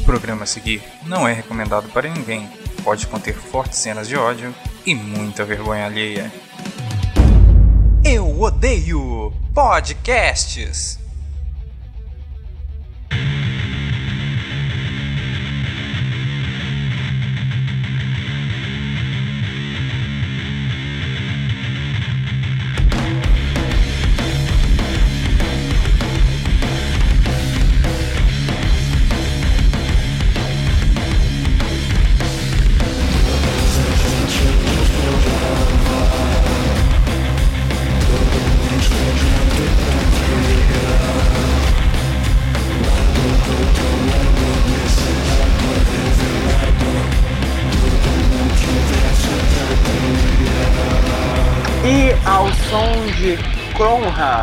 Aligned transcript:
O 0.00 0.02
programa 0.02 0.44
a 0.44 0.46
seguir 0.46 0.82
não 1.06 1.28
é 1.28 1.32
recomendado 1.32 1.88
para 1.90 2.08
ninguém. 2.08 2.48
Pode 2.82 3.06
conter 3.06 3.34
fortes 3.34 3.78
cenas 3.78 4.08
de 4.08 4.16
ódio 4.16 4.52
e 4.86 4.94
muita 4.94 5.44
vergonha 5.44 5.84
alheia. 5.84 6.32
Eu 8.02 8.40
odeio 8.40 9.30
podcasts. 9.54 10.98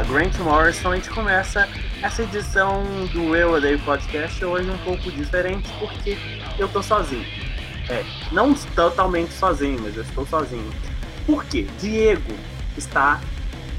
Grant 0.07 0.38
Morrison, 0.39 0.93
a 0.93 0.95
gente 0.95 1.09
começa 1.09 1.67
essa 2.02 2.23
edição 2.23 2.81
do 3.11 3.35
Eu 3.35 3.52
Odeio 3.52 3.77
Podcast 3.79 4.43
hoje 4.43 4.70
um 4.71 4.77
pouco 4.77 5.11
diferente 5.11 5.70
porque 5.79 6.17
eu 6.57 6.70
tô 6.70 6.81
sozinho. 6.81 7.25
É, 7.89 8.05
não 8.31 8.53
totalmente 8.53 9.34
sozinho, 9.34 9.77
mas 9.82 9.98
eu 9.98 10.04
estou 10.04 10.26
sozinho. 10.26 10.71
Por 11.26 11.43
quê? 11.43 11.67
Diego 11.77 12.34
está 12.77 13.20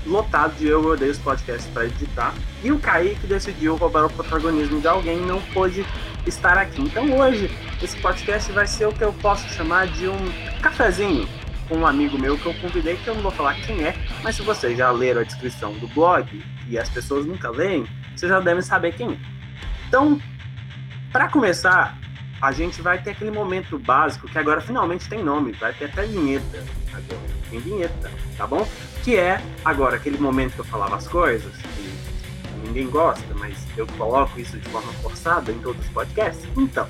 lotado 0.07 0.55
de 0.59 0.67
Eu 0.67 0.85
Odeio 0.85 1.13
os 1.13 1.19
Podcasts 1.19 1.67
para 1.73 1.87
editar 1.87 2.35
e 2.63 2.71
o 2.71 2.79
Kaique 2.79 3.27
decidiu 3.27 3.77
roubar 3.77 4.05
o 4.05 4.11
protagonismo 4.11 4.83
de 4.83 4.87
alguém 4.87 5.17
e 5.17 5.27
não 5.27 5.41
pôde 5.55 5.87
estar 6.27 6.59
aqui. 6.59 6.83
Então 6.83 7.11
hoje 7.19 7.51
esse 7.83 7.97
podcast 7.97 8.53
vai 8.53 8.67
ser 8.67 8.87
o 8.87 8.93
que 8.93 9.03
eu 9.03 9.15
posso 9.15 9.49
chamar 9.55 9.87
de 9.87 10.07
um 10.07 10.19
cafezinho 10.61 11.27
com 11.69 11.77
um 11.77 11.87
amigo 11.87 12.19
meu 12.19 12.39
que 12.39 12.47
eu 12.47 12.55
convidei, 12.55 12.97
que 12.97 13.09
eu 13.09 13.15
não 13.15 13.23
vou 13.23 13.33
falar 13.33 13.55
quem 13.55 13.85
é, 13.85 13.95
mas 14.23 14.37
se 14.37 14.43
vocês 14.43 14.77
já 14.77 14.91
leram 14.91 15.21
a 15.21 15.25
descrição 15.25 15.73
do 15.75 15.87
blog 15.89 16.43
e 16.69 16.79
as 16.79 16.89
pessoas 16.89 17.27
nunca 17.27 17.51
leem, 17.51 17.87
vocês 18.17 18.31
já 18.31 18.41
devem 18.41 18.63
saber 18.63 18.95
quem 18.95 19.13
é. 19.13 19.19
Então, 19.87 20.21
para 21.13 21.29
começar, 21.29 21.99
a 22.41 22.53
gente 22.53 22.81
vai 22.81 23.03
ter 23.03 23.11
aquele 23.11 23.31
momento 23.31 23.79
básico 23.79 24.29
que 24.29 24.39
agora 24.39 24.61
finalmente 24.61 25.09
tem 25.09 25.23
nome, 25.23 25.53
vai 25.53 25.73
ter 25.73 25.87
até 25.87 26.05
vinheta. 26.05 26.65
Agora 26.93 27.21
tem 27.51 27.59
vinheta, 27.59 28.11
tá 28.37 28.47
bom? 28.47 28.67
Que 29.03 29.17
é 29.17 29.41
agora 29.65 29.97
aquele 29.97 30.19
momento 30.19 30.55
que 30.55 30.61
eu 30.61 30.65
falava 30.65 30.97
as 30.97 31.09
coisas, 31.09 31.53
que 31.57 32.67
ninguém 32.67 32.89
gosta, 32.89 33.35
mas 33.35 33.57
eu 33.77 33.87
coloco 33.99 34.39
isso 34.39 34.59
de 34.59 34.69
forma 34.69 34.93
forçada 34.95 35.51
em 35.51 35.59
todos 35.59 35.85
os 35.85 35.91
podcasts. 35.91 36.47
Então, 36.57 36.89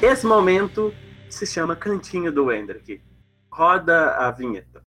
esse 0.00 0.26
momento 0.26 0.92
se 1.28 1.46
chama 1.46 1.76
Cantinho 1.76 2.32
do 2.32 2.50
Hendrick. 2.52 3.00
Roda 3.52 4.12
a 4.16 4.30
vinheta. 4.30 4.80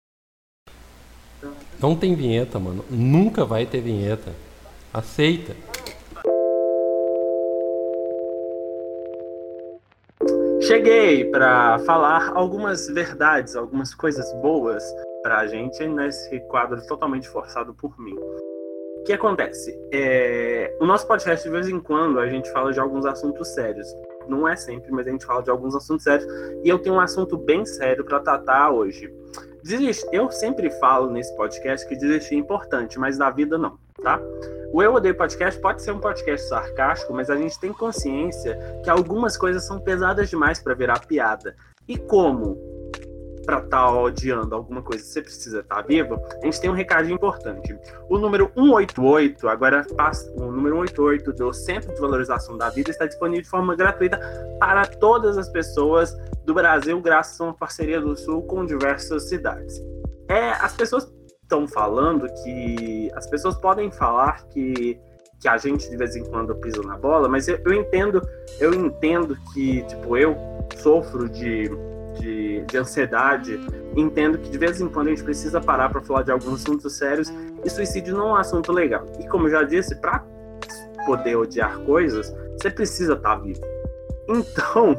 Não 1.80 1.96
tem 1.96 2.14
vinheta, 2.14 2.58
mano. 2.58 2.84
Nunca 2.90 3.44
vai 3.44 3.64
ter 3.64 3.80
vinheta. 3.80 4.32
Aceita. 4.92 5.56
Cheguei 10.62 11.24
para 11.30 11.78
falar 11.80 12.32
algumas 12.36 12.86
verdades, 12.88 13.56
algumas 13.56 13.94
coisas 13.94 14.30
boas 14.42 14.84
pra 15.22 15.46
gente 15.46 15.86
nesse 15.88 16.38
quadro 16.40 16.86
totalmente 16.86 17.28
forçado 17.28 17.74
por 17.74 17.98
mim. 17.98 18.16
O 19.00 19.04
que 19.04 19.14
acontece? 19.14 19.76
É, 19.90 20.76
o 20.78 20.84
nosso 20.84 21.06
podcast, 21.06 21.42
de 21.42 21.50
vez 21.50 21.68
em 21.68 21.80
quando, 21.80 22.20
a 22.20 22.28
gente 22.28 22.50
fala 22.52 22.70
de 22.70 22.78
alguns 22.78 23.06
assuntos 23.06 23.48
sérios. 23.48 23.88
Não 24.28 24.46
é 24.46 24.54
sempre, 24.54 24.92
mas 24.92 25.06
a 25.06 25.10
gente 25.10 25.24
fala 25.24 25.42
de 25.42 25.50
alguns 25.50 25.74
assuntos 25.74 26.04
sérios. 26.04 26.30
E 26.62 26.68
eu 26.68 26.78
tenho 26.78 26.96
um 26.96 27.00
assunto 27.00 27.36
bem 27.38 27.64
sério 27.64 28.04
para 28.04 28.20
tratar 28.20 28.70
hoje. 28.70 29.12
Desist... 29.64 30.06
Eu 30.12 30.30
sempre 30.30 30.70
falo 30.72 31.10
nesse 31.10 31.34
podcast 31.34 31.88
que 31.88 31.96
desistir 31.96 32.34
é 32.34 32.38
importante, 32.38 32.98
mas 32.98 33.18
na 33.18 33.30
vida 33.30 33.56
não, 33.56 33.78
tá? 34.02 34.20
O 34.72 34.82
Eu 34.82 34.94
Odeio 34.94 35.16
Podcast 35.16 35.60
pode 35.60 35.82
ser 35.82 35.92
um 35.92 35.98
podcast 35.98 36.46
sarcástico, 36.46 37.12
mas 37.12 37.30
a 37.30 37.36
gente 37.36 37.58
tem 37.58 37.72
consciência 37.72 38.56
que 38.84 38.90
algumas 38.90 39.36
coisas 39.36 39.66
são 39.66 39.80
pesadas 39.80 40.28
demais 40.28 40.62
para 40.62 40.74
virar 40.74 41.06
piada. 41.06 41.56
E 41.88 41.96
como 41.96 42.69
para 43.50 43.58
estar 43.58 43.86
tá 43.86 43.92
odiando 43.92 44.54
alguma 44.54 44.80
coisa 44.80 45.04
você 45.04 45.20
precisa 45.20 45.60
estar 45.60 45.76
tá 45.76 45.82
vivo, 45.82 46.20
a 46.40 46.44
gente 46.44 46.60
tem 46.60 46.70
um 46.70 46.74
recadinho 46.74 47.16
importante. 47.16 47.76
O 48.08 48.16
número 48.16 48.50
188, 48.54 49.48
agora 49.48 49.84
o 50.36 50.52
número 50.52 50.76
188 50.76 51.32
do 51.32 51.52
Centro 51.52 51.92
de 51.92 52.00
Valorização 52.00 52.56
da 52.56 52.70
Vida 52.70 52.90
está 52.90 53.06
disponível 53.06 53.42
de 53.42 53.48
forma 53.48 53.74
gratuita 53.74 54.20
para 54.60 54.86
todas 54.86 55.36
as 55.36 55.48
pessoas 55.48 56.16
do 56.44 56.54
Brasil, 56.54 57.00
graças 57.00 57.40
a 57.40 57.44
uma 57.44 57.54
parceria 57.54 58.00
do 58.00 58.16
Sul 58.16 58.42
com 58.42 58.64
diversas 58.64 59.28
cidades. 59.28 59.82
É, 60.28 60.50
as 60.52 60.74
pessoas 60.74 61.12
estão 61.42 61.66
falando 61.66 62.28
que 62.44 63.10
as 63.16 63.26
pessoas 63.26 63.56
podem 63.56 63.90
falar 63.90 64.46
que 64.48 65.00
que 65.40 65.48
a 65.48 65.56
gente 65.56 65.88
de 65.88 65.96
vez 65.96 66.14
em 66.14 66.22
quando 66.22 66.54
pisa 66.56 66.82
na 66.82 66.98
bola, 66.98 67.26
mas 67.26 67.48
eu, 67.48 67.58
eu 67.64 67.72
entendo, 67.72 68.20
eu 68.60 68.74
entendo 68.74 69.34
que 69.54 69.82
tipo 69.84 70.14
eu 70.14 70.36
sofro 70.76 71.30
de 71.30 71.70
de, 72.18 72.62
de 72.62 72.76
ansiedade, 72.76 73.60
entendo 73.96 74.38
que 74.38 74.50
de 74.50 74.58
vez 74.58 74.80
em 74.80 74.88
quando 74.88 75.08
a 75.08 75.10
gente 75.10 75.22
precisa 75.22 75.60
parar 75.60 75.90
para 75.90 76.00
falar 76.00 76.22
de 76.22 76.30
alguns 76.30 76.62
assuntos 76.62 76.96
sérios 76.96 77.32
e 77.64 77.70
suicídio 77.70 78.14
não 78.14 78.28
é 78.28 78.32
um 78.32 78.36
assunto 78.36 78.72
legal. 78.72 79.06
E 79.18 79.28
como 79.28 79.46
eu 79.46 79.50
já 79.50 79.62
disse, 79.62 79.94
para 79.96 80.24
poder 81.06 81.36
odiar 81.36 81.78
coisas, 81.80 82.34
você 82.60 82.70
precisa 82.70 83.14
estar 83.14 83.36
tá 83.36 83.42
vivo. 83.42 83.60
Então, 84.28 84.96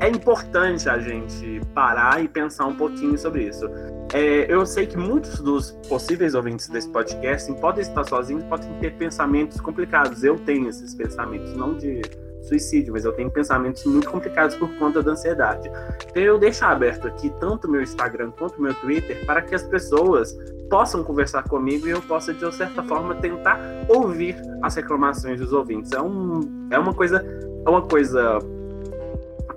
é 0.00 0.08
importante 0.08 0.88
a 0.88 0.98
gente 0.98 1.60
parar 1.74 2.22
e 2.22 2.28
pensar 2.28 2.66
um 2.66 2.76
pouquinho 2.76 3.16
sobre 3.18 3.44
isso. 3.44 3.66
É, 4.12 4.52
eu 4.52 4.64
sei 4.64 4.86
que 4.86 4.96
muitos 4.96 5.40
dos 5.40 5.72
possíveis 5.88 6.34
ouvintes 6.34 6.68
desse 6.68 6.88
podcast 6.88 7.52
podem 7.54 7.82
estar 7.82 8.04
sozinhos, 8.04 8.44
podem 8.44 8.72
ter 8.78 8.92
pensamentos 8.94 9.60
complicados. 9.60 10.22
Eu 10.22 10.38
tenho 10.38 10.68
esses 10.68 10.94
pensamentos, 10.94 11.54
não 11.54 11.74
de 11.76 12.02
suicídio, 12.46 12.92
mas 12.92 13.04
eu 13.04 13.12
tenho 13.12 13.30
pensamentos 13.30 13.84
muito 13.84 14.10
complicados 14.10 14.56
por 14.56 14.68
conta 14.76 15.02
da 15.02 15.12
ansiedade. 15.12 15.70
Então 16.08 16.22
eu 16.22 16.38
deixo 16.38 16.64
aberto 16.64 17.08
aqui 17.08 17.30
tanto 17.40 17.70
meu 17.70 17.82
Instagram 17.82 18.30
quanto 18.38 18.60
meu 18.60 18.74
Twitter 18.74 19.24
para 19.26 19.42
que 19.42 19.54
as 19.54 19.62
pessoas 19.62 20.36
possam 20.68 21.02
conversar 21.04 21.44
comigo 21.44 21.86
e 21.86 21.90
eu 21.90 22.02
possa 22.02 22.34
de 22.34 22.54
certa 22.54 22.82
forma 22.82 23.14
tentar 23.16 23.58
ouvir 23.88 24.36
as 24.62 24.74
reclamações 24.74 25.40
dos 25.40 25.52
ouvintes. 25.52 25.92
É, 25.92 26.00
um, 26.00 26.68
é 26.70 26.78
uma 26.78 26.94
coisa 26.94 27.24
é 27.64 27.68
uma 27.68 27.82
coisa 27.82 28.38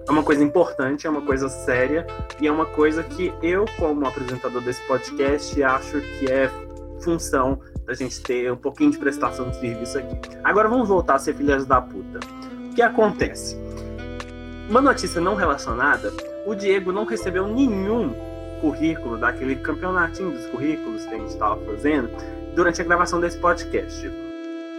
é 0.07 0.11
uma 0.11 0.23
coisa 0.23 0.43
importante, 0.43 1.05
é 1.05 1.09
uma 1.09 1.21
coisa 1.21 1.47
séria 1.49 2.05
e 2.41 2.47
é 2.47 2.51
uma 2.51 2.65
coisa 2.65 3.03
que 3.03 3.33
eu 3.43 3.65
como 3.77 4.07
apresentador 4.07 4.61
desse 4.61 4.81
podcast 4.87 5.61
acho 5.61 6.01
que 6.01 6.31
é 6.31 6.49
função 7.01 7.59
da 7.85 7.93
gente 7.93 8.21
ter 8.21 8.51
um 8.51 8.57
pouquinho 8.57 8.91
de 8.91 8.97
prestação 8.97 9.49
de 9.49 9.59
serviço 9.59 9.97
aqui. 9.97 10.15
Agora 10.43 10.67
vamos 10.67 10.87
voltar 10.89 11.15
a 11.15 11.19
ser 11.19 11.33
filhas 11.35 11.65
da 11.65 11.81
puta 11.81 12.19
que 12.79 12.83
acontece? 12.83 13.57
Uma 14.69 14.79
notícia 14.79 15.19
não 15.19 15.35
relacionada, 15.35 16.13
o 16.45 16.55
Diego 16.55 16.93
não 16.93 17.03
recebeu 17.03 17.45
nenhum 17.45 18.15
currículo 18.61 19.17
daquele 19.17 19.57
campeonatinho 19.57 20.31
dos 20.31 20.45
currículos 20.45 21.03
que 21.05 21.13
a 21.13 21.17
gente 21.17 21.27
estava 21.27 21.59
fazendo 21.65 22.09
durante 22.55 22.81
a 22.81 22.85
gravação 22.85 23.19
desse 23.19 23.37
podcast. 23.37 24.09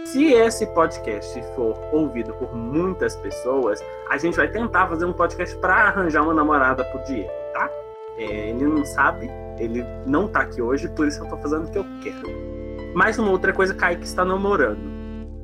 Se 0.05 0.33
esse 0.33 0.65
podcast 0.73 1.43
for 1.55 1.77
ouvido 1.91 2.33
por 2.33 2.55
muitas 2.55 3.15
pessoas, 3.17 3.79
a 4.09 4.17
gente 4.17 4.35
vai 4.35 4.47
tentar 4.47 4.87
fazer 4.87 5.05
um 5.05 5.13
podcast 5.13 5.55
para 5.57 5.89
arranjar 5.89 6.23
uma 6.23 6.33
namorada 6.33 6.83
pro 6.85 7.03
Diego, 7.03 7.29
tá? 7.53 7.69
É, 8.17 8.49
ele 8.49 8.65
não 8.65 8.83
sabe, 8.83 9.29
ele 9.59 9.85
não 10.07 10.27
tá 10.27 10.39
aqui 10.39 10.59
hoje, 10.59 10.89
por 10.89 11.05
isso 11.05 11.23
eu 11.23 11.29
tô 11.29 11.37
fazendo 11.37 11.67
o 11.67 11.71
que 11.71 11.77
eu 11.77 11.85
quero. 12.01 12.95
Mais 12.95 13.19
uma 13.19 13.29
outra 13.29 13.53
coisa, 13.53 13.75
Kaique 13.75 14.05
está 14.05 14.25
namorando. 14.25 14.89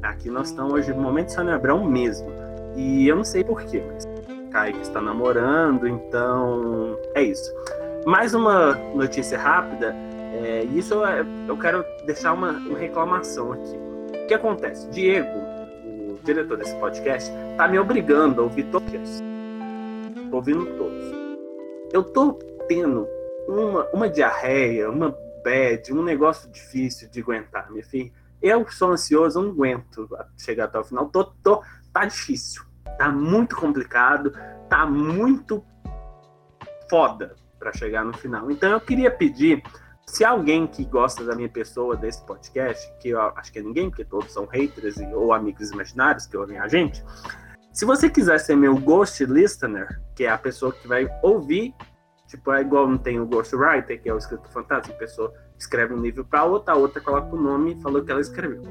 Aqui 0.01 0.31
nós 0.31 0.49
estamos 0.49 0.73
hoje 0.73 0.91
no 0.91 1.03
momento 1.03 1.29
Sônia 1.29 1.53
Abrão 1.53 1.83
mesmo. 1.83 2.36
E 2.77 3.07
eu 3.07 3.15
não 3.15 3.24
sei 3.24 3.44
porquê, 3.44 3.83
mas 3.91 4.07
Kaique 4.51 4.79
está 4.81 5.01
namorando, 5.01 5.88
então 5.88 6.95
é 7.15 7.24
isso. 7.24 7.51
Mais 8.06 8.35
uma 8.35 8.75
notícia 8.94 9.38
rápida, 9.38 9.95
é, 10.31 10.63
isso 10.65 10.94
eu, 10.94 11.25
eu 11.47 11.57
quero 11.57 11.83
deixar 12.06 12.33
uma, 12.33 12.51
uma 12.51 12.77
reclamação 12.77 13.53
aqui. 13.53 13.75
O 14.24 14.27
que 14.27 14.33
acontece? 14.35 14.88
Diego, 14.91 15.39
o 15.85 16.19
diretor 16.24 16.56
desse 16.56 16.75
podcast, 16.75 17.31
tá 17.57 17.68
me 17.68 17.79
obrigando 17.79 18.41
a 18.41 18.44
ouvir 18.44 18.65
todos. 18.65 19.21
Tô 20.30 20.35
ouvindo 20.35 20.65
todos. 20.77 21.03
Eu 21.91 22.03
tô 22.03 22.33
tendo 22.68 23.07
uma, 23.47 23.88
uma 23.91 24.07
diarreia, 24.07 24.88
uma 24.91 25.18
bad, 25.44 25.91
um 25.91 26.03
negócio 26.03 26.47
difícil 26.51 27.09
de 27.09 27.21
aguentar, 27.21 27.71
minha 27.71 27.83
filha. 27.83 28.12
Eu 28.39 28.69
sou 28.69 28.91
ansioso, 28.91 29.41
não 29.41 29.50
aguento 29.50 30.07
chegar 30.38 30.65
até 30.65 30.77
o 30.77 30.83
final. 30.83 31.07
Tô, 31.07 31.23
tô, 31.23 31.63
tá 31.97 32.05
difícil. 32.05 32.63
Tá 32.97 33.09
muito 33.09 33.55
complicado, 33.55 34.31
tá 34.69 34.85
muito 34.85 35.63
foda 36.89 37.35
para 37.59 37.73
chegar 37.73 38.05
no 38.05 38.13
final. 38.13 38.49
Então 38.51 38.71
eu 38.71 38.79
queria 38.79 39.09
pedir, 39.09 39.63
se 40.05 40.23
alguém 40.23 40.67
que 40.67 40.85
gosta 40.85 41.23
da 41.23 41.35
minha 41.35 41.49
pessoa, 41.49 41.95
desse 41.95 42.23
podcast, 42.25 42.91
que 42.99 43.09
eu 43.09 43.21
acho 43.21 43.51
que 43.51 43.59
é 43.59 43.61
ninguém, 43.61 43.89
porque 43.89 44.05
todos 44.05 44.31
são 44.31 44.45
haters 44.45 44.97
ou 45.13 45.33
amigos 45.33 45.71
imaginários 45.71 46.25
que 46.25 46.38
ouvem 46.38 46.59
a 46.59 46.67
gente, 46.67 47.03
se 47.73 47.85
você 47.85 48.09
quiser 48.09 48.39
ser 48.39 48.55
meu 48.55 48.75
ghost 48.75 49.23
listener, 49.25 50.01
que 50.15 50.23
é 50.23 50.29
a 50.29 50.38
pessoa 50.38 50.71
que 50.71 50.88
vai 50.88 51.07
ouvir, 51.21 51.75
tipo, 52.27 52.51
é 52.51 52.61
igual 52.61 52.88
não 52.88 52.97
tem 52.97 53.19
o 53.19 53.25
ghostwriter, 53.25 54.01
que 54.01 54.09
é 54.09 54.13
o 54.13 54.17
escritor 54.17 54.51
fantasma, 54.51 54.94
a 54.94 54.97
pessoa 54.97 55.33
escreve 55.57 55.94
um 55.94 56.01
livro 56.01 56.25
para 56.25 56.44
outra, 56.44 56.73
a 56.73 56.77
outra 56.77 57.01
coloca 57.01 57.35
o 57.35 57.41
nome 57.41 57.73
e 57.73 57.81
falou 57.81 58.03
que 58.03 58.11
ela 58.11 58.21
escreveu. 58.21 58.63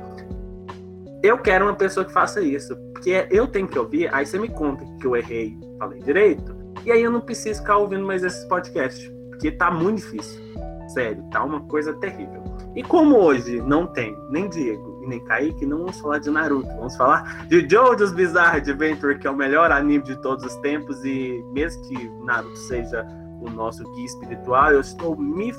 Eu 1.27 1.39
quero 1.39 1.65
uma 1.65 1.75
pessoa 1.75 2.07
que 2.07 2.13
faça 2.13 2.41
isso, 2.41 2.77
porque 2.93 3.27
eu 3.33 3.49
tenho 3.49 3.67
que 3.67 3.77
ouvir, 3.77 4.09
aí 4.15 4.25
você 4.25 4.39
me 4.39 4.49
conta 4.49 4.87
que 5.01 5.09
eu 5.09 5.17
errei, 5.17 5.59
falei 5.77 6.01
direito, 6.01 6.57
e 6.85 6.93
aí 6.93 7.03
eu 7.03 7.11
não 7.11 7.21
preciso 7.21 7.63
ficar 7.63 7.79
ouvindo 7.79 8.07
mais 8.07 8.23
esses 8.23 8.45
podcasts, 8.45 9.11
porque 9.31 9.51
tá 9.51 9.69
muito 9.69 9.97
difícil. 9.97 10.41
Sério, 10.87 11.25
tá 11.33 11.43
uma 11.43 11.63
coisa 11.63 11.93
terrível. 11.95 12.45
E 12.77 12.83
como 12.85 13.17
hoje 13.17 13.61
não 13.61 13.89
tem 13.89 14.17
nem 14.31 14.49
Diego 14.49 15.01
e 15.03 15.09
nem 15.09 15.19
Kaique, 15.25 15.67
não 15.67 15.79
vamos 15.79 15.99
falar 15.99 16.19
de 16.19 16.31
Naruto, 16.31 16.69
vamos 16.77 16.95
falar 16.95 17.45
de 17.49 17.69
JoJo's 17.69 18.13
Bizarre 18.13 18.59
Adventure, 18.59 19.19
que 19.19 19.27
é 19.27 19.31
o 19.31 19.37
melhor 19.37 19.73
anime 19.73 20.05
de 20.05 20.15
todos 20.23 20.45
os 20.45 20.55
tempos, 20.59 21.05
e 21.05 21.45
mesmo 21.53 21.83
que 21.89 22.09
Naruto 22.25 22.57
seja 22.57 23.05
o 23.41 23.51
nosso 23.51 23.83
guia 23.95 24.07
espiritual, 24.07 24.71
eu 24.71 24.81
estou 24.81 25.17
me 25.17 25.53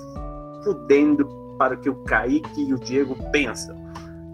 fudendo 0.64 1.28
para 1.60 1.74
o 1.74 1.78
que 1.78 1.90
o 1.90 1.96
Kaique 2.06 2.70
e 2.70 2.74
o 2.74 2.80
Diego 2.80 3.18
pensam. 3.34 3.76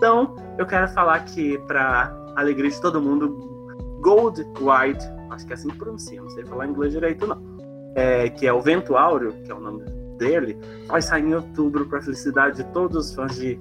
Então, 0.03 0.35
eu 0.57 0.65
quero 0.65 0.85
falar 0.89 1.23
que, 1.23 1.57
para 1.59 2.13
alegria 2.35 2.69
de 2.69 2.81
todo 2.81 3.01
mundo, 3.01 3.29
Gold 4.01 4.41
White 4.59 5.01
acho 5.31 5.45
que 5.45 5.53
é 5.53 5.55
assim 5.55 5.69
que 5.69 5.77
pronuncia, 5.77 6.21
não 6.21 6.29
sei 6.29 6.43
falar 6.43 6.67
inglês 6.67 6.91
direito 6.91 7.25
não, 7.25 7.41
é, 7.95 8.29
que 8.29 8.45
é 8.45 8.51
o 8.51 8.59
Vento 8.59 8.97
Áureo, 8.97 9.31
que 9.45 9.49
é 9.49 9.55
o 9.55 9.61
nome 9.61 9.85
dele, 10.17 10.57
vai 10.87 11.01
sair 11.01 11.23
em 11.23 11.33
outubro 11.33 11.85
para 11.85 12.01
felicidade 12.01 12.57
de 12.57 12.69
todos 12.73 12.97
os 12.97 13.15
fãs 13.15 13.33
de, 13.33 13.57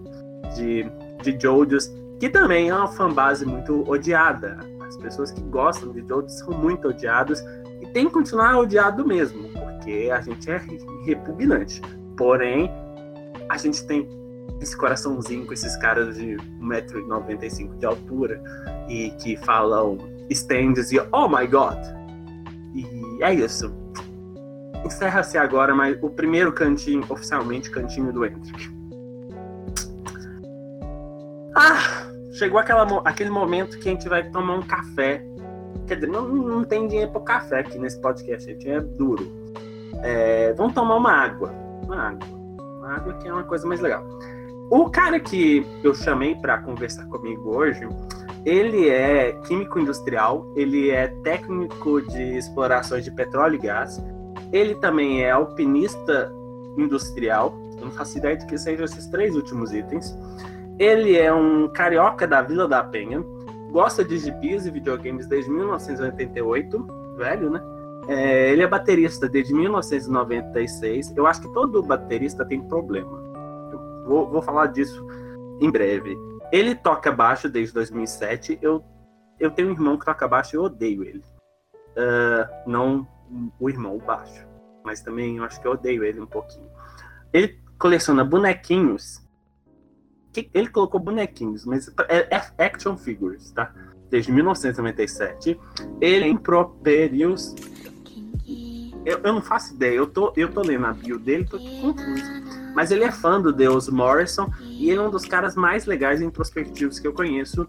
de, 0.57 0.85
de 1.23 1.39
JoJo's, 1.41 1.95
que 2.19 2.29
também 2.29 2.71
é 2.71 2.75
uma 2.75 2.89
fanbase 2.89 3.47
muito 3.47 3.89
odiada. 3.89 4.59
As 4.85 4.97
pessoas 4.97 5.31
que 5.31 5.43
gostam 5.43 5.93
de 5.93 6.01
JoJo's 6.01 6.41
são 6.41 6.51
muito 6.59 6.89
odiadas 6.89 7.41
e 7.81 7.87
tem 7.93 8.07
que 8.07 8.15
continuar 8.15 8.59
odiado 8.59 9.07
mesmo, 9.07 9.49
porque 9.51 10.11
a 10.13 10.21
gente 10.21 10.51
é 10.51 10.61
repugnante. 11.07 11.81
Porém, 12.17 12.69
a 13.49 13.57
gente 13.57 13.87
tem 13.87 14.22
esse 14.61 14.77
coraçãozinho 14.77 15.47
com 15.47 15.53
esses 15.53 15.77
caras 15.77 16.17
de 16.17 16.37
1,95m 16.61 17.79
de 17.79 17.87
altura 17.87 18.43
e 18.89 19.11
que 19.23 19.37
falam 19.39 19.99
stands 20.31 20.93
e 20.93 21.01
oh 21.13 21.29
my 21.29 21.47
god. 21.47 21.79
E 22.75 23.23
é 23.23 23.35
isso. 23.35 23.73
Encerra-se 24.85 25.37
agora 25.37 25.75
mas 25.75 25.99
o 26.03 26.11
primeiro 26.11 26.53
cantinho, 26.53 27.05
oficialmente, 27.09 27.71
cantinho 27.71 28.13
do 28.13 28.25
Hendrick. 28.25 28.71
Ah, 31.55 32.07
chegou 32.33 32.59
aquela, 32.59 32.85
aquele 33.05 33.31
momento 33.31 33.79
que 33.79 33.89
a 33.89 33.93
gente 33.93 34.09
vai 34.09 34.29
tomar 34.31 34.55
um 34.55 34.63
café. 34.63 35.25
Quer 35.87 35.97
dizer, 35.97 36.07
não, 36.07 36.29
não 36.29 36.65
tem 36.65 36.87
dinheiro 36.87 37.11
para 37.11 37.21
café 37.23 37.61
aqui 37.61 37.79
nesse 37.79 38.01
podcast, 38.01 38.51
gente, 38.51 38.69
é 38.69 38.81
duro. 38.81 39.31
É, 40.03 40.53
vamos 40.55 40.73
tomar 40.73 40.97
uma 40.97 41.13
água. 41.13 41.53
Uma 41.85 42.09
água. 42.09 42.29
Uma 42.79 42.95
água 42.95 43.13
que 43.15 43.29
é 43.29 43.33
uma 43.33 43.45
coisa 43.45 43.67
mais 43.67 43.81
legal. 43.81 44.05
O 44.75 44.89
cara 44.89 45.21
que 45.21 45.67
eu 45.85 45.93
chamei 45.95 46.35
para 46.35 46.57
conversar 46.57 47.05
comigo 47.05 47.55
hoje 47.55 47.87
ele 48.43 48.89
é 48.89 49.33
químico 49.45 49.79
industrial, 49.79 50.51
ele 50.57 50.89
é 50.89 51.09
técnico 51.23 52.01
de 52.01 52.39
explorações 52.39 53.05
de 53.05 53.11
petróleo 53.11 53.57
e 53.57 53.59
gás, 53.59 54.03
ele 54.51 54.75
também 54.77 55.25
é 55.25 55.31
alpinista 55.31 56.33
industrial, 56.79 57.55
não 57.83 57.91
faço 57.91 58.17
ideia 58.17 58.35
de 58.35 58.47
que 58.47 58.57
sejam 58.57 58.87
esses 58.87 59.07
três 59.09 59.37
últimos 59.37 59.75
itens. 59.75 60.19
Ele 60.79 61.19
é 61.19 61.31
um 61.31 61.69
carioca 61.69 62.27
da 62.27 62.41
Vila 62.41 62.67
da 62.67 62.83
Penha, 62.83 63.23
gosta 63.71 64.03
de 64.03 64.17
gibis 64.17 64.65
e 64.65 64.71
videogames 64.71 65.27
desde 65.27 65.51
1988, 65.51 66.87
velho, 67.19 67.51
né? 67.51 67.63
É, 68.09 68.51
ele 68.51 68.63
é 68.63 68.67
baterista 68.67 69.29
desde 69.29 69.53
1996. 69.53 71.13
Eu 71.15 71.27
acho 71.27 71.43
que 71.43 71.53
todo 71.53 71.83
baterista 71.83 72.43
tem 72.43 72.59
problema. 72.63 73.22
Vou, 74.07 74.29
vou 74.29 74.43
falar 74.43 74.67
disso 74.67 75.07
em 75.61 75.71
breve. 75.71 76.17
Ele 76.53 76.75
toca 76.75 77.11
baixo 77.11 77.49
desde 77.49 77.73
2007. 77.75 78.59
Eu, 78.61 78.85
eu 79.39 79.51
tenho 79.51 79.69
um 79.69 79.73
irmão 79.73 79.99
que 79.99 80.05
toca 80.05 80.29
baixo 80.29 80.55
e 80.55 80.59
eu 80.59 80.65
odeio 80.65 81.05
ele. 81.05 81.23
Uh, 81.97 82.71
não 82.71 83.07
o 83.59 83.71
irmão, 83.71 83.97
o 83.97 84.01
baixo. 84.01 84.47
Mas 84.85 85.01
também 85.01 85.39
eu 85.39 85.45
acho 85.45 85.61
que 85.61 85.67
eu 85.67 85.73
odeio 85.73 86.05
ele 86.05 86.21
um 86.21 86.27
pouquinho. 86.27 86.69
Ele 87.33 87.59
coleciona 87.79 88.25
bonequinhos. 88.25 89.23
Ele 90.55 90.69
colocou 90.69 90.99
bonequinhos, 90.99 91.65
mas 91.67 91.89
é, 92.09 92.35
é 92.35 92.65
action 92.65 92.97
figures, 92.97 93.51
tá? 93.51 93.73
Desde 94.11 94.33
1997. 94.33 95.59
Ele 96.01 96.27
improperius. 96.27 97.55
Eu, 99.05 99.19
eu 99.19 99.33
não 99.33 99.43
faço 99.43 99.75
ideia. 99.75 99.97
Eu 99.97 100.07
tô, 100.07 100.33
eu 100.37 100.51
tô 100.51 100.63
lendo 100.63 100.87
a 100.87 100.93
bio 100.93 101.19
dele, 101.19 101.45
tô 101.45 101.59
confuso. 101.59 102.62
Mas 102.75 102.91
ele 102.91 103.05
é 103.05 103.13
fã 103.13 103.41
do 103.41 103.53
Deus 103.53 103.89
Morrison 103.89 104.51
e 104.63 104.91
ele 104.91 104.99
é 104.99 105.03
um 105.03 105.11
dos 105.11 105.25
caras 105.25 105.55
mais 105.55 105.87
legais 105.87 106.21
e 106.21 106.25
introspectivos 106.25 106.99
que 106.99 107.07
eu 107.07 107.13
conheço. 107.13 107.67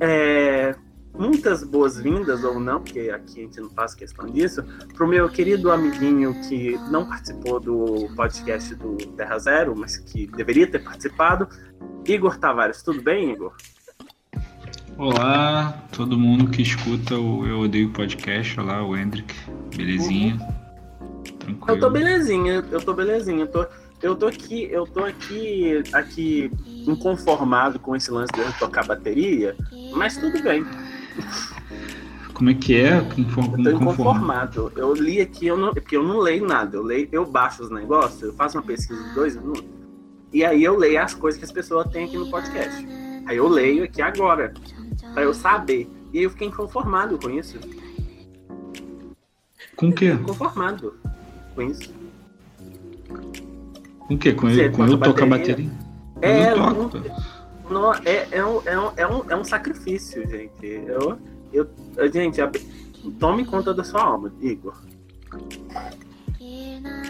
É, 0.00 0.74
muitas 1.16 1.62
boas-vindas, 1.62 2.44
ou 2.44 2.58
não, 2.58 2.80
porque 2.80 3.10
aqui 3.10 3.40
a 3.40 3.42
gente 3.42 3.60
não 3.60 3.70
faz 3.70 3.94
questão 3.94 4.26
disso, 4.26 4.64
pro 4.94 5.06
meu 5.06 5.28
querido 5.28 5.70
amiguinho 5.70 6.34
que 6.48 6.78
não 6.90 7.06
participou 7.06 7.60
do 7.60 8.08
podcast 8.16 8.74
do 8.74 8.96
Terra 8.96 9.38
Zero, 9.38 9.74
mas 9.76 9.96
que 9.96 10.26
deveria 10.26 10.66
ter 10.66 10.82
participado, 10.82 11.48
Igor 12.06 12.38
Tavares. 12.38 12.82
Tudo 12.82 13.02
bem, 13.02 13.32
Igor? 13.32 13.54
Olá, 14.98 15.86
todo 15.92 16.18
mundo 16.18 16.50
que 16.50 16.62
escuta 16.62 17.16
o 17.16 17.46
Eu 17.46 17.60
Odeio 17.60 17.90
Podcast. 17.90 18.58
Olá, 18.60 18.84
o 18.84 18.96
Hendrick. 18.96 19.34
Belezinha? 19.74 20.34
Uhum. 20.34 21.22
Tranquilo. 21.38 21.76
Eu 21.76 21.80
tô 21.80 21.90
belezinha, 21.90 22.64
eu 22.70 22.80
tô 22.80 22.94
belezinha. 22.94 23.40
Eu 23.40 23.50
tô 23.50 23.66
eu 24.02 24.16
tô 24.16 24.26
aqui, 24.26 24.68
eu 24.70 24.86
tô 24.86 25.04
aqui, 25.04 25.82
aqui 25.92 26.50
inconformado 26.86 27.78
com 27.78 27.94
esse 27.94 28.10
lance 28.10 28.32
de 28.32 28.58
tocar 28.58 28.84
bateria, 28.84 29.56
mas 29.94 30.16
tudo 30.16 30.42
bem. 30.42 30.64
Como 32.34 32.50
é 32.50 32.54
que 32.54 32.74
é? 32.74 33.00
Conform... 33.00 33.58
Eu 33.58 33.62
tô 33.64 33.70
inconformado. 33.70 34.72
Eu 34.74 34.94
li 34.94 35.20
aqui, 35.20 35.46
eu 35.46 35.56
não, 35.56 35.72
porque 35.72 35.96
eu 35.96 36.02
não 36.02 36.18
leio 36.18 36.44
nada. 36.44 36.76
Eu 36.76 36.82
leio, 36.82 37.08
eu 37.12 37.24
baixo 37.24 37.62
os 37.62 37.70
negócios, 37.70 38.22
eu 38.22 38.32
faço 38.32 38.58
uma 38.58 38.64
pesquisa 38.64 39.00
de 39.00 39.14
dois 39.14 39.36
minutos, 39.36 39.64
e 40.32 40.44
aí 40.44 40.64
eu 40.64 40.76
leio 40.76 41.00
as 41.00 41.14
coisas 41.14 41.38
que 41.38 41.44
as 41.44 41.52
pessoas 41.52 41.86
têm 41.90 42.06
aqui 42.06 42.16
no 42.16 42.28
podcast. 42.30 42.84
Aí 43.26 43.36
eu 43.36 43.46
leio 43.46 43.84
aqui 43.84 44.02
agora, 44.02 44.52
para 45.14 45.22
eu 45.22 45.32
saber. 45.32 45.88
E 46.12 46.18
aí 46.18 46.24
eu 46.24 46.30
fiquei 46.30 46.48
inconformado 46.48 47.18
com 47.18 47.30
isso. 47.30 47.58
Com 49.76 49.88
o 49.90 49.92
quê? 49.92 50.08
Inconformado 50.08 50.94
com 51.54 51.62
isso. 51.62 52.02
Com 54.12 54.16
o 54.16 54.18
quê? 54.18 54.32
Com, 54.32 54.48
ele, 54.48 54.68
com 54.68 54.86
eu 54.86 54.98
tocar 54.98 55.26
bateria? 55.26 55.70
É, 56.20 56.52
eu 56.52 56.56
não 56.56 56.88
toco. 56.88 57.08
Não, 57.70 57.94
é, 57.94 58.28
é, 58.30 58.44
um, 58.44 58.60
é, 58.66 58.78
um, 58.78 58.90
é, 58.96 59.06
um, 59.06 59.30
é 59.30 59.36
um 59.36 59.44
sacrifício, 59.44 60.28
gente. 60.28 60.62
Eu, 60.62 61.18
eu, 61.52 61.66
gente, 62.12 62.38
tome 63.18 63.46
conta 63.46 63.72
da 63.72 63.82
sua 63.82 64.02
alma, 64.02 64.30
Igor. 64.42 64.74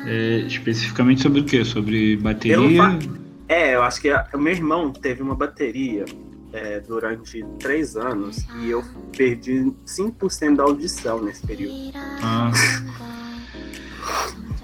É, 0.07 0.45
especificamente 0.47 1.23
sobre 1.23 1.41
o 1.41 1.45
quê? 1.45 1.65
Sobre 1.65 2.17
bateria? 2.17 2.57
Eu 2.57 3.23
é, 3.49 3.75
eu 3.75 3.83
acho 3.83 4.01
que 4.01 4.11
o 4.33 4.39
meu 4.39 4.53
irmão 4.53 4.93
teve 4.93 5.23
uma 5.23 5.35
bateria 5.35 6.05
é, 6.53 6.81
durante 6.81 7.45
três 7.59 7.97
anos 7.97 8.47
e 8.61 8.71
eu 8.71 8.85
perdi 9.17 9.73
5% 9.85 10.57
da 10.57 10.63
audição 10.63 11.23
nesse 11.23 11.45
período. 11.45 11.93
Ah. 12.23 12.53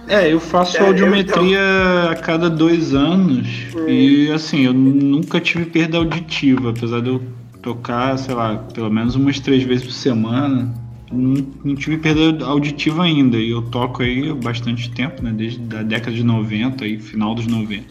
É, 0.09 0.33
eu 0.33 0.41
faço 0.41 0.79
é, 0.79 0.81
audiometria 0.81 1.59
eu, 1.59 2.03
então... 2.03 2.11
a 2.11 2.15
cada 2.17 2.49
dois 2.49 2.95
anos 2.95 3.47
hum. 3.75 3.89
e 3.89 4.31
assim, 4.31 4.65
eu 4.65 4.73
nunca 4.73 5.39
tive 5.41 5.67
perda 5.67 5.99
auditiva, 5.99 6.71
apesar 6.71 7.01
de 7.01 7.09
eu 7.09 7.23
tocar, 7.63 8.17
sei 8.19 8.35
lá, 8.35 8.57
pelo 8.57 8.91
menos 8.91 9.15
umas 9.15 9.39
três 9.39 9.63
vezes 9.63 9.85
por 9.85 9.93
semana. 9.93 10.75
Não, 11.13 11.47
não 11.65 11.75
tive 11.75 11.99
perda 11.99 12.45
auditiva 12.45 13.03
ainda, 13.03 13.37
e 13.37 13.51
eu 13.51 13.63
toco 13.63 14.03
aí 14.03 14.31
há 14.31 14.35
bastante 14.35 14.91
tempo, 14.91 15.23
né? 15.23 15.33
Desde 15.35 15.61
a 15.77 15.83
década 15.83 16.15
de 16.15 16.23
90, 16.23 16.85
aí, 16.85 16.99
final 16.99 17.35
dos 17.35 17.47
90. 17.47 17.85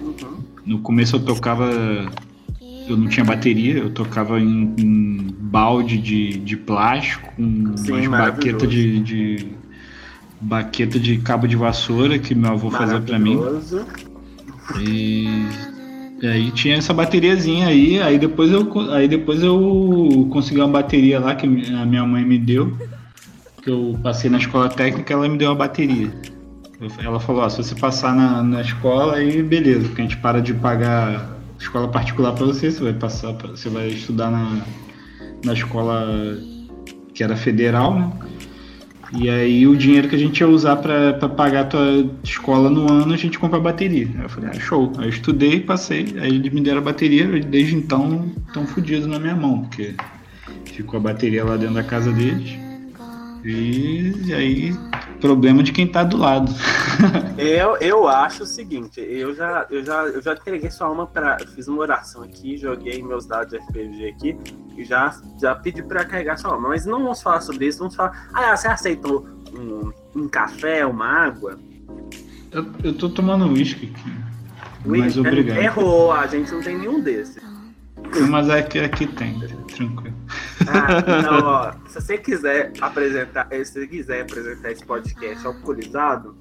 Uhum. 0.00 0.14
No 0.66 0.78
começo 0.80 1.16
eu 1.16 1.20
tocava. 1.20 1.70
Eu 2.88 2.98
não 2.98 3.08
tinha 3.08 3.24
bateria, 3.24 3.78
eu 3.78 3.88
tocava 3.88 4.38
em, 4.38 4.74
em 4.78 5.34
balde 5.40 5.96
de, 5.96 6.36
de 6.38 6.56
plástico, 6.56 7.32
com 7.34 7.42
umas 7.42 8.06
baquetas 8.08 8.68
de, 8.68 9.00
de 9.00 9.46
baqueta 10.44 10.98
de 10.98 11.18
cabo 11.18 11.46
de 11.46 11.56
vassoura 11.56 12.18
que 12.18 12.34
meu 12.34 12.52
avô 12.52 12.70
fazia 12.70 13.00
para 13.00 13.18
mim. 13.18 13.38
E 14.80 15.28
E 16.22 16.26
aí 16.26 16.50
tinha 16.52 16.76
essa 16.76 16.94
bateriazinha 16.94 17.66
aí, 17.66 18.00
aí 18.00 18.18
depois 18.18 18.50
eu, 18.50 18.66
aí 18.92 19.06
depois 19.06 19.42
eu 19.42 20.26
consegui 20.32 20.58
uma 20.58 20.68
bateria 20.68 21.20
lá 21.20 21.34
que 21.34 21.44
a 21.46 21.84
minha 21.84 22.04
mãe 22.06 22.24
me 22.24 22.38
deu, 22.38 22.76
que 23.60 23.68
eu 23.68 23.98
passei 24.02 24.30
na 24.30 24.38
escola 24.38 24.70
técnica, 24.70 25.12
ela 25.12 25.28
me 25.28 25.36
deu 25.36 25.50
uma 25.50 25.54
bateria. 25.54 26.10
Ela 27.02 27.20
falou, 27.20 27.42
ó, 27.42 27.48
se 27.48 27.58
você 27.58 27.74
passar 27.74 28.14
na, 28.14 28.42
na 28.42 28.60
escola, 28.62 29.16
aí 29.16 29.42
beleza, 29.42 29.86
porque 29.86 30.00
a 30.00 30.04
gente 30.04 30.16
para 30.16 30.40
de 30.40 30.54
pagar 30.54 31.30
escola 31.58 31.88
particular 31.88 32.32
para 32.32 32.46
você, 32.46 32.70
você 32.70 32.82
vai 32.82 32.94
passar, 32.94 33.32
você 33.32 33.68
vai 33.68 33.88
estudar 33.88 34.30
na, 34.30 34.62
na 35.44 35.52
escola 35.52 36.38
que 37.12 37.22
era 37.22 37.36
federal, 37.36 37.94
né? 37.94 38.12
E 39.16 39.30
aí 39.30 39.66
o 39.66 39.76
dinheiro 39.76 40.08
que 40.08 40.16
a 40.16 40.18
gente 40.18 40.40
ia 40.40 40.48
usar 40.48 40.76
para 40.76 41.28
pagar 41.28 41.60
a 41.60 41.64
tua 41.64 42.10
escola 42.22 42.68
no 42.68 42.90
ano, 42.90 43.14
a 43.14 43.16
gente 43.16 43.38
compra 43.38 43.58
a 43.58 43.62
bateria. 43.62 44.08
Aí 44.16 44.22
eu 44.22 44.28
falei, 44.28 44.50
ah, 44.50 44.60
show. 44.60 44.92
Aí 44.98 45.04
eu 45.04 45.10
estudei, 45.10 45.60
passei, 45.60 46.14
aí 46.18 46.34
eles 46.34 46.52
me 46.52 46.60
deram 46.60 46.78
a 46.78 46.82
bateria, 46.82 47.26
desde 47.40 47.76
então 47.76 48.32
estão 48.46 48.66
fodidos 48.66 49.06
na 49.06 49.18
minha 49.18 49.36
mão, 49.36 49.62
porque 49.62 49.94
ficou 50.64 50.98
a 50.98 51.02
bateria 51.02 51.44
lá 51.44 51.56
dentro 51.56 51.74
da 51.74 51.84
casa 51.84 52.10
deles. 52.12 52.63
E, 53.44 54.12
e 54.26 54.34
aí 54.34 54.74
problema 55.20 55.62
de 55.62 55.72
quem 55.72 55.86
tá 55.86 56.02
do 56.02 56.16
lado. 56.16 56.52
eu, 57.38 57.76
eu 57.76 58.08
acho 58.08 58.42
o 58.42 58.46
seguinte, 58.46 59.00
eu 59.00 59.34
já, 59.34 59.66
eu 59.70 59.84
já, 59.84 60.02
eu 60.04 60.22
já 60.22 60.32
entreguei 60.34 60.70
sua 60.70 60.86
alma 60.86 61.06
para 61.06 61.38
fiz 61.54 61.68
uma 61.68 61.80
oração 61.80 62.22
aqui, 62.22 62.56
joguei 62.56 63.02
meus 63.02 63.26
dados 63.26 63.50
de 63.50 63.58
RPG 63.58 64.08
aqui 64.08 64.36
e 64.76 64.84
já, 64.84 65.14
já 65.40 65.54
pedi 65.54 65.82
para 65.82 66.04
carregar 66.04 66.36
sua 66.36 66.52
alma. 66.52 66.68
Mas 66.68 66.86
não 66.86 67.02
vamos 67.02 67.22
falar 67.22 67.40
sobre 67.40 67.66
isso, 67.66 67.78
vamos 67.78 67.94
falar. 67.94 68.28
Ah, 68.32 68.56
você 68.56 68.68
aceitou 68.68 69.26
um, 69.54 69.92
um 70.14 70.28
café, 70.28 70.84
uma 70.86 71.06
água? 71.06 71.58
Eu, 72.50 72.66
eu 72.82 72.94
tô 72.94 73.08
tomando 73.08 73.46
uísque 73.46 73.92
aqui. 73.94 74.12
Mas 74.84 75.16
obrigado. 75.16 75.58
Errou, 75.58 76.12
a 76.12 76.26
gente 76.26 76.52
não 76.52 76.60
tem 76.60 76.78
nenhum 76.78 77.00
desses. 77.00 77.42
Mas 78.28 78.48
aqui, 78.48 78.78
aqui 78.78 79.06
tem, 79.06 79.40
tranquilo. 79.74 80.13
Ah, 80.66 81.20
então, 81.20 81.44
ó, 81.44 81.72
se 81.88 82.00
você 82.00 82.18
quiser 82.18 82.72
apresentar, 82.80 83.48
se 83.50 83.72
você 83.72 83.86
quiser 83.86 84.22
apresentar 84.22 84.70
esse 84.70 84.84
podcast 84.84 85.46
alcoolizado, 85.46 86.36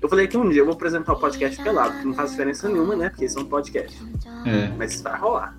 eu 0.00 0.08
falei 0.08 0.26
que 0.26 0.36
um 0.36 0.48
dia 0.48 0.62
eu 0.62 0.64
vou 0.64 0.74
apresentar 0.74 1.12
o 1.12 1.20
podcast 1.20 1.62
pelado, 1.62 1.98
que 1.98 2.06
não 2.06 2.14
faz 2.14 2.30
diferença 2.30 2.68
nenhuma, 2.68 2.96
né? 2.96 3.10
Porque 3.10 3.26
isso 3.26 3.38
é 3.38 3.42
um 3.42 3.46
podcast. 3.46 4.02
É. 4.46 4.68
Mas 4.78 4.94
isso 4.94 5.02
vai 5.02 5.18
rolar. 5.18 5.56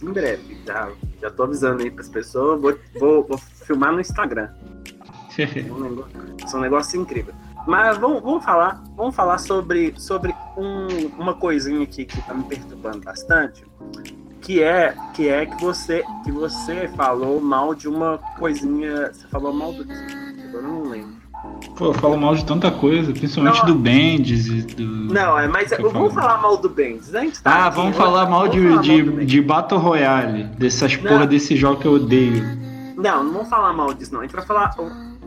Em 0.00 0.12
breve. 0.12 0.56
Já, 0.64 0.90
já 1.20 1.30
tô 1.30 1.42
avisando 1.42 1.82
aí 1.82 1.90
pras 1.90 2.08
pessoas. 2.08 2.60
Vou, 2.60 2.78
vou, 2.98 3.24
vou 3.24 3.38
filmar 3.38 3.92
no 3.92 4.00
Instagram. 4.00 4.48
é 5.36 5.62
um 5.70 5.80
negócio, 5.80 6.12
é 6.52 6.56
um 6.56 6.60
negócio 6.60 7.00
incrível. 7.00 7.34
Mas 7.66 7.98
vamos, 7.98 8.22
vamos 8.22 8.44
falar, 8.44 8.82
vamos 8.96 9.14
falar 9.14 9.38
sobre, 9.38 9.94
sobre 9.96 10.34
um, 10.56 11.06
uma 11.18 11.34
coisinha 11.34 11.82
aqui 11.82 12.04
que 12.04 12.20
tá 12.22 12.34
me 12.34 12.44
perturbando 12.44 13.00
bastante 13.00 13.64
que 14.42 14.62
é 14.62 14.94
que 15.14 15.28
é 15.28 15.46
que 15.46 15.64
você 15.64 16.04
que 16.24 16.32
você 16.32 16.88
falou 16.96 17.40
mal 17.40 17.74
de 17.74 17.88
uma 17.88 18.18
coisinha. 18.38 19.12
Você 19.12 19.26
falou 19.28 19.52
mal 19.52 19.72
do 19.72 19.84
que? 19.84 19.92
Eu 20.52 20.62
não 20.62 20.82
lembro. 20.82 21.22
Pô, 21.76 21.86
eu 21.86 21.94
falo 21.94 22.16
mal 22.16 22.34
de 22.34 22.44
tanta 22.44 22.70
coisa, 22.70 23.12
principalmente 23.12 23.58
não, 23.60 23.66
do 23.66 23.74
Bendis 23.74 24.46
e 24.46 24.62
do. 24.62 24.84
Não, 24.84 25.38
é, 25.38 25.48
mas 25.48 25.70
vamos 25.70 26.12
falar 26.12 26.40
mal 26.40 26.56
do 26.56 26.68
Bendis. 26.68 27.10
Né? 27.10 27.32
Tá 27.42 27.50
ah, 27.50 27.66
aqui, 27.66 27.76
vamos 27.76 27.96
falar 27.96 28.26
mal 28.26 28.48
de, 28.48 28.60
falar 28.60 28.82
de, 28.82 29.02
mal 29.02 29.24
de 29.24 29.40
Battle 29.40 29.80
Royale, 29.80 30.44
dessas 30.58 30.96
não. 30.96 31.10
porra 31.10 31.26
desse 31.26 31.56
jogo 31.56 31.80
que 31.80 31.86
eu 31.86 31.94
odeio. 31.94 32.44
Não, 32.96 33.24
não 33.24 33.32
vamos 33.32 33.48
falar 33.48 33.72
mal 33.72 33.92
disso, 33.94 34.12
não. 34.12 34.20
A 34.20 34.22
gente 34.24 34.34
vai 34.34 34.44
falar 34.44 34.74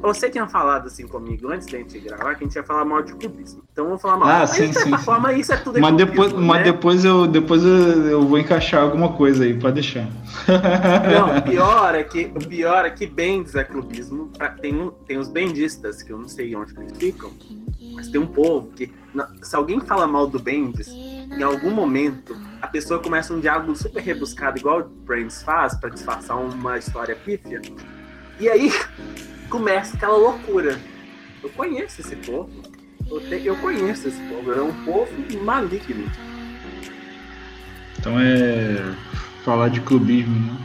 você 0.05 0.29
tinha 0.29 0.47
falado 0.47 0.87
assim 0.87 1.07
comigo 1.07 1.49
antes 1.51 1.67
da 1.67 1.77
gente 1.77 1.99
gravar 1.99 2.35
que 2.35 2.43
a 2.43 2.47
gente 2.47 2.55
ia 2.55 2.63
falar 2.63 2.85
mal 2.85 3.01
de 3.01 3.13
clubismo. 3.13 3.63
Então 3.71 3.85
vamos 3.85 4.01
falar 4.01 4.17
mal. 4.17 4.27
Ah, 4.27 4.47
sim, 4.47 4.71
sim, 4.71 4.83
sim. 4.83 4.97
Forma, 4.99 5.33
isso 5.33 5.53
é 5.53 5.57
tudo 5.57 5.79
mas 5.79 5.95
depois, 5.95 6.33
né? 6.33 6.39
Mas 6.39 6.63
depois, 6.63 7.05
eu, 7.05 7.27
depois 7.27 7.63
eu, 7.63 8.09
eu 8.09 8.27
vou 8.27 8.37
encaixar 8.37 8.83
alguma 8.83 9.13
coisa 9.13 9.43
aí, 9.43 9.53
pode 9.59 9.75
deixar. 9.75 10.07
Não, 11.11 11.37
o 11.37 11.41
pior 11.43 11.95
é 11.95 12.03
que, 12.03 12.25
pior 12.47 12.85
é 12.85 12.89
que 12.89 13.05
Bendis 13.05 13.55
é 13.55 13.63
clubismo. 13.63 14.31
Tem, 14.61 14.91
tem 15.07 15.17
os 15.17 15.27
bendistas, 15.27 16.01
que 16.03 16.11
eu 16.11 16.17
não 16.17 16.27
sei 16.27 16.55
onde 16.55 16.73
eles 16.77 16.97
ficam, 16.97 17.31
mas 17.93 18.07
tem 18.07 18.19
um 18.19 18.27
povo 18.27 18.69
que. 18.75 18.93
Se 19.41 19.55
alguém 19.55 19.79
fala 19.79 20.05
mal 20.05 20.27
do 20.27 20.39
Bendis, 20.39 20.89
em 20.89 21.41
algum 21.41 21.71
momento 21.71 22.37
a 22.61 22.67
pessoa 22.67 22.99
começa 22.99 23.33
um 23.33 23.39
diálogo 23.39 23.75
super 23.75 24.01
rebuscado, 24.01 24.57
igual 24.57 24.81
o 24.81 24.83
Brains 24.83 25.41
faz, 25.41 25.75
para 25.75 25.89
disfarçar 25.89 26.37
uma 26.37 26.77
história 26.77 27.15
pífia. 27.15 27.61
E 28.39 28.49
aí 28.49 28.69
começa 29.49 29.95
aquela 29.95 30.17
loucura. 30.17 30.79
Eu 31.43 31.49
conheço 31.49 32.01
esse 32.01 32.15
povo. 32.15 32.49
Eu, 33.09 33.19
te, 33.21 33.45
eu 33.45 33.55
conheço 33.57 34.07
esse 34.07 34.21
povo. 34.23 34.51
É 34.51 34.61
um 34.61 34.73
povo 34.85 35.11
maligno. 35.43 36.11
Então 37.99 38.19
é 38.19 38.95
falar 39.43 39.69
de 39.69 39.81
clubismo, 39.81 40.35
né? 40.35 40.57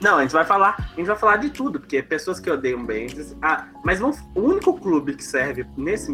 Não, 0.00 0.18
a 0.18 0.22
gente 0.22 0.32
vai 0.32 0.44
falar, 0.44 0.76
a 0.78 0.96
gente 0.96 1.06
vai 1.06 1.16
falar 1.16 1.38
de 1.38 1.48
tudo, 1.48 1.80
porque 1.80 2.02
pessoas 2.02 2.38
que 2.38 2.50
odeiam 2.50 2.84
Bendis. 2.84 3.34
Ah, 3.40 3.68
mas 3.82 4.02
o 4.02 4.12
único 4.34 4.78
clube 4.78 5.14
que 5.14 5.24
serve 5.24 5.64
nesse, 5.78 6.12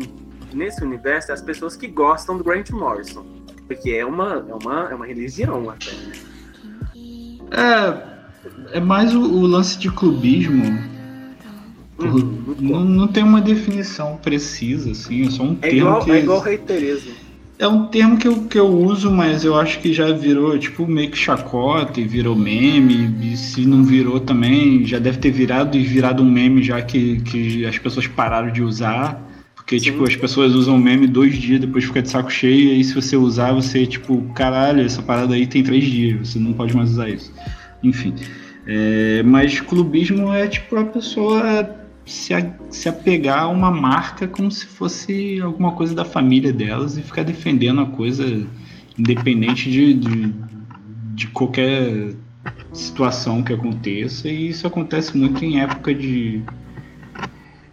nesse 0.52 0.84
universo 0.84 1.32
é 1.32 1.34
as 1.34 1.42
pessoas 1.42 1.76
que 1.76 1.88
gostam 1.88 2.38
do 2.38 2.44
Grant 2.44 2.70
Morrison. 2.70 3.26
Porque 3.66 3.90
é 3.90 4.06
uma, 4.06 4.46
é 4.48 4.54
uma, 4.54 4.88
é 4.90 4.94
uma 4.94 5.06
religião 5.06 5.70
até. 5.70 5.90
É, 7.50 8.78
é 8.78 8.80
mais 8.80 9.12
o, 9.12 9.22
o 9.22 9.46
lance 9.46 9.76
de 9.76 9.90
clubismo 9.90 10.99
Uhum. 12.00 12.56
Não, 12.58 12.84
não 12.84 13.08
tem 13.08 13.22
uma 13.22 13.40
definição 13.40 14.18
precisa, 14.22 14.92
assim, 14.92 15.26
é 15.26 15.30
só 15.30 15.42
um 15.42 15.56
é 15.60 15.68
termo. 15.68 15.78
Igual, 15.78 16.04
que 16.04 16.10
é 16.10 16.18
igual 16.18 16.40
Rei 16.40 16.58
Tereza. 16.58 17.10
É 17.58 17.68
um 17.68 17.86
termo 17.88 18.16
que 18.16 18.26
eu, 18.26 18.44
que 18.44 18.58
eu 18.58 18.68
uso, 18.68 19.10
mas 19.10 19.44
eu 19.44 19.54
acho 19.54 19.80
que 19.80 19.92
já 19.92 20.10
virou, 20.12 20.58
tipo, 20.58 20.86
meio 20.86 21.10
que 21.10 21.18
chacota 21.18 22.00
e 22.00 22.04
virou 22.04 22.34
meme. 22.34 23.14
E 23.20 23.36
se 23.36 23.66
não 23.66 23.84
virou 23.84 24.18
também, 24.18 24.86
já 24.86 24.98
deve 24.98 25.18
ter 25.18 25.30
virado 25.30 25.76
e 25.76 25.82
virado 25.82 26.22
um 26.22 26.30
meme 26.30 26.62
já 26.62 26.80
que, 26.80 27.20
que 27.20 27.66
as 27.66 27.76
pessoas 27.76 28.06
pararam 28.06 28.50
de 28.50 28.62
usar. 28.62 29.22
Porque, 29.54 29.78
Sim. 29.78 29.84
tipo, 29.84 30.04
as 30.04 30.16
pessoas 30.16 30.54
usam 30.54 30.78
meme 30.78 31.06
dois 31.06 31.36
dias, 31.36 31.60
depois 31.60 31.84
fica 31.84 32.00
de 32.00 32.08
saco 32.08 32.30
cheio, 32.32 32.70
e 32.70 32.72
aí 32.72 32.82
se 32.82 32.94
você 32.94 33.14
usar, 33.14 33.52
você, 33.52 33.84
tipo, 33.84 34.22
caralho, 34.34 34.82
essa 34.82 35.02
parada 35.02 35.34
aí 35.34 35.46
tem 35.46 35.62
três 35.62 35.84
dias, 35.84 36.30
você 36.30 36.38
não 36.38 36.54
pode 36.54 36.74
mais 36.74 36.92
usar 36.92 37.10
isso. 37.10 37.30
Enfim. 37.82 38.14
É, 38.66 39.22
mas 39.22 39.60
clubismo 39.60 40.32
é, 40.32 40.46
tipo, 40.46 40.76
a 40.76 40.84
pessoa 40.84 41.79
se, 42.10 42.34
a, 42.34 42.52
se 42.70 42.88
apegar 42.88 43.44
a 43.44 43.48
uma 43.48 43.70
marca 43.70 44.26
como 44.26 44.50
se 44.50 44.66
fosse 44.66 45.40
alguma 45.40 45.72
coisa 45.72 45.94
da 45.94 46.04
família 46.04 46.52
delas 46.52 46.96
e 46.98 47.02
ficar 47.02 47.22
defendendo 47.22 47.80
a 47.80 47.86
coisa 47.86 48.24
independente 48.98 49.70
de, 49.70 49.94
de, 49.94 50.34
de 51.14 51.26
qualquer 51.28 52.12
situação 52.72 53.44
que 53.44 53.52
aconteça. 53.52 54.28
E 54.28 54.48
isso 54.48 54.66
acontece 54.66 55.16
muito 55.16 55.44
em 55.44 55.60
época 55.60 55.94
de, 55.94 56.42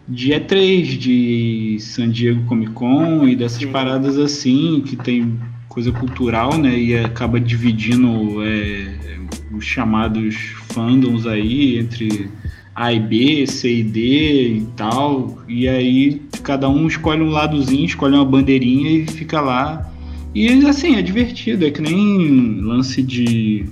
de 0.06 0.30
E3, 0.30 0.84
de 0.96 1.78
San 1.80 2.08
Diego 2.08 2.44
Comic 2.44 2.72
Con 2.72 3.26
e 3.26 3.34
dessas 3.34 3.62
Sim. 3.62 3.72
paradas 3.72 4.16
assim, 4.18 4.82
que 4.86 4.94
tem 4.94 5.36
coisa 5.68 5.90
cultural, 5.90 6.56
né? 6.56 6.78
E 6.78 6.96
acaba 6.96 7.40
dividindo 7.40 8.40
é, 8.44 9.18
os 9.52 9.64
chamados 9.64 10.36
fandoms 10.68 11.26
aí 11.26 11.76
entre 11.78 12.30
a 12.78 12.92
e 12.92 13.00
B, 13.00 13.44
C 13.44 13.78
e 13.78 13.82
D 13.82 14.58
e 14.58 14.66
tal. 14.76 15.36
E 15.48 15.68
aí 15.68 16.22
cada 16.44 16.68
um 16.68 16.86
escolhe 16.86 17.20
um 17.20 17.30
ladozinho, 17.30 17.84
escolhe 17.84 18.14
uma 18.14 18.24
bandeirinha 18.24 18.90
e 18.90 19.06
fica 19.08 19.40
lá. 19.40 19.90
E 20.32 20.48
assim, 20.64 20.94
é 20.94 21.02
divertido, 21.02 21.66
é 21.66 21.72
que 21.72 21.82
nem 21.82 22.60
lance 22.60 23.02
de. 23.02 23.66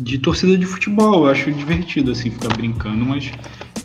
de 0.00 0.18
torcida 0.18 0.58
de 0.58 0.66
futebol. 0.66 1.26
Eu 1.26 1.30
acho 1.30 1.52
divertido 1.52 2.10
assim 2.10 2.28
ficar 2.28 2.56
brincando, 2.56 3.04
mas 3.04 3.30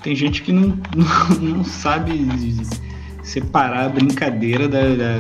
tem 0.01 0.15
gente 0.15 0.41
que 0.41 0.51
não, 0.51 0.75
não, 1.39 1.63
sabe 1.63 2.27
separar 3.21 3.85
a 3.85 3.89
brincadeira 3.89 4.67
da, 4.67 4.95
da, 4.95 5.17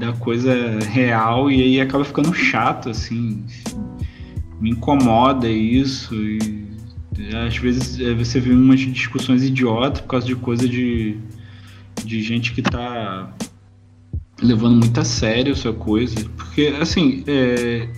da 0.00 0.12
coisa 0.14 0.80
real 0.80 1.48
e 1.48 1.62
aí 1.62 1.80
acaba 1.80 2.04
ficando 2.04 2.34
chato, 2.34 2.90
assim. 2.90 3.44
Me 4.60 4.70
incomoda 4.70 5.48
isso. 5.48 6.12
E 6.16 6.57
às 7.46 7.56
vezes 7.56 8.00
é, 8.00 8.14
você 8.14 8.40
vê 8.40 8.52
umas 8.52 8.80
discussões 8.80 9.42
idiotas 9.42 10.00
por 10.00 10.08
causa 10.08 10.26
de 10.26 10.36
coisa 10.36 10.68
de, 10.68 11.16
de 12.04 12.22
gente 12.22 12.52
que 12.52 12.62
tá 12.62 13.32
levando 14.42 14.76
muito 14.76 14.98
a 15.00 15.04
sério 15.04 15.52
essa 15.52 15.72
coisa. 15.72 16.24
Porque, 16.36 16.74
assim, 16.80 17.24
é, 17.26 17.88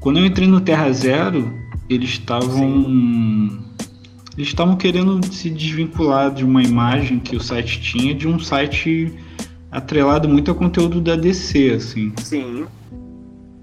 quando 0.00 0.18
eu 0.18 0.26
entrei 0.26 0.48
no 0.48 0.60
Terra 0.60 0.90
Zero, 0.92 1.52
eles 1.88 2.10
estavam. 2.10 3.62
Eles 4.36 4.48
estavam 4.48 4.76
querendo 4.76 5.24
se 5.32 5.48
desvincular 5.48 6.32
de 6.34 6.44
uma 6.44 6.60
imagem 6.60 7.20
que 7.20 7.36
o 7.36 7.40
site 7.40 7.80
tinha 7.80 8.12
de 8.12 8.26
um 8.26 8.38
site 8.38 9.12
atrelado 9.70 10.28
muito 10.28 10.50
ao 10.50 10.56
conteúdo 10.56 11.00
da 11.00 11.14
DC, 11.14 11.70
assim. 11.70 12.12
Sim. 12.16 12.66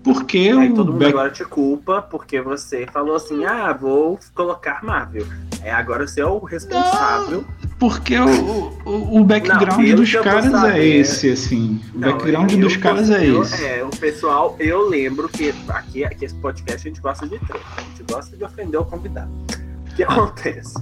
Porque 0.03 0.37
Aí 0.57 0.69
todo 0.73 0.91
mundo 0.91 0.99
Back... 0.99 1.11
agora 1.13 1.29
te 1.29 1.45
culpa 1.45 2.01
porque 2.01 2.41
você 2.41 2.87
falou 2.91 3.15
assim: 3.15 3.45
ah, 3.45 3.71
vou 3.71 4.17
colocar 4.33 4.83
Marvel. 4.83 5.25
É, 5.63 5.71
agora 5.71 6.07
você 6.07 6.21
é 6.21 6.25
o 6.25 6.39
responsável 6.39 7.41
não. 7.41 7.71
Porque 7.77 8.17
o, 8.17 8.69
o, 8.85 9.19
o 9.19 9.23
background 9.23 9.87
Não, 9.87 9.95
dos 9.95 10.13
eu 10.13 10.23
caras 10.23 10.45
é 10.45 10.49
sabendo- 10.51 10.77
esse, 10.83 11.29
assim. 11.31 11.81
O 11.95 11.99
Não, 11.99 12.11
background 12.11 12.51
eu- 12.51 12.59
dos 12.59 12.77
caras 12.77 13.09
é 13.11 13.27
eu- 13.27 13.41
esse. 13.43 13.63
É, 13.65 13.83
o 13.83 13.89
pessoal, 13.89 14.55
eu 14.59 14.87
lembro 14.87 15.27
que 15.29 15.53
aqui, 15.67 16.03
aqui 16.03 16.25
esse 16.25 16.35
podcast 16.35 16.87
a 16.87 16.91
gente 16.91 17.01
gosta 17.01 17.27
de 17.27 17.37
treta, 17.39 17.65
a 17.77 17.81
gente 17.81 18.03
gosta 18.11 18.35
de 18.37 18.43
ofender 18.43 18.79
o 18.79 18.85
convidado. 18.85 19.31
O 19.91 19.95
que 19.95 20.01
acontece? 20.03 20.75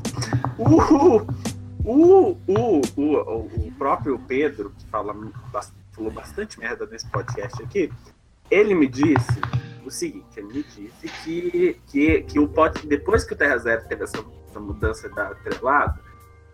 O, 0.57 0.81
o, 1.85 2.37
o, 2.47 2.81
o, 2.97 3.11
o 3.67 3.73
próprio 3.77 4.19
Pedro, 4.27 4.71
que 4.77 4.85
fala, 4.87 5.15
falou 5.93 6.11
bastante 6.11 6.59
merda 6.59 6.85
nesse 6.89 7.07
podcast 7.07 7.61
aqui, 7.63 7.89
ele 8.49 8.73
me 8.73 8.87
disse 8.87 9.39
o 9.85 9.91
seguinte, 9.91 10.25
ele 10.37 10.47
me 10.47 10.63
disse 10.63 11.07
que, 11.23 11.77
que, 11.87 12.21
que 12.21 12.39
o 12.39 12.47
pod, 12.47 12.85
depois 12.85 13.23
que 13.23 13.33
o 13.33 13.35
Terra 13.35 13.57
Zero 13.57 13.83
teve 13.87 14.03
essa, 14.03 14.23
essa 14.47 14.59
mudança 14.59 15.09
da 15.09 15.27
atrelada, 15.27 15.99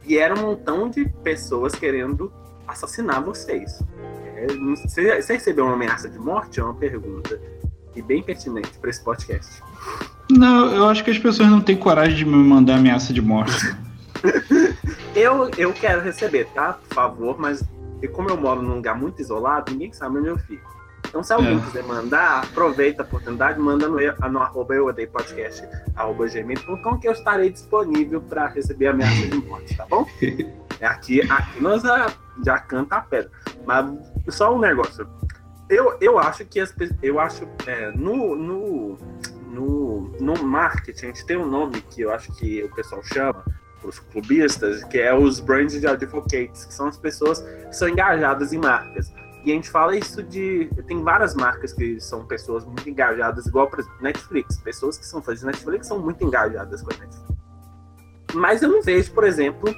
vieram 0.02 0.38
um 0.38 0.48
montão 0.50 0.90
de 0.90 1.08
pessoas 1.24 1.76
querendo 1.76 2.32
assassinar 2.68 3.22
vocês. 3.22 3.84
É, 4.36 4.48
Você, 4.48 5.22
você 5.22 5.34
recebeu 5.34 5.66
uma 5.66 5.74
ameaça 5.74 6.10
de 6.10 6.20
morte? 6.20 6.60
É 6.60 6.64
uma 6.64 6.74
pergunta. 6.74 7.40
E 7.96 8.02
bem 8.02 8.22
pertinente 8.22 8.78
para 8.78 8.90
esse 8.90 9.04
podcast. 9.04 9.62
Não, 10.30 10.72
eu 10.74 10.90
acho 10.90 11.04
que 11.04 11.12
as 11.12 11.18
pessoas 11.18 11.50
não 11.50 11.62
têm 11.62 11.78
coragem 11.78 12.18
de 12.18 12.26
me 12.26 12.36
mandar 12.36 12.76
ameaça 12.76 13.14
de 13.14 13.22
morte. 13.22 13.76
Eu, 15.16 15.50
eu 15.58 15.72
quero 15.72 16.02
receber, 16.02 16.46
tá? 16.54 16.74
Por 16.74 16.94
favor, 16.94 17.40
mas 17.40 17.64
e 18.02 18.08
como 18.08 18.30
eu 18.30 18.36
moro 18.36 18.62
num 18.62 18.76
lugar 18.76 19.00
muito 19.00 19.22
isolado, 19.22 19.72
ninguém 19.72 19.94
sabe 19.94 20.18
onde 20.18 20.28
eu 20.28 20.38
fico. 20.38 20.75
Então, 21.08 21.24
se 21.24 21.34
alguém 21.34 21.58
É. 21.58 21.62
quiser 21.62 21.84
mandar, 21.84 22.44
aproveita 22.44 23.04
a 23.04 23.06
oportunidade, 23.06 23.60
manda 23.60 23.88
no, 23.88 23.98
no 23.98 24.40
arroba 24.40 24.76
eu 24.76 24.88
odeio 24.88 25.10
podcast, 25.10 25.68
arroba 25.96 26.28
gmail.com, 26.28 26.98
que 26.98 27.08
eu 27.08 27.12
estarei 27.14 27.50
disponível 27.50 28.22
para 28.22 28.48
receber 28.48 28.88
ameaça 28.88 29.28
de 29.28 29.38
morte, 29.38 29.76
tá 29.76 29.86
bom? 29.90 30.06
É 30.82 30.88
Aqui, 30.88 31.22
aqui 31.32 31.64
nós 31.64 31.84
já, 31.84 32.12
já 32.44 32.60
canta 32.60 32.98
a 32.98 33.02
pedra. 33.02 33.32
Mas 33.66 33.86
só 34.28 34.54
um 34.54 34.60
negócio. 34.60 35.08
Eu, 35.70 35.98
eu 36.02 36.20
acho 36.20 36.44
que 36.44 36.60
as 36.60 36.74
eu 37.02 37.18
acho 37.18 37.48
é, 37.66 37.92
no, 37.92 38.36
no, 38.36 38.98
no, 39.48 40.02
no 40.20 40.44
marketing 40.44 41.06
a 41.06 41.08
gente 41.08 41.26
tem 41.26 41.38
um 41.38 41.48
nome 41.48 41.80
que 41.82 42.02
eu 42.02 42.12
acho 42.12 42.30
que 42.36 42.62
o 42.62 42.76
pessoal 42.76 43.02
chama 43.04 43.44
os 43.84 44.00
clubistas, 44.00 44.84
que 44.84 45.00
é 45.00 45.16
os 45.16 45.40
brand 45.40 45.72
advocates, 45.86 46.66
que 46.66 46.74
são 46.74 46.88
as 46.88 46.98
pessoas 46.98 47.40
que 47.40 47.74
são 47.76 47.88
engajadas 47.88 48.52
em 48.52 48.58
marcas. 48.60 49.14
E 49.46 49.52
a 49.52 49.54
gente 49.54 49.70
fala 49.70 49.96
isso 49.96 50.24
de. 50.24 50.68
Tem 50.88 51.04
várias 51.04 51.36
marcas 51.36 51.72
que 51.72 52.00
são 52.00 52.26
pessoas 52.26 52.66
muito 52.66 52.90
engajadas, 52.90 53.46
igual, 53.46 53.70
exemplo, 53.78 54.02
Netflix. 54.02 54.58
Pessoas 54.58 54.98
que 54.98 55.06
são 55.06 55.22
fãs 55.22 55.40
de 55.40 55.46
Netflix 55.46 55.86
são 55.88 56.00
muito 56.00 56.24
engajadas 56.24 56.82
com 56.82 56.92
a 56.92 56.98
Netflix. 56.98 57.36
Mas 58.34 58.64
eu 58.64 58.70
não 58.70 58.82
vejo, 58.82 59.12
por 59.12 59.24
exemplo, 59.24 59.70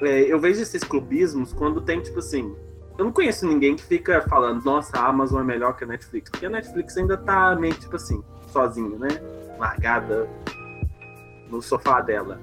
é, 0.00 0.22
eu 0.22 0.40
vejo 0.40 0.60
esses 0.60 0.82
clubismos 0.82 1.52
quando 1.52 1.80
tem, 1.80 2.00
tipo 2.00 2.18
assim. 2.18 2.52
Eu 2.98 3.04
não 3.04 3.12
conheço 3.12 3.46
ninguém 3.46 3.76
que 3.76 3.84
fica 3.84 4.20
falando, 4.22 4.62
nossa, 4.64 4.98
a 4.98 5.06
Amazon 5.06 5.40
é 5.40 5.44
melhor 5.44 5.76
que 5.76 5.84
a 5.84 5.86
Netflix. 5.86 6.28
Porque 6.28 6.46
a 6.46 6.50
Netflix 6.50 6.96
ainda 6.96 7.16
tá 7.16 7.54
meio, 7.54 7.74
tipo 7.74 7.94
assim, 7.94 8.22
sozinha, 8.48 8.98
né? 8.98 9.08
Largada 9.56 10.28
no 11.48 11.62
sofá 11.62 12.00
dela. 12.00 12.40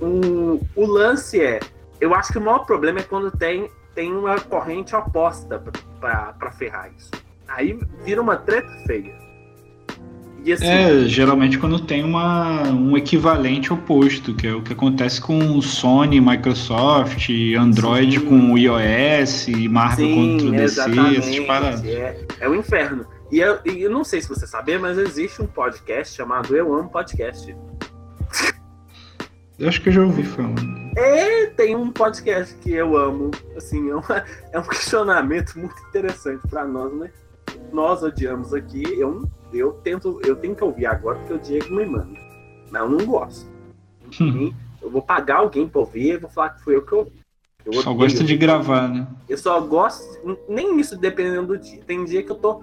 O, 0.00 0.60
o 0.76 0.86
lance 0.86 1.40
é, 1.40 1.58
eu 2.00 2.14
acho 2.14 2.32
que 2.32 2.38
o 2.38 2.40
maior 2.40 2.60
problema 2.60 3.00
é 3.00 3.02
quando 3.02 3.30
tem, 3.30 3.68
tem 3.92 4.14
uma 4.14 4.40
corrente 4.40 4.94
oposta 4.94 5.58
pra 6.38 6.50
ferrar 6.50 6.90
isso. 6.96 7.10
Aí 7.48 7.78
vira 8.04 8.20
uma 8.20 8.36
treta 8.36 8.68
feia. 8.86 9.22
Assim, 10.50 10.66
É, 10.66 11.04
geralmente 11.04 11.56
quando 11.56 11.78
tem 11.78 12.02
uma, 12.02 12.62
um 12.64 12.96
equivalente 12.96 13.72
oposto, 13.72 14.34
que 14.34 14.48
é 14.48 14.52
o 14.52 14.60
que 14.60 14.72
acontece 14.72 15.20
com 15.20 15.60
Sony, 15.62 16.20
Microsoft, 16.20 17.28
Android 17.56 18.18
Sim. 18.18 18.26
com 18.26 18.58
iOS, 18.58 19.46
e 19.46 19.68
marca 19.68 19.96
sim, 19.96 20.14
contra 20.14 20.48
o 20.48 20.50
DC, 20.50 20.80
essas 21.16 21.40
paradas. 21.46 21.84
É, 21.84 22.26
é 22.40 22.48
o 22.48 22.56
inferno. 22.56 23.06
E 23.30 23.38
eu, 23.38 23.60
e 23.64 23.82
eu 23.82 23.90
não 23.90 24.02
sei 24.02 24.20
se 24.20 24.28
você 24.28 24.46
sabia, 24.46 24.78
mas 24.78 24.98
existe 24.98 25.40
um 25.40 25.46
podcast 25.46 26.14
chamado 26.14 26.56
Eu 26.56 26.74
Amo 26.74 26.90
Podcast. 26.90 27.54
Eu 29.58 29.68
acho 29.68 29.80
que 29.82 29.88
eu 29.88 29.92
já 29.92 30.02
ouvi 30.02 30.22
falando. 30.22 30.60
É, 30.96 31.46
tem 31.46 31.74
um 31.76 31.90
podcast 31.90 32.54
que 32.56 32.72
eu 32.72 32.96
amo. 32.96 33.30
Assim, 33.56 33.90
é, 33.90 33.94
uma- 33.94 34.24
é 34.52 34.58
um 34.58 34.62
questionamento 34.68 35.58
muito 35.58 35.76
interessante 35.88 36.46
pra 36.48 36.64
nós, 36.64 36.92
né? 36.94 37.10
Nós 37.72 38.02
odiamos 38.02 38.52
aqui. 38.52 38.82
Eu, 38.98 39.28
eu 39.52 39.72
tento, 39.84 40.20
eu 40.24 40.36
tenho 40.36 40.54
que 40.54 40.64
ouvir 40.64 40.86
agora 40.86 41.18
porque 41.20 41.34
o 41.34 41.38
Diego 41.38 41.74
me 41.74 41.86
manda. 41.86 42.18
Mas 42.70 42.82
eu 42.82 42.88
não 42.90 43.06
gosto. 43.06 43.50
Hum. 44.20 44.52
Eu 44.80 44.90
vou 44.90 45.02
pagar 45.02 45.36
alguém 45.38 45.68
pra 45.68 45.80
ouvir 45.80 46.14
e 46.14 46.16
vou 46.18 46.30
falar 46.30 46.50
que 46.50 46.62
foi 46.64 46.76
eu 46.76 46.82
que 46.82 46.94
ouvi. 46.94 47.12
Eu 47.64 47.72
Só 47.74 47.94
gosta 47.94 48.24
de 48.24 48.36
gravar, 48.36 48.88
né? 48.88 49.06
Eu 49.28 49.38
só 49.38 49.60
gosto, 49.60 50.04
nem 50.48 50.80
isso 50.80 50.98
dependendo 50.98 51.46
do 51.46 51.58
dia. 51.58 51.80
Tem 51.86 52.04
dia 52.04 52.22
que 52.22 52.30
eu 52.32 52.36
tô. 52.36 52.62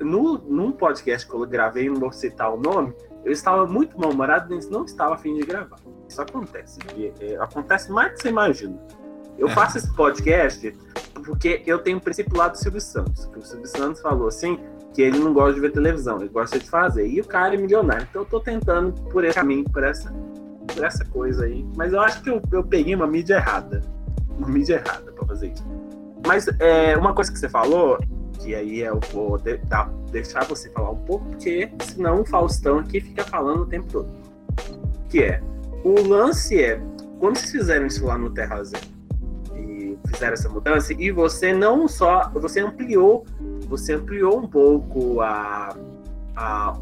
No, 0.00 0.38
num 0.38 0.70
podcast 0.72 1.28
que 1.28 1.34
eu 1.34 1.44
gravei, 1.46 1.88
não 1.90 1.96
vou 1.96 2.12
citar 2.12 2.54
o 2.54 2.56
nome, 2.56 2.94
eu 3.26 3.32
estava 3.32 3.66
muito 3.66 3.98
mal-humorado 4.00 4.54
e 4.54 4.70
não 4.70 4.84
estava 4.84 5.14
afim 5.16 5.34
de 5.34 5.44
gravar. 5.44 5.76
Isso 6.08 6.22
acontece. 6.22 6.78
é, 7.20 7.36
acontece 7.36 7.90
mais 7.90 8.10
do 8.12 8.14
que 8.14 8.22
você 8.22 8.28
imagina. 8.28 8.78
Eu 9.36 9.48
É. 9.48 9.50
faço 9.50 9.76
esse 9.76 9.92
podcast 9.94 10.72
porque 11.24 11.62
eu 11.66 11.80
tenho 11.80 11.96
um 11.98 12.00
princípio 12.00 12.36
lá 12.38 12.48
do 12.48 12.56
Silvio 12.56 12.80
Santos. 12.80 13.26
Que 13.26 13.38
o 13.38 13.42
Silvio 13.42 13.66
Santos 13.66 14.00
falou 14.00 14.28
assim 14.28 14.58
que 14.94 15.02
ele 15.02 15.18
não 15.18 15.34
gosta 15.34 15.54
de 15.54 15.60
ver 15.60 15.72
televisão, 15.72 16.18
ele 16.20 16.28
gosta 16.28 16.58
de 16.58 16.70
fazer. 16.70 17.06
E 17.06 17.20
o 17.20 17.24
cara 17.24 17.54
é 17.54 17.58
milionário. 17.58 18.06
Então 18.08 18.22
eu 18.22 18.26
tô 18.26 18.40
tentando 18.40 18.92
por 19.10 19.24
esse 19.24 19.34
caminho, 19.34 19.64
por 19.64 19.82
essa, 19.82 20.10
por 20.74 20.84
essa 20.84 21.04
coisa 21.04 21.44
aí. 21.44 21.66
Mas 21.76 21.92
eu 21.92 22.00
acho 22.00 22.22
que 22.22 22.30
eu, 22.30 22.40
eu 22.52 22.62
peguei 22.64 22.94
uma 22.94 23.06
mídia 23.06 23.34
errada. 23.34 23.82
Uma 24.38 24.48
mídia 24.48 24.76
errada 24.76 25.10
pra 25.12 25.26
fazer 25.26 25.48
isso. 25.48 25.64
Mas 26.26 26.46
é, 26.60 26.96
uma 26.96 27.12
coisa 27.12 27.30
que 27.30 27.38
você 27.38 27.48
falou, 27.48 27.98
que 28.38 28.54
aí 28.54 28.80
eu 28.80 29.00
vou 29.12 29.38
de- 29.38 29.58
dar- 29.58 29.90
deixar 30.10 30.44
você 30.44 30.70
falar 30.70 30.90
um 30.90 30.96
pouco, 30.96 31.24
porque 31.26 31.70
senão 31.82 32.20
o 32.22 32.24
Faustão 32.26 32.78
aqui 32.78 33.00
fica 33.00 33.24
falando 33.24 33.62
o 33.62 33.66
tempo 33.66 33.86
todo. 33.90 34.08
Que 35.08 35.22
é, 35.22 35.42
o 35.84 36.00
lance 36.06 36.60
é, 36.62 36.80
quando 37.18 37.36
vocês 37.36 37.50
fizeram 37.52 37.86
isso 37.86 38.04
lá 38.04 38.16
no 38.18 38.30
Terra 38.30 38.62
Zero, 38.62 38.86
e 39.54 39.98
fizeram 40.06 40.34
essa 40.34 40.48
mudança, 40.48 40.92
e 40.92 41.10
você 41.10 41.52
não 41.52 41.88
só, 41.88 42.30
você 42.30 42.60
ampliou, 42.60 43.24
você 43.68 43.94
ampliou 43.94 44.38
um 44.38 44.46
pouco 44.46 45.20
a, 45.20 45.74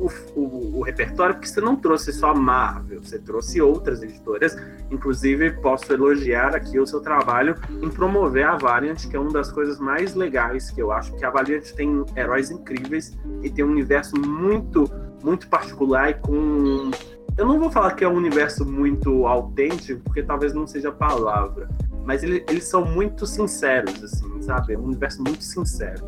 o, 0.00 0.10
o- 0.40 0.78
o 0.80 0.82
repertório, 0.82 1.34
porque 1.36 1.46
você 1.48 1.60
não 1.60 1.76
trouxe 1.76 2.12
só 2.12 2.30
a 2.30 2.34
Marvel, 2.34 3.00
você 3.02 3.18
trouxe 3.18 3.60
outras 3.62 4.02
editoras, 4.02 4.56
inclusive 4.90 5.52
posso 5.60 5.92
elogiar 5.92 6.54
aqui 6.56 6.78
o 6.80 6.86
seu 6.86 7.00
trabalho 7.00 7.54
em 7.82 7.88
promover 7.88 8.44
a 8.46 8.56
Valiant, 8.56 9.06
que 9.08 9.14
é 9.16 9.20
uma 9.20 9.30
das 9.32 9.52
coisas 9.52 9.78
mais 9.78 10.14
legais 10.14 10.70
que 10.70 10.80
eu 10.82 10.90
acho 10.90 11.14
que 11.14 11.24
a 11.24 11.30
Valiant 11.30 11.64
tem 11.72 12.04
heróis 12.16 12.50
incríveis 12.50 13.16
e 13.42 13.50
tem 13.50 13.64
um 13.64 13.70
universo 13.70 14.16
muito, 14.20 14.90
muito 15.22 15.48
particular 15.48 16.10
e 16.10 16.14
com. 16.14 16.90
Eu 17.36 17.46
não 17.46 17.58
vou 17.58 17.70
falar 17.70 17.92
que 17.94 18.04
é 18.04 18.08
um 18.08 18.14
universo 18.16 18.64
muito 18.64 19.26
autêntico, 19.26 20.00
porque 20.04 20.22
talvez 20.22 20.52
não 20.54 20.66
seja 20.66 20.88
a 20.90 20.92
palavra, 20.92 21.68
mas 22.04 22.22
ele- 22.22 22.44
eles 22.48 22.64
são 22.64 22.84
muito 22.84 23.26
sinceros, 23.26 24.02
assim, 24.04 24.40
sabe? 24.42 24.74
É 24.74 24.78
um 24.78 24.84
universo 24.84 25.22
muito 25.22 25.42
sincero. 25.42 26.04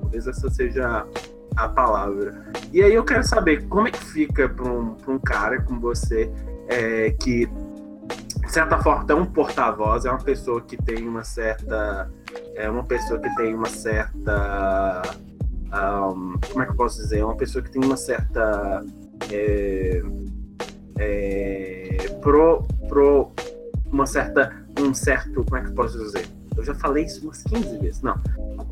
Talvez 0.00 0.26
essa 0.26 0.48
seja 0.50 1.04
a 1.56 1.68
palavra. 1.68 2.44
E 2.72 2.82
aí 2.82 2.94
eu 2.94 3.04
quero 3.04 3.24
saber 3.24 3.66
como 3.68 3.88
é 3.88 3.90
que 3.90 4.04
fica 4.04 4.48
para 4.48 4.68
um, 4.68 4.96
um 5.08 5.18
cara 5.18 5.62
como 5.62 5.80
você, 5.80 6.30
é, 6.68 7.10
que 7.10 7.48
de 8.46 8.52
certa 8.52 8.78
forma 8.78 9.04
é 9.08 9.14
um 9.14 9.26
porta-voz, 9.26 10.04
é 10.04 10.10
uma 10.10 10.22
pessoa 10.22 10.60
que 10.60 10.76
tem 10.76 11.06
uma 11.06 11.24
certa. 11.24 12.10
É 12.54 12.70
uma 12.70 12.84
pessoa 12.84 13.18
que 13.18 13.34
tem 13.36 13.54
uma 13.54 13.68
certa. 13.68 15.02
ahm, 15.72 16.34
como 16.50 16.62
é 16.62 16.66
que 16.66 16.72
eu 16.72 16.76
posso 16.76 17.02
dizer? 17.02 17.18
É 17.18 17.24
uma 17.24 17.36
pessoa 17.36 17.62
que 17.62 17.70
tem 17.70 17.84
uma 17.84 17.96
certa. 17.96 18.84
É, 19.32 20.02
é, 20.98 21.96
pro, 22.20 22.62
pro. 22.88 23.32
Uma 23.90 24.06
certa. 24.06 24.52
Um 24.78 24.94
certo. 24.94 25.44
Como 25.44 25.56
é 25.56 25.62
que 25.62 25.70
eu 25.70 25.74
posso 25.74 25.98
dizer? 25.98 26.26
Eu 26.56 26.64
já 26.64 26.74
falei 26.74 27.04
isso 27.04 27.24
umas 27.24 27.42
15 27.42 27.78
vezes. 27.78 28.02
Não. 28.02 28.14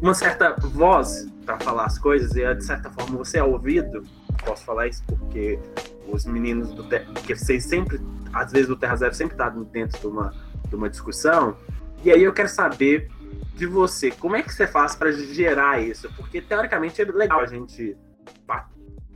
Uma 0.05 0.13
certa 0.13 0.53
voz 0.61 1.27
para 1.47 1.59
falar 1.61 1.87
as 1.87 1.99
coisas 1.99 2.37
e 2.37 2.55
de 2.55 2.63
certa 2.63 2.91
forma 2.91 3.17
você 3.17 3.39
é 3.39 3.43
ouvido. 3.43 4.05
Posso 4.45 4.63
falar 4.63 4.87
isso 4.87 5.03
porque 5.07 5.59
os 6.07 6.27
meninos 6.27 6.75
do. 6.75 6.87
Te- 6.87 7.07
Porque 7.15 7.35
vocês 7.35 7.65
sempre 7.65 7.99
às 8.31 8.53
vezes 8.53 8.69
o 8.69 8.77
Terra 8.77 8.97
Zero 8.97 9.15
sempre 9.15 9.33
está 9.33 9.49
dentro 9.49 9.99
de 9.99 10.07
uma, 10.07 10.35
de 10.69 10.77
uma 10.77 10.91
discussão. 10.91 11.57
E 12.05 12.11
aí 12.11 12.23
eu 12.23 12.35
quero 12.35 12.51
saber 12.51 13.11
de 13.55 13.65
você, 13.65 14.11
como 14.11 14.37
é 14.37 14.43
que 14.43 14.53
você 14.53 14.67
faz 14.67 14.95
para 14.95 15.11
gerar 15.11 15.81
isso? 15.81 16.13
Porque 16.17 16.43
teoricamente 16.43 17.01
é 17.01 17.05
legal 17.07 17.41
a 17.41 17.47
gente 17.47 17.97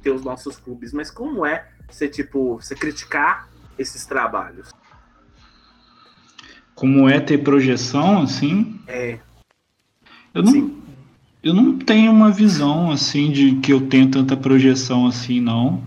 ter 0.01 0.11
os 0.11 0.25
nossos 0.25 0.57
clubes, 0.57 0.95
mas 0.95 1.11
como 1.11 1.45
é 1.45 1.69
você 1.87 2.09
tipo, 2.09 2.57
você 2.57 2.75
criticar 2.75 3.47
esses 3.79 4.07
trabalhos? 4.07 4.71
Como 6.75 7.07
é 7.11 7.21
ter 7.21 7.37
projeção, 7.45 8.23
assim, 8.23 8.81
É, 8.87 9.19
eu 10.33 10.43
não, 10.45 10.53
sim. 10.53 10.78
Eu 11.43 11.55
não 11.55 11.79
tenho 11.79 12.11
uma 12.11 12.31
visão, 12.31 12.91
assim, 12.91 13.31
de 13.31 13.53
que 13.57 13.73
eu 13.73 13.83
tenho 13.83 14.09
tanta 14.09 14.37
projeção 14.37 15.07
assim, 15.07 15.41
não. 15.41 15.81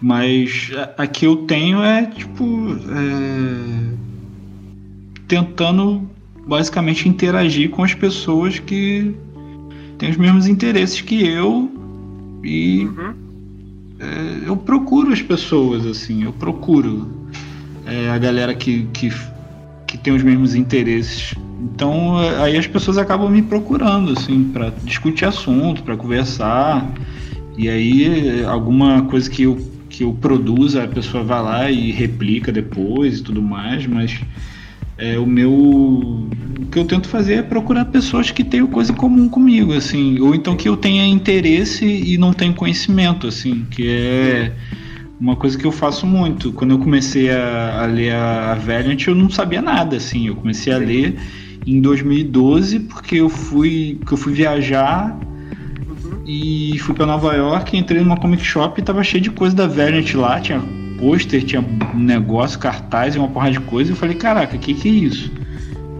Mas 0.00 0.70
a, 0.74 1.02
a 1.04 1.06
que 1.06 1.24
eu 1.24 1.36
tenho 1.36 1.82
é, 1.82 2.06
tipo, 2.06 2.76
é, 2.90 3.92
tentando 5.28 6.10
basicamente 6.46 7.08
interagir 7.08 7.70
com 7.70 7.84
as 7.84 7.94
pessoas 7.94 8.58
que 8.58 9.14
têm 9.98 10.10
os 10.10 10.16
mesmos 10.16 10.48
interesses 10.48 11.00
que 11.00 11.24
eu 11.24 11.70
e 12.42 12.84
Uhum. 12.86 13.14
é, 14.00 14.48
eu 14.48 14.56
procuro 14.56 15.12
as 15.12 15.22
pessoas, 15.22 15.86
assim, 15.86 16.24
eu 16.24 16.32
procuro 16.32 17.08
é, 17.86 18.10
a 18.10 18.18
galera 18.18 18.52
que, 18.52 18.88
que, 18.92 19.12
que 19.86 19.96
tem 19.96 20.12
os 20.12 20.22
mesmos 20.24 20.56
interesses. 20.56 21.34
Então 21.62 22.20
é, 22.20 22.42
aí 22.42 22.56
as 22.56 22.66
pessoas 22.66 22.98
acabam 22.98 23.30
me 23.30 23.42
procurando, 23.42 24.12
assim, 24.12 24.50
para 24.52 24.70
discutir 24.82 25.24
assunto, 25.24 25.82
para 25.82 25.96
conversar. 25.96 26.90
E 27.56 27.68
aí 27.68 28.40
é, 28.40 28.44
alguma 28.44 29.02
coisa 29.02 29.30
que 29.30 29.44
eu, 29.44 29.58
que 29.88 30.02
eu 30.02 30.12
produza, 30.12 30.82
a 30.82 30.88
pessoa 30.88 31.22
vai 31.22 31.42
lá 31.42 31.70
e 31.70 31.92
replica 31.92 32.50
depois 32.50 33.18
e 33.18 33.22
tudo 33.22 33.40
mais, 33.40 33.86
mas 33.86 34.20
é, 34.98 35.18
o 35.18 35.26
meu. 35.26 35.52
O 35.52 36.66
que 36.70 36.78
eu 36.78 36.84
tento 36.84 37.08
fazer 37.08 37.34
é 37.34 37.42
procurar 37.42 37.84
pessoas 37.86 38.30
que 38.30 38.42
tenham 38.42 38.66
coisa 38.66 38.92
em 38.92 38.94
comum 38.94 39.28
comigo, 39.28 39.72
assim. 39.72 40.18
Ou 40.20 40.34
então 40.34 40.56
que 40.56 40.68
eu 40.68 40.76
tenha 40.76 41.06
interesse 41.06 41.84
e 41.84 42.16
não 42.18 42.32
tenho 42.32 42.54
conhecimento, 42.54 43.26
assim. 43.26 43.66
Que 43.70 43.88
é 43.88 44.52
uma 45.20 45.36
coisa 45.36 45.58
que 45.58 45.64
eu 45.64 45.72
faço 45.72 46.06
muito. 46.06 46.52
Quando 46.52 46.72
eu 46.72 46.78
comecei 46.78 47.30
a, 47.30 47.82
a 47.82 47.86
ler 47.86 48.12
a, 48.12 48.52
a 48.52 48.54
Valiant, 48.54 49.06
eu 49.06 49.14
não 49.14 49.28
sabia 49.28 49.60
nada, 49.60 49.96
assim. 49.96 50.28
Eu 50.28 50.36
comecei 50.36 50.72
a 50.72 50.78
ler 50.78 51.16
em 51.66 51.80
2012 51.80 52.80
porque 52.80 53.16
eu 53.16 53.28
fui, 53.28 53.98
que 54.06 54.12
eu 54.12 54.16
fui 54.16 54.32
viajar 54.32 55.18
Uhum. 55.86 56.22
e 56.26 56.78
fui 56.78 56.94
pra 56.94 57.06
Nova 57.06 57.34
York, 57.34 57.76
entrei 57.76 58.00
numa 58.02 58.16
comic 58.16 58.44
shop 58.44 58.80
e 58.80 58.84
tava 58.84 59.02
cheio 59.02 59.22
de 59.22 59.30
coisa 59.30 59.54
da 59.54 59.66
Valiant 59.66 60.14
lá, 60.14 60.40
tinha 60.40 60.62
pôster, 60.98 61.42
tinha 61.44 61.64
negócio, 61.94 62.58
cartaz 62.58 63.14
e 63.14 63.18
uma 63.18 63.28
porrada 63.28 63.52
de 63.52 63.60
coisa. 63.60 63.92
Eu 63.92 63.96
falei, 63.96 64.14
caraca, 64.14 64.56
que 64.56 64.72
que 64.72 64.88
é 64.88 64.92
isso? 64.92 65.32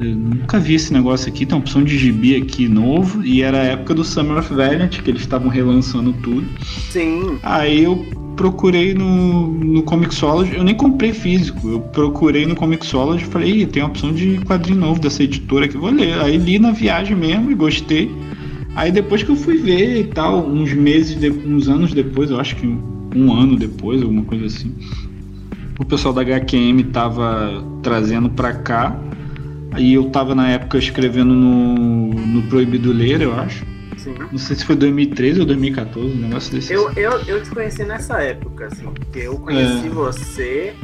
Eu 0.01 0.17
nunca 0.17 0.59
vi 0.59 0.75
esse 0.75 0.93
negócio 0.93 1.29
aqui, 1.29 1.45
tem 1.45 1.57
uma 1.57 1.61
opção 1.61 1.83
de 1.85 1.97
gibi 1.99 2.37
aqui 2.37 2.69
novo, 2.69 3.25
e 3.25 3.43
era 3.43 3.59
a 3.59 3.65
época 3.65 3.95
do 3.95 4.05
Summer 4.05 4.39
of 4.39 4.53
Valiant, 4.53 5.01
que 5.01 5.11
eles 5.11 5.23
estavam 5.23 5.49
relançando 5.49 6.13
tudo. 6.15 6.47
Sim. 6.91 7.39
Aí 7.43 7.85
eu 7.85 8.05
procurei 8.37 8.95
no, 8.95 9.49
no 9.49 9.83
Comixology, 9.83 10.55
eu 10.55 10.65
nem 10.65 10.75
comprei 10.75 11.13
físico, 11.13 11.69
eu 11.69 11.81
procurei 11.81 12.47
no 12.47 12.55
Comixology 12.55 13.25
e 13.25 13.27
falei, 13.27 13.67
tem 13.67 13.83
uma 13.83 13.89
opção 13.91 14.13
de 14.13 14.39
quadrinho 14.47 14.79
novo 14.81 15.01
dessa 15.01 15.23
editora 15.23 15.67
aqui, 15.67 15.77
vou 15.77 15.91
ler. 15.91 16.19
Aí 16.21 16.37
li 16.37 16.59
na 16.59 16.73
viagem 16.73 17.17
mesmo 17.17 17.51
e 17.51 17.55
gostei. 17.55 18.11
Aí 18.75 18.91
depois 18.91 19.23
que 19.23 19.31
eu 19.31 19.37
fui 19.37 19.59
ver 19.59 20.01
e 20.01 20.05
tal, 20.05 20.47
uns 20.47 20.73
meses, 20.73 21.19
de- 21.19 21.31
uns 21.31 21.69
anos 21.69 21.93
depois, 21.93 22.31
eu 22.31 22.41
acho 22.41 22.57
que 22.57 22.67
um, 22.67 22.81
um 23.15 23.33
ano 23.33 23.57
depois, 23.57 24.01
alguma 24.03 24.23
coisa 24.25 24.47
assim, 24.47 24.75
o 25.79 25.85
pessoal 25.85 26.15
da 26.15 26.23
HQM 26.23 26.85
tava 26.85 27.63
trazendo 27.83 28.31
pra 28.31 28.53
cá. 28.55 28.97
Aí 29.73 29.95
eu 29.95 30.05
tava 30.11 30.35
na 30.35 30.49
época 30.51 30.79
escrevendo 30.79 31.35
no, 31.35 32.09
no 32.09 32.43
Proibido 32.43 32.93
Ler, 32.93 33.23
eu 33.23 33.35
acho. 33.35 33.65
Sim. 34.03 34.15
Não 34.31 34.39
sei 34.39 34.57
se 34.57 34.65
foi 34.65 34.77
2013 34.77 35.41
ou 35.41 35.47
2014, 35.47 36.09
um 36.09 36.17
negócio 36.17 36.53
desse. 36.53 36.73
Eu, 36.73 36.91
eu, 36.93 37.13
eu 37.27 37.43
te 37.43 37.51
conheci 37.51 37.85
nessa 37.85 38.21
época, 38.23 38.67
assim, 38.67 38.85
porque 38.85 39.21
eu 39.21 39.39
conheci 39.39 39.89
você. 39.89 40.75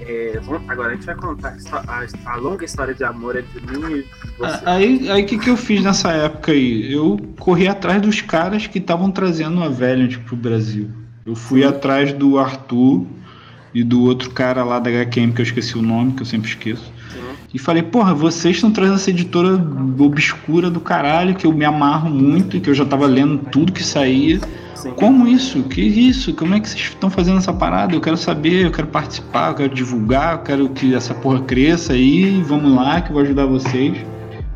é, 0.00 0.40
agora 0.68 0.92
a 0.92 0.94
gente 0.94 1.06
vai 1.06 1.14
contar 1.14 1.56
a, 1.72 2.04
a- 2.32 2.36
longa 2.36 2.64
história 2.64 2.94
de 2.94 3.04
amor 3.04 3.36
entre 3.36 3.60
mim 3.60 3.96
e 3.98 4.04
você. 4.38 4.60
Aí 4.64 5.10
aí 5.10 5.22
o 5.22 5.26
que, 5.26 5.38
que 5.38 5.50
eu 5.50 5.56
fiz 5.56 5.82
nessa 5.82 6.10
época 6.12 6.52
aí? 6.52 6.92
Eu 6.92 7.18
corri 7.38 7.68
atrás 7.68 8.00
dos 8.00 8.20
caras 8.20 8.66
que 8.66 8.78
estavam 8.78 9.10
trazendo 9.10 9.62
a 9.62 9.68
Valiant 9.68 10.16
pro 10.18 10.36
Brasil. 10.36 10.88
Eu 11.26 11.34
fui 11.34 11.64
atrás 11.64 12.12
do 12.12 12.38
Arthur 12.38 13.06
e 13.72 13.82
do 13.82 14.02
outro 14.04 14.30
cara 14.30 14.62
lá 14.62 14.78
da 14.78 14.88
HQM, 14.90 15.32
que 15.32 15.40
eu 15.40 15.44
esqueci 15.44 15.76
o 15.76 15.82
nome, 15.82 16.12
que 16.12 16.22
eu 16.22 16.26
sempre 16.26 16.48
esqueço. 16.48 16.92
E 17.54 17.58
falei, 17.58 17.84
porra, 17.84 18.12
vocês 18.12 18.56
estão 18.56 18.72
trazendo 18.72 18.96
essa 18.96 19.10
editora 19.10 19.64
obscura 19.96 20.68
do 20.68 20.80
caralho, 20.80 21.36
que 21.36 21.46
eu 21.46 21.52
me 21.52 21.64
amarro 21.64 22.10
muito, 22.10 22.60
que 22.60 22.68
eu 22.68 22.74
já 22.74 22.84
tava 22.84 23.06
lendo 23.06 23.38
tudo 23.48 23.72
que 23.72 23.84
saía. 23.84 24.40
Sim. 24.74 24.90
Como 24.90 25.28
isso? 25.28 25.62
Que 25.62 25.80
isso? 25.80 26.34
Como 26.34 26.52
é 26.52 26.58
que 26.58 26.68
vocês 26.68 26.82
estão 26.82 27.08
fazendo 27.08 27.38
essa 27.38 27.52
parada? 27.52 27.94
Eu 27.94 28.00
quero 28.00 28.16
saber, 28.16 28.64
eu 28.64 28.72
quero 28.72 28.88
participar, 28.88 29.50
eu 29.50 29.54
quero 29.54 29.74
divulgar, 29.74 30.32
eu 30.32 30.38
quero 30.40 30.68
que 30.70 30.96
essa 30.96 31.14
porra 31.14 31.42
cresça 31.42 31.92
aí, 31.92 32.42
vamos 32.42 32.74
lá, 32.74 33.00
que 33.00 33.10
eu 33.10 33.14
vou 33.14 33.22
ajudar 33.22 33.46
vocês. 33.46 33.96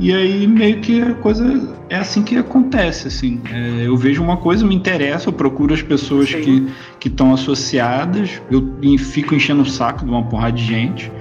E 0.00 0.12
aí 0.12 0.46
meio 0.48 0.80
que 0.80 1.00
a 1.00 1.14
coisa 1.14 1.76
é 1.88 1.96
assim 1.96 2.22
que 2.22 2.36
acontece, 2.36 3.06
assim. 3.06 3.40
É, 3.48 3.86
eu 3.86 3.96
vejo 3.96 4.22
uma 4.22 4.36
coisa, 4.36 4.66
me 4.66 4.74
interessa, 4.74 5.28
eu 5.28 5.32
procuro 5.32 5.72
as 5.72 5.82
pessoas 5.82 6.28
Sim. 6.28 6.40
que 6.40 6.68
que 6.98 7.08
estão 7.08 7.32
associadas, 7.32 8.42
eu 8.50 8.74
fico 8.98 9.34
enchendo 9.34 9.62
o 9.62 9.66
saco 9.66 10.04
de 10.04 10.10
uma 10.10 10.24
porrada 10.24 10.52
de 10.52 10.64
gente. 10.64 11.12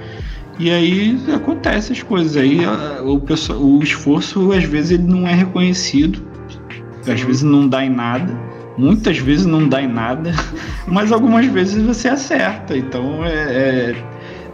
E 0.59 0.71
aí 0.71 1.19
acontece 1.35 1.91
as 1.93 2.01
coisas. 2.01 2.35
Aí 2.35 2.63
a- 2.65 3.01
o, 3.03 3.19
pessoal, 3.19 3.59
o 3.59 3.81
esforço, 3.83 4.51
às 4.51 4.63
vezes, 4.63 4.91
ele 4.91 5.03
não 5.03 5.27
é 5.27 5.33
reconhecido. 5.33 6.21
Às 7.07 7.19
Sim. 7.19 7.25
vezes 7.27 7.43
não 7.43 7.67
dá 7.67 7.83
em 7.85 7.89
nada. 7.89 8.33
Muitas 8.77 9.17
vezes 9.17 9.45
não 9.45 9.67
dá 9.67 9.81
em 9.81 9.87
nada. 9.87 10.31
Mas 10.87 11.11
algumas 11.11 11.45
vezes 11.47 11.83
você 11.85 12.07
acerta. 12.09 12.75
Então 12.77 13.23
é, 13.25 13.93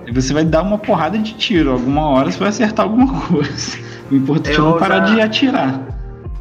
é- 0.08 0.12
você 0.12 0.34
vai 0.34 0.44
dar 0.46 0.62
uma 0.62 0.78
porrada 0.78 1.18
de 1.18 1.34
tiro. 1.36 1.72
Alguma 1.72 2.08
hora 2.10 2.32
você 2.32 2.40
vai 2.40 2.50
acertar 2.50 2.86
alguma 2.86 3.22
coisa. 3.28 3.78
O 4.12 4.16
importante 4.16 4.56
é 4.56 4.60
não 4.60 4.78
parar 4.78 5.00
de 5.00 5.20
atirar. 5.22 5.82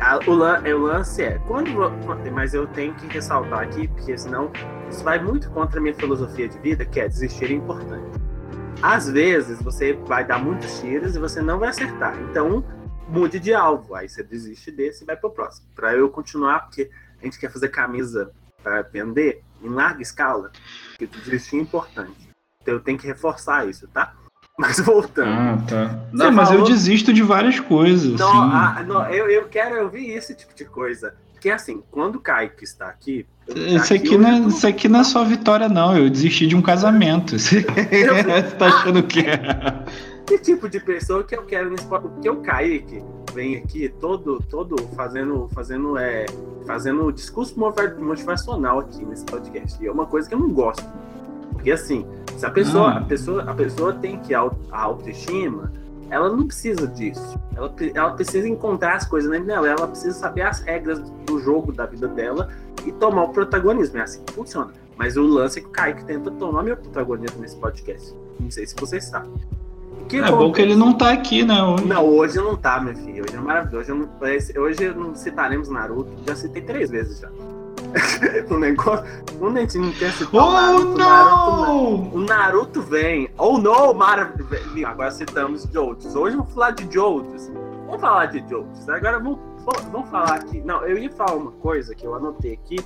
A- 0.01 0.18
o, 0.27 0.33
lan- 0.33 0.61
é, 0.64 0.75
o 0.75 0.79
lance 0.83 1.22
é, 1.22 1.38
quando, 1.46 1.70
mas 2.35 2.53
eu 2.55 2.66
tenho 2.66 2.92
que 2.94 3.07
ressaltar 3.07 3.61
aqui, 3.61 3.87
porque 3.87 4.18
senão 4.18 4.51
isso 4.90 5.03
vai 5.05 5.22
muito 5.22 5.48
contra 5.51 5.79
a 5.79 5.83
minha 5.83 5.94
filosofia 5.94 6.48
de 6.48 6.59
vida, 6.59 6.85
que 6.85 6.98
é 6.98 7.07
desistir 7.09 7.46
é 7.46 7.55
importante. 7.55 8.03
Às 8.81 9.09
vezes 9.09 9.61
você 9.63 9.93
vai 9.93 10.25
dar 10.25 10.39
muitos 10.39 10.81
tiros 10.81 11.15
e 11.15 11.19
você 11.19 11.41
não 11.41 11.59
vai 11.59 11.69
acertar. 11.69 12.17
Então, 12.31 12.65
mude 13.09 13.39
de 13.39 13.53
alvo. 13.55 13.95
Aí 13.95 14.09
você 14.09 14.23
desiste 14.23 14.71
desse 14.71 15.05
e 15.05 15.07
vai 15.07 15.17
pro 15.17 15.31
próximo. 15.31 15.67
Pra 15.75 15.95
eu 15.95 16.09
continuar, 16.09 16.61
porque 16.61 16.91
a 17.21 17.25
gente 17.25 17.39
quer 17.39 17.53
fazer 17.53 17.69
camisa 17.69 18.33
para 18.63 18.83
vender 18.83 19.43
em 19.63 19.69
larga 19.69 20.03
escala, 20.03 20.51
que 20.99 21.07
desistir 21.07 21.57
é 21.57 21.61
importante. 21.61 22.29
Então 22.61 22.75
eu 22.75 22.81
tenho 22.81 22.99
que 22.99 23.07
reforçar 23.07 23.69
isso, 23.69 23.87
tá? 23.89 24.15
Mas 24.59 24.79
voltando. 24.81 25.29
Ah, 25.31 25.59
tá. 25.69 26.01
Não, 26.13 26.31
mas 26.31 26.51
eu 26.51 26.57
falou- 26.59 26.69
desisto 26.71 27.13
de 27.13 27.23
várias 27.23 27.59
coisas. 27.59 28.19
Não, 28.19 28.29
assim. 28.29 28.51
ah, 28.55 28.85
não, 28.87 29.09
eu, 29.11 29.29
eu 29.31 29.49
quero 29.49 29.83
ouvir 29.83 30.11
esse 30.11 30.35
tipo 30.35 30.55
de 30.55 30.65
coisa. 30.65 31.15
Porque 31.43 31.51
assim, 31.51 31.83
quando 31.91 32.15
o 32.17 32.21
Kaique 32.21 32.63
está 32.63 32.87
aqui. 32.87 33.27
Isso 33.49 33.93
aqui, 33.93 34.15
eu 34.15 34.19
não 34.21 34.29
é, 34.29 34.41
tô- 34.43 34.47
isso 34.47 34.65
aqui 34.65 34.89
não 34.89 35.01
é 35.01 35.05
só 35.05 35.25
vitória, 35.25 35.69
não. 35.69 35.97
Eu 35.99 36.09
desisti 36.09 36.47
de 36.47 36.55
um 36.55 36.63
casamento. 36.63 37.35
Você 37.37 37.63
tá 38.57 38.67
achando 38.69 39.03
que 39.03 39.19
é? 39.27 39.85
Que 40.25 40.39
tipo 40.39 40.69
de 40.69 40.79
pessoa 40.79 41.25
que 41.25 41.35
eu 41.35 41.43
quero 41.43 41.69
nesse 41.69 41.85
podcast? 41.85 42.15
Porque 42.15 42.31
o 42.31 42.37
Kaique 42.37 43.03
vem 43.35 43.57
aqui 43.57 43.89
todo, 44.01 44.39
todo 44.49 44.77
fazendo, 44.95 45.49
fazendo, 45.53 45.99
é, 45.99 46.27
fazendo 46.65 47.11
discurso 47.11 47.59
motiva- 47.59 47.97
motivacional 47.99 48.79
aqui 48.79 49.05
nesse 49.05 49.25
podcast. 49.25 49.83
E 49.83 49.89
é 49.89 49.91
uma 49.91 50.07
coisa 50.07 50.29
que 50.29 50.37
eu 50.37 50.39
não 50.39 50.51
gosto. 50.51 50.85
Porque 51.51 51.73
assim, 51.73 52.07
se 52.37 52.47
a 52.47 52.51
pessoa, 52.51 52.91
Ah. 52.93 52.99
a 52.99 53.03
pessoa, 53.03 53.43
a 53.43 53.53
pessoa 53.53 53.93
tem 53.95 54.17
que 54.21 54.33
a 54.33 54.49
autoestima, 54.71 55.73
ela 56.12 56.29
não 56.29 56.46
precisa 56.46 56.87
disso. 56.87 57.40
Ela, 57.57 57.75
ela 57.94 58.11
precisa 58.11 58.46
encontrar 58.46 58.96
as 58.96 59.07
coisas 59.07 59.31
dentro 59.31 59.46
dela. 59.46 59.66
Ela 59.66 59.88
precisa 59.88 60.12
saber 60.12 60.42
as 60.42 60.61
regras 60.61 61.01
do 61.01 61.40
jogo 61.40 61.72
da 61.72 61.87
vida 61.87 62.07
dela 62.07 62.51
e 62.85 62.92
tomar 62.92 63.25
o 63.25 63.29
protagonismo. 63.31 63.96
É 63.96 64.03
assim 64.03 64.22
que 64.22 64.35
funciona. 64.35 64.72
Mas 64.94 65.16
o 65.16 65.22
lance 65.22 65.59
é 65.59 65.62
que 65.62 65.68
o 65.68 65.70
Kaique 65.70 66.05
tenta 66.05 66.31
tomar 66.33 66.62
meu 66.62 66.77
protagonismo 66.77 67.40
nesse 67.40 67.57
podcast. 67.57 68.14
Não 68.38 68.51
sei 68.51 68.66
se 68.66 68.75
vocês 68.77 69.05
sabem. 69.05 69.33
Que 70.07 70.18
É 70.18 70.31
bom 70.31 70.53
que 70.53 70.61
ele 70.61 70.77
não 70.77 70.92
tá 70.92 71.12
aqui, 71.12 71.44
né? 71.44 71.62
hoje. 71.62 71.87
não, 71.87 72.05
hoje 72.05 72.37
não 72.37 72.57
tá, 72.57 72.79
meu 72.79 72.94
filho. 72.94 73.25
Hoje 73.25 73.35
é 73.35 73.40
maravilhoso. 73.40 73.92
Hoje, 73.92 74.53
não, 74.55 74.62
hoje 74.62 74.94
não 74.94 75.14
citaremos 75.14 75.70
Naruto. 75.70 76.11
Já 76.27 76.37
citei 76.37 76.61
três 76.61 76.90
vezes 76.90 77.20
já. 77.20 77.31
o 78.51 78.59
negócio. 78.59 79.05
A 79.43 79.61
gente 79.61 79.79
não 79.79 79.93
quer 79.93 80.13
citar 80.13 80.35
o 80.35 80.47
Oh, 80.47 80.53
Naruto, 80.53 80.99
Naruto, 80.99 81.61
não! 81.61 82.15
o 82.15 82.21
Naruto 82.21 82.83
vem. 82.83 83.31
Oh, 83.37 83.59
não! 83.59 83.93
Maravilha. 83.93 84.89
Agora 84.89 85.11
citamos 85.11 85.65
Jodes. 85.73 86.15
Hoje 86.15 86.37
vamos 86.37 86.53
falar 86.53 86.71
de 86.73 86.93
Jodes. 86.93 87.51
Vamos 87.87 88.01
falar 88.01 88.27
de 88.27 88.39
Jodes. 88.49 88.89
Agora 88.89 89.19
vamos, 89.19 89.39
vamos 89.91 90.09
falar 90.09 90.35
aqui. 90.37 90.61
Não, 90.61 90.85
eu 90.87 90.97
ia 90.97 91.11
falar 91.11 91.35
uma 91.35 91.53
coisa 91.53 91.95
que 91.95 92.07
eu 92.07 92.15
anotei 92.15 92.55
aqui, 92.55 92.77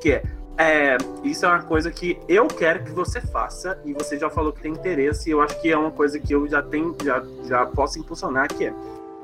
que 0.00 0.12
é. 0.12 0.22
é, 0.56 0.96
isso 1.22 1.44
é 1.44 1.48
uma 1.48 1.62
coisa 1.62 1.90
que 1.90 2.18
eu 2.28 2.46
quero 2.46 2.84
que 2.84 2.92
você 2.92 3.20
faça 3.20 3.78
e 3.84 3.92
você 3.92 4.18
já 4.18 4.30
falou 4.30 4.52
que 4.52 4.62
tem 4.62 4.72
interesse 4.72 5.28
e 5.28 5.32
eu 5.32 5.40
acho 5.42 5.60
que 5.60 5.70
é 5.70 5.76
uma 5.76 5.90
coisa 5.90 6.18
que 6.18 6.32
eu 6.32 6.46
já 6.48 6.62
tenho 6.62 6.96
já, 7.02 7.22
já 7.46 7.66
posso 7.66 7.98
impulsionar 7.98 8.48
que 8.48 8.66
é 8.66 8.74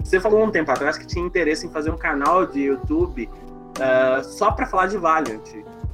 você 0.03 0.19
falou 0.19 0.43
um 0.43 0.51
tempo 0.51 0.71
atrás 0.71 0.97
que 0.97 1.07
tinha 1.07 1.25
interesse 1.25 1.67
em 1.67 1.71
fazer 1.71 1.91
um 1.91 1.97
canal 1.97 2.47
de 2.47 2.61
YouTube 2.63 3.29
ah, 3.81 4.23
só 4.23 4.51
para 4.51 4.67
falar 4.67 4.87
de 4.87 4.97
Valiant 4.97 5.41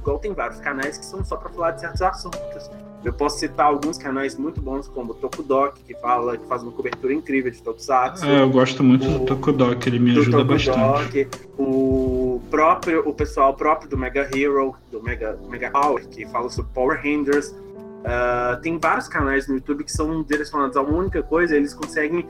igual 0.01 0.19
tem 0.19 0.33
vários 0.33 0.59
canais 0.59 0.97
que 0.97 1.05
são 1.05 1.23
só 1.23 1.35
para 1.35 1.49
falar 1.49 1.71
de 1.71 1.81
certos 1.81 2.01
assuntos 2.01 2.69
eu 3.03 3.13
posso 3.13 3.39
citar 3.39 3.67
alguns 3.67 3.97
canais 3.97 4.35
muito 4.37 4.59
bons 4.61 4.87
como 4.87 5.11
o 5.11 5.13
Tokudok 5.13 5.81
que 5.83 5.93
fala 5.95 6.35
que 6.37 6.45
faz 6.47 6.63
uma 6.63 6.71
cobertura 6.71 7.13
incrível 7.13 7.51
de 7.51 7.61
Tokusatsu 7.61 8.25
É, 8.25 8.41
eu 8.41 8.49
gosto 8.49 8.83
muito 8.83 9.07
O- 9.07 9.19
do 9.19 9.25
Tokudok, 9.25 9.87
ele 9.87 9.99
me 9.99 10.11
ajuda 10.17 10.43
bastante. 10.43 11.23
Tokudok, 11.25 11.27
o 11.57 12.41
próprio, 12.49 13.07
o 13.07 13.13
pessoal 13.13 13.53
próprio 13.53 13.89
do 13.89 13.97
Mega 13.97 14.27
Hero, 14.35 14.75
do 14.91 15.01
Mega, 15.01 15.37
Mega 15.47 15.69
Power, 15.71 16.07
que 16.07 16.25
fala 16.27 16.49
sobre 16.49 16.71
Power 16.73 16.97
Rangers. 17.01 17.55
Ah, 18.03 18.59
tem 18.61 18.77
vários 18.79 19.07
canais 19.07 19.47
no 19.47 19.55
YouTube 19.55 19.83
que 19.83 19.91
são 19.91 20.23
direcionados 20.23 20.75
a 20.75 20.81
uma 20.81 20.97
única 20.97 21.21
coisa, 21.21 21.55
eles 21.55 21.73
conseguem 21.73 22.25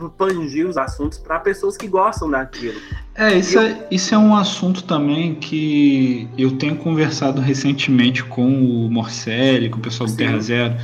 expandir 0.00 0.66
os 0.66 0.76
assuntos 0.76 1.18
para 1.18 1.38
pessoas 1.40 1.76
que 1.76 1.86
gostam 1.86 2.30
daquilo. 2.30 2.80
É 3.14 3.38
isso, 3.38 3.58
eu... 3.58 3.62
é, 3.62 3.86
isso 3.90 4.14
é 4.14 4.18
um 4.18 4.36
assunto 4.36 4.82
também 4.84 5.34
que 5.34 6.28
eu 6.36 6.52
tenho 6.52 6.76
conversado 6.76 7.40
recentemente 7.40 8.24
com 8.24 8.46
o 8.46 8.90
Morcelli, 8.90 9.70
com 9.70 9.78
o 9.78 9.82
pessoal 9.82 10.06
do 10.06 10.12
Sim. 10.12 10.18
Terra 10.18 10.40
Zero. 10.40 10.76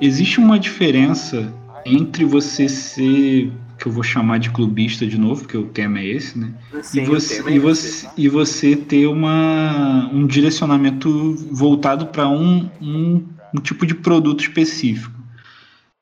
Existe 0.00 0.38
uma 0.38 0.58
diferença 0.58 1.52
entre 1.84 2.24
você 2.24 2.68
ser 2.68 3.52
que 3.78 3.86
eu 3.86 3.92
vou 3.92 4.02
chamar 4.02 4.38
de 4.38 4.50
clubista 4.50 5.06
de 5.06 5.18
novo, 5.18 5.40
porque 5.40 5.56
o 5.56 5.64
tema 5.64 6.00
é 6.00 6.06
esse, 6.06 6.38
né? 6.38 6.52
Sim, 6.82 7.00
e, 7.00 7.06
você, 7.06 7.42
é 7.48 7.52
e, 7.52 7.58
você, 7.58 8.08
e 8.14 8.28
você 8.28 8.76
ter 8.76 9.06
uma, 9.06 10.10
um 10.12 10.26
direcionamento 10.26 11.34
voltado 11.50 12.06
para 12.06 12.28
um, 12.28 12.68
um, 12.80 13.24
um, 13.54 13.60
tipo 13.60 13.86
de 13.86 13.94
produto 13.94 14.40
específico. 14.40 15.18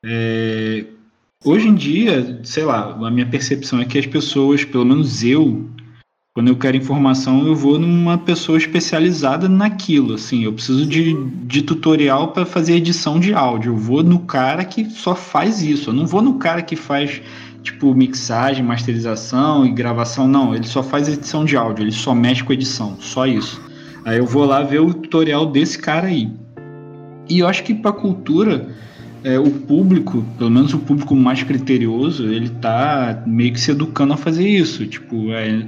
É, 0.03 0.85
hoje 1.43 1.67
em 1.67 1.75
dia, 1.75 2.39
sei 2.43 2.63
lá, 2.63 2.93
a 2.93 3.11
minha 3.11 3.25
percepção 3.25 3.79
é 3.79 3.85
que 3.85 3.97
as 3.97 4.05
pessoas, 4.05 4.63
pelo 4.63 4.85
menos 4.85 5.23
eu, 5.23 5.69
quando 6.33 6.49
eu 6.49 6.55
quero 6.55 6.77
informação, 6.77 7.45
eu 7.47 7.55
vou 7.55 7.79
numa 7.79 8.17
pessoa 8.17 8.57
especializada 8.57 9.49
naquilo. 9.49 10.15
Assim, 10.15 10.43
eu 10.43 10.53
preciso 10.53 10.85
de, 10.85 11.13
de 11.45 11.61
tutorial 11.61 12.29
para 12.29 12.45
fazer 12.45 12.75
edição 12.75 13.19
de 13.19 13.33
áudio. 13.33 13.73
Eu 13.73 13.77
vou 13.77 14.03
no 14.03 14.19
cara 14.19 14.63
que 14.63 14.89
só 14.89 15.15
faz 15.15 15.61
isso. 15.61 15.89
Eu 15.89 15.93
não 15.93 16.05
vou 16.05 16.21
no 16.21 16.35
cara 16.35 16.61
que 16.61 16.75
faz 16.75 17.21
tipo 17.63 17.93
mixagem, 17.93 18.63
masterização 18.63 19.65
e 19.65 19.71
gravação, 19.71 20.27
não, 20.27 20.55
ele 20.55 20.65
só 20.65 20.81
faz 20.81 21.07
edição 21.07 21.43
de 21.43 21.57
áudio, 21.57 21.83
ele 21.83 21.91
só 21.91 22.15
mexe 22.15 22.43
com 22.43 22.53
edição, 22.53 22.95
só 22.99 23.27
isso. 23.27 23.61
Aí 24.05 24.17
eu 24.17 24.25
vou 24.25 24.45
lá 24.45 24.63
ver 24.63 24.79
o 24.79 24.93
tutorial 24.93 25.45
desse 25.45 25.77
cara 25.77 26.07
aí. 26.07 26.31
E 27.29 27.39
eu 27.39 27.47
acho 27.47 27.63
que 27.63 27.73
para 27.73 27.91
cultura, 27.91 28.69
é, 29.23 29.39
o 29.39 29.49
público, 29.49 30.23
pelo 30.37 30.49
menos 30.49 30.73
o 30.73 30.79
público 30.79 31.15
mais 31.15 31.43
criterioso, 31.43 32.27
ele 32.27 32.49
tá 32.49 33.23
meio 33.25 33.53
que 33.53 33.59
se 33.59 33.71
educando 33.71 34.13
a 34.13 34.17
fazer 34.17 34.47
isso. 34.47 34.85
Tipo, 34.87 35.31
é, 35.31 35.65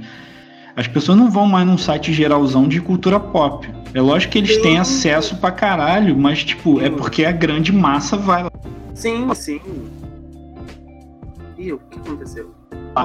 as 0.76 0.86
pessoas 0.86 1.18
não 1.18 1.30
vão 1.30 1.46
mais 1.46 1.66
num 1.66 1.78
site 1.78 2.12
geralzão 2.12 2.66
de 2.68 2.80
cultura 2.80 3.20
pop. 3.20 3.68
É 3.94 4.00
lógico 4.00 4.32
que 4.32 4.38
eles 4.38 4.54
sim. 4.54 4.62
têm 4.62 4.78
acesso 4.78 5.36
pra 5.36 5.50
caralho, 5.50 6.16
mas 6.16 6.42
tipo, 6.44 6.80
é 6.80 6.88
porque 6.88 7.24
a 7.24 7.32
grande 7.32 7.72
massa 7.72 8.16
vai 8.16 8.44
lá. 8.44 8.50
Sim, 8.94 9.32
sim 9.34 9.60
o 11.70 11.78
que 11.78 11.98
aconteceu? 11.98 12.52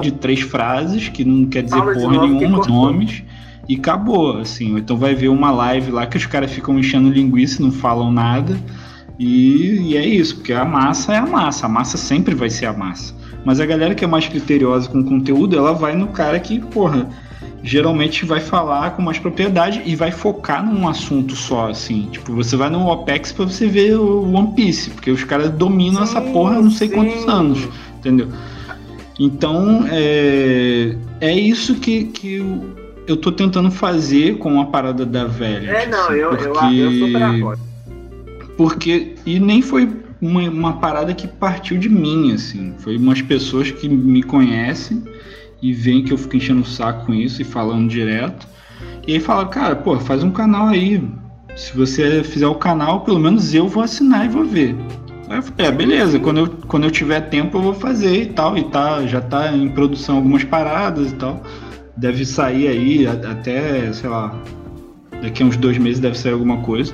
De 0.01 0.11
três 0.11 0.41
frases, 0.41 1.09
que 1.09 1.23
não 1.23 1.45
quer 1.45 1.63
dizer 1.63 1.77
Fala 1.77 1.93
porra 1.93 2.27
nenhuma, 2.27 2.65
nomes, 2.65 3.23
e 3.69 3.75
acabou, 3.75 4.37
assim. 4.37 4.77
Então 4.77 4.97
vai 4.97 5.13
ver 5.13 5.27
uma 5.27 5.51
live 5.51 5.91
lá 5.91 6.07
que 6.07 6.17
os 6.17 6.25
caras 6.25 6.51
ficam 6.51 6.79
enchendo 6.79 7.09
linguiça 7.09 7.61
e 7.61 7.65
não 7.65 7.71
falam 7.71 8.11
nada. 8.11 8.57
E, 9.19 9.91
e, 9.91 9.97
é 9.97 10.05
isso, 10.05 10.35
porque 10.35 10.53
a 10.53 10.63
massa 10.63 11.13
é 11.13 11.17
a 11.17 11.25
massa, 11.25 11.65
a 11.65 11.69
massa 11.69 11.97
sempre 11.97 12.35
vai 12.35 12.49
ser 12.49 12.67
a 12.67 12.73
massa. 12.73 13.15
Mas 13.43 13.59
a 13.59 13.65
galera 13.65 13.95
que 13.95 14.03
é 14.03 14.07
mais 14.07 14.27
criteriosa 14.27 14.89
com 14.89 15.03
conteúdo, 15.03 15.57
ela 15.57 15.73
vai 15.73 15.95
no 15.95 16.07
cara 16.07 16.39
que, 16.39 16.59
porra, 16.59 17.07
geralmente 17.63 18.25
vai 18.25 18.39
falar 18.39 18.91
com 18.91 19.01
mais 19.01 19.17
propriedade 19.17 19.81
e 19.85 19.95
vai 19.95 20.11
focar 20.11 20.63
num 20.63 20.87
assunto 20.87 21.35
só, 21.35 21.69
assim. 21.69 22.09
Tipo, 22.11 22.33
você 22.33 22.55
vai 22.55 22.69
no 22.69 22.85
OPEX 22.87 23.31
pra 23.31 23.45
você 23.45 23.67
ver 23.67 23.97
o 23.97 24.31
One 24.31 24.53
Piece, 24.53 24.91
porque 24.91 25.09
os 25.09 25.23
caras 25.23 25.49
dominam 25.49 26.05
sim, 26.05 26.11
essa 26.11 26.21
porra 26.21 26.57
há 26.57 26.61
não 26.61 26.71
sei 26.71 26.87
sim. 26.89 26.93
quantos 26.93 27.27
anos 27.27 27.67
entendeu? 28.07 28.29
Então, 29.19 29.85
é, 29.89 30.95
é 31.19 31.33
isso 31.33 31.75
que, 31.75 32.05
que 32.05 32.35
eu, 33.07 33.17
tô 33.17 33.31
tentando 33.31 33.71
fazer 33.71 34.37
com 34.37 34.61
a 34.61 34.65
parada 34.65 35.05
da 35.05 35.25
velha. 35.25 35.71
É, 35.71 35.87
não, 35.87 36.05
assim, 36.05 36.13
eu, 36.13 36.29
porque, 36.29 36.45
eu, 36.45 36.91
eu 36.91 37.07
super 37.07 37.23
apoio. 37.23 37.59
Porque, 38.57 39.15
e 39.25 39.39
nem 39.39 39.61
foi 39.61 39.87
uma, 40.19 40.41
uma 40.49 40.73
parada 40.79 41.13
que 41.13 41.27
partiu 41.27 41.77
de 41.77 41.87
mim, 41.87 42.33
assim. 42.33 42.73
Foi 42.79 42.97
umas 42.97 43.21
pessoas 43.21 43.71
que 43.71 43.87
me 43.87 44.23
conhecem 44.23 45.03
e 45.61 45.71
veem 45.71 46.03
que 46.03 46.11
eu 46.11 46.17
fico 46.17 46.35
enchendo 46.35 46.61
o 46.61 46.65
saco 46.65 47.05
com 47.05 47.13
isso 47.13 47.41
e 47.41 47.45
falando 47.45 47.87
direto. 47.87 48.47
E 49.07 49.13
aí 49.13 49.19
fala, 49.19 49.45
cara, 49.45 49.75
pô, 49.75 49.97
faz 49.99 50.23
um 50.23 50.31
canal 50.31 50.67
aí. 50.67 51.01
Se 51.55 51.75
você 51.75 52.23
fizer 52.23 52.47
o 52.47 52.55
canal, 52.55 53.01
pelo 53.01 53.19
menos 53.19 53.53
eu 53.53 53.67
vou 53.67 53.83
assinar 53.83 54.25
e 54.25 54.29
vou 54.29 54.45
ver. 54.45 54.75
Aí 55.29 55.37
eu 55.37 55.43
falei, 55.43 55.67
é, 55.67 55.71
beleza, 55.71 56.19
quando 56.19 56.37
eu, 56.39 56.47
quando 56.67 56.83
eu 56.83 56.91
tiver 56.91 57.21
tempo 57.21 57.57
eu 57.57 57.61
vou 57.61 57.73
fazer 57.73 58.21
e 58.21 58.25
tal. 58.27 58.57
E 58.57 58.63
tá, 58.65 59.05
já 59.05 59.21
tá 59.21 59.55
em 59.55 59.69
produção 59.69 60.17
algumas 60.17 60.43
paradas 60.43 61.11
e 61.11 61.15
tal. 61.15 61.41
Deve 61.95 62.25
sair 62.25 62.67
aí 62.67 63.07
até, 63.07 63.91
sei 63.91 64.09
lá, 64.09 64.35
daqui 65.21 65.41
a 65.41 65.45
uns 65.45 65.57
dois 65.57 65.77
meses 65.77 65.99
deve 65.99 66.17
sair 66.17 66.33
alguma 66.33 66.57
coisa. 66.57 66.93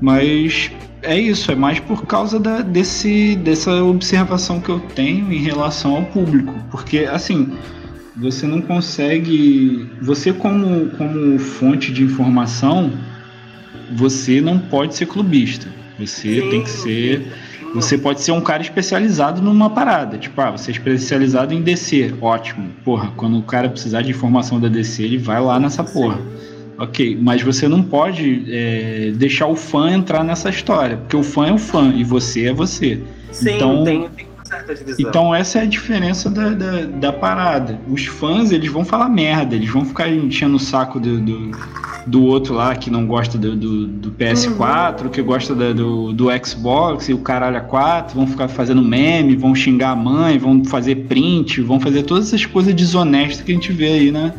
Mas 0.00 0.70
é 1.02 1.18
isso, 1.18 1.50
é 1.50 1.54
mais 1.54 1.80
por 1.80 2.06
causa 2.06 2.38
da, 2.38 2.60
desse, 2.60 3.36
dessa 3.36 3.82
observação 3.82 4.60
que 4.60 4.68
eu 4.68 4.80
tenho 4.80 5.32
em 5.32 5.38
relação 5.38 5.96
ao 5.96 6.04
público. 6.04 6.54
Porque, 6.70 7.00
assim, 7.00 7.52
você 8.16 8.46
não 8.46 8.60
consegue. 8.60 9.90
Você, 10.02 10.32
como, 10.32 10.90
como 10.90 11.38
fonte 11.38 11.92
de 11.92 12.02
informação, 12.02 12.92
você 13.92 14.40
não 14.40 14.58
pode 14.58 14.94
ser 14.94 15.06
clubista. 15.06 15.68
Você 15.98 16.40
Sim. 16.40 16.50
tem 16.50 16.62
que 16.62 16.70
ser 16.70 17.32
você 17.74 17.98
pode 17.98 18.20
ser 18.20 18.30
um 18.30 18.40
cara 18.40 18.62
especializado 18.62 19.42
numa 19.42 19.68
parada. 19.68 20.16
Tipo, 20.16 20.40
ah, 20.40 20.52
você 20.52 20.70
é 20.70 20.74
especializado 20.74 21.52
em 21.52 21.60
DC. 21.60 22.14
Ótimo. 22.20 22.70
Porra, 22.84 23.10
quando 23.16 23.36
o 23.36 23.42
cara 23.42 23.68
precisar 23.68 24.02
de 24.02 24.12
informação 24.12 24.60
da 24.60 24.68
DC, 24.68 25.02
ele 25.02 25.18
vai 25.18 25.40
lá 25.40 25.58
nessa 25.58 25.82
porra. 25.82 26.20
Ok, 26.78 27.16
mas 27.20 27.42
você 27.42 27.68
não 27.68 27.82
pode 27.82 28.44
é, 28.48 29.12
deixar 29.14 29.46
o 29.46 29.54
fã 29.54 29.92
entrar 29.92 30.24
nessa 30.24 30.50
história, 30.50 30.96
porque 30.96 31.16
o 31.16 31.22
fã 31.22 31.46
é 31.46 31.52
o 31.52 31.58
fã 31.58 31.92
e 31.94 32.02
você 32.02 32.46
é 32.46 32.52
você. 32.52 33.00
Sim, 33.30 33.56
então, 33.56 33.84
tem, 33.84 34.08
tem 34.08 34.26
certa 34.44 34.74
divisão. 34.74 35.08
Então 35.08 35.34
essa 35.34 35.58
é 35.58 35.62
a 35.62 35.66
diferença 35.66 36.28
da, 36.28 36.50
da, 36.50 36.82
da, 36.82 37.12
parada. 37.12 37.78
Os 37.88 38.06
fãs, 38.06 38.50
eles 38.50 38.70
vão 38.70 38.84
falar 38.84 39.08
merda, 39.08 39.54
eles 39.54 39.70
vão 39.70 39.84
ficar 39.84 40.08
enchendo 40.08 40.56
o 40.56 40.60
saco 40.60 40.98
do, 40.98 41.20
do 41.20 41.50
do 42.06 42.22
outro 42.24 42.54
lá 42.54 42.74
que 42.74 42.90
não 42.90 43.06
gosta 43.06 43.38
do, 43.38 43.56
do, 43.56 43.86
do 43.86 44.10
PS4, 44.10 45.04
uhum. 45.04 45.08
que 45.08 45.22
gosta 45.22 45.54
do, 45.54 46.12
do 46.12 46.26
Xbox 46.44 47.08
e 47.08 47.14
o 47.14 47.18
caralho 47.18 47.56
a 47.56 47.60
4, 47.60 48.14
vão 48.14 48.26
ficar 48.26 48.48
fazendo 48.48 48.82
meme, 48.82 49.36
vão 49.36 49.54
xingar 49.54 49.90
a 49.90 49.96
mãe, 49.96 50.38
vão 50.38 50.64
fazer 50.64 50.96
print, 51.06 51.60
vão 51.62 51.80
fazer 51.80 52.02
todas 52.02 52.28
essas 52.28 52.44
coisas 52.44 52.74
desonestas 52.74 53.42
que 53.42 53.52
a 53.52 53.54
gente 53.54 53.72
vê 53.72 53.88
aí 53.88 54.10
na, 54.10 54.32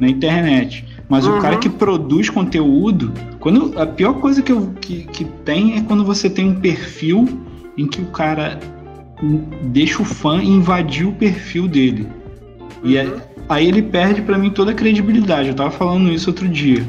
na 0.00 0.08
internet. 0.08 0.86
Mas 1.12 1.26
uhum. 1.26 1.36
o 1.36 1.42
cara 1.42 1.58
que 1.58 1.68
produz 1.68 2.30
conteúdo, 2.30 3.12
quando 3.38 3.78
a 3.78 3.84
pior 3.84 4.14
coisa 4.14 4.40
que, 4.40 4.50
eu, 4.50 4.72
que, 4.80 5.04
que 5.04 5.26
tem 5.44 5.76
é 5.76 5.82
quando 5.82 6.06
você 6.06 6.30
tem 6.30 6.48
um 6.48 6.54
perfil 6.54 7.28
em 7.76 7.86
que 7.86 8.00
o 8.00 8.06
cara 8.06 8.58
deixa 9.64 10.00
o 10.00 10.06
fã 10.06 10.42
invadir 10.42 11.06
o 11.06 11.12
perfil 11.12 11.68
dele. 11.68 12.08
Uhum. 12.82 12.90
E 12.90 12.96
é, 12.96 13.04
uhum. 13.04 13.20
aí 13.46 13.68
ele 13.68 13.82
perde 13.82 14.22
para 14.22 14.38
mim 14.38 14.48
toda 14.48 14.70
a 14.70 14.74
credibilidade. 14.74 15.50
Eu 15.50 15.54
tava 15.54 15.70
falando 15.70 16.10
isso 16.10 16.30
outro 16.30 16.48
dia. 16.48 16.82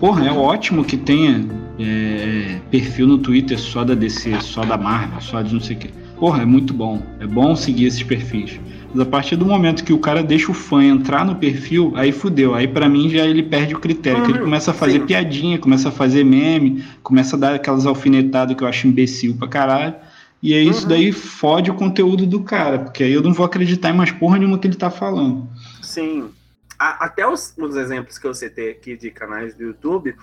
Porra, 0.00 0.26
é 0.26 0.32
ótimo 0.32 0.84
que 0.84 0.96
tenha 0.96 1.46
é, 1.78 2.58
perfil 2.72 3.06
no 3.06 3.18
Twitter 3.18 3.56
só 3.56 3.84
da 3.84 3.94
DC, 3.94 4.40
só 4.40 4.64
da 4.64 4.76
Marvel, 4.76 5.20
só 5.20 5.40
de 5.40 5.54
não 5.54 5.60
sei 5.60 5.76
o 5.76 5.78
quê. 5.78 5.90
Porra, 6.18 6.42
é 6.42 6.44
muito 6.44 6.74
bom. 6.74 7.02
É 7.20 7.26
bom 7.26 7.54
seguir 7.54 7.86
esses 7.86 8.02
perfis. 8.02 8.58
Mas 8.92 9.06
a 9.06 9.10
partir 9.10 9.36
do 9.36 9.44
momento 9.44 9.84
que 9.84 9.92
o 9.92 9.98
cara 9.98 10.22
deixa 10.22 10.50
o 10.50 10.54
fã 10.54 10.82
entrar 10.82 11.24
no 11.24 11.36
perfil, 11.36 11.92
aí 11.94 12.10
fudeu. 12.10 12.54
Aí 12.54 12.66
para 12.66 12.88
mim 12.88 13.08
já 13.08 13.24
ele 13.24 13.42
perde 13.42 13.74
o 13.74 13.78
critério. 13.78 14.22
Uhum, 14.22 14.30
ele 14.30 14.38
começa 14.40 14.70
a 14.70 14.74
fazer 14.74 15.00
sim. 15.00 15.06
piadinha, 15.06 15.58
começa 15.58 15.88
a 15.88 15.92
fazer 15.92 16.24
meme, 16.24 16.84
começa 17.02 17.36
a 17.36 17.38
dar 17.38 17.54
aquelas 17.54 17.86
alfinetadas 17.86 18.56
que 18.56 18.62
eu 18.62 18.68
acho 18.68 18.86
imbecil 18.86 19.36
pra 19.36 19.46
caralho. 19.46 19.94
E 20.42 20.54
aí 20.54 20.64
uhum. 20.64 20.70
isso 20.70 20.88
daí 20.88 21.12
fode 21.12 21.70
o 21.70 21.74
conteúdo 21.74 22.26
do 22.26 22.40
cara, 22.40 22.78
porque 22.78 23.02
aí 23.02 23.12
eu 23.12 23.22
não 23.22 23.32
vou 23.32 23.44
acreditar 23.44 23.90
em 23.90 23.96
mais 23.96 24.10
porra 24.10 24.38
nenhuma 24.38 24.58
que 24.58 24.66
ele 24.66 24.76
tá 24.76 24.90
falando. 24.90 25.48
Sim 25.82 26.30
até 26.78 27.26
os, 27.26 27.52
os, 27.58 27.76
exemplos 27.76 28.18
que 28.18 28.26
eu 28.26 28.32
citei 28.32 28.70
aqui 28.70 28.96
de 28.96 29.10
canais 29.10 29.54
do 29.54 29.64
YouTube, 29.64 30.14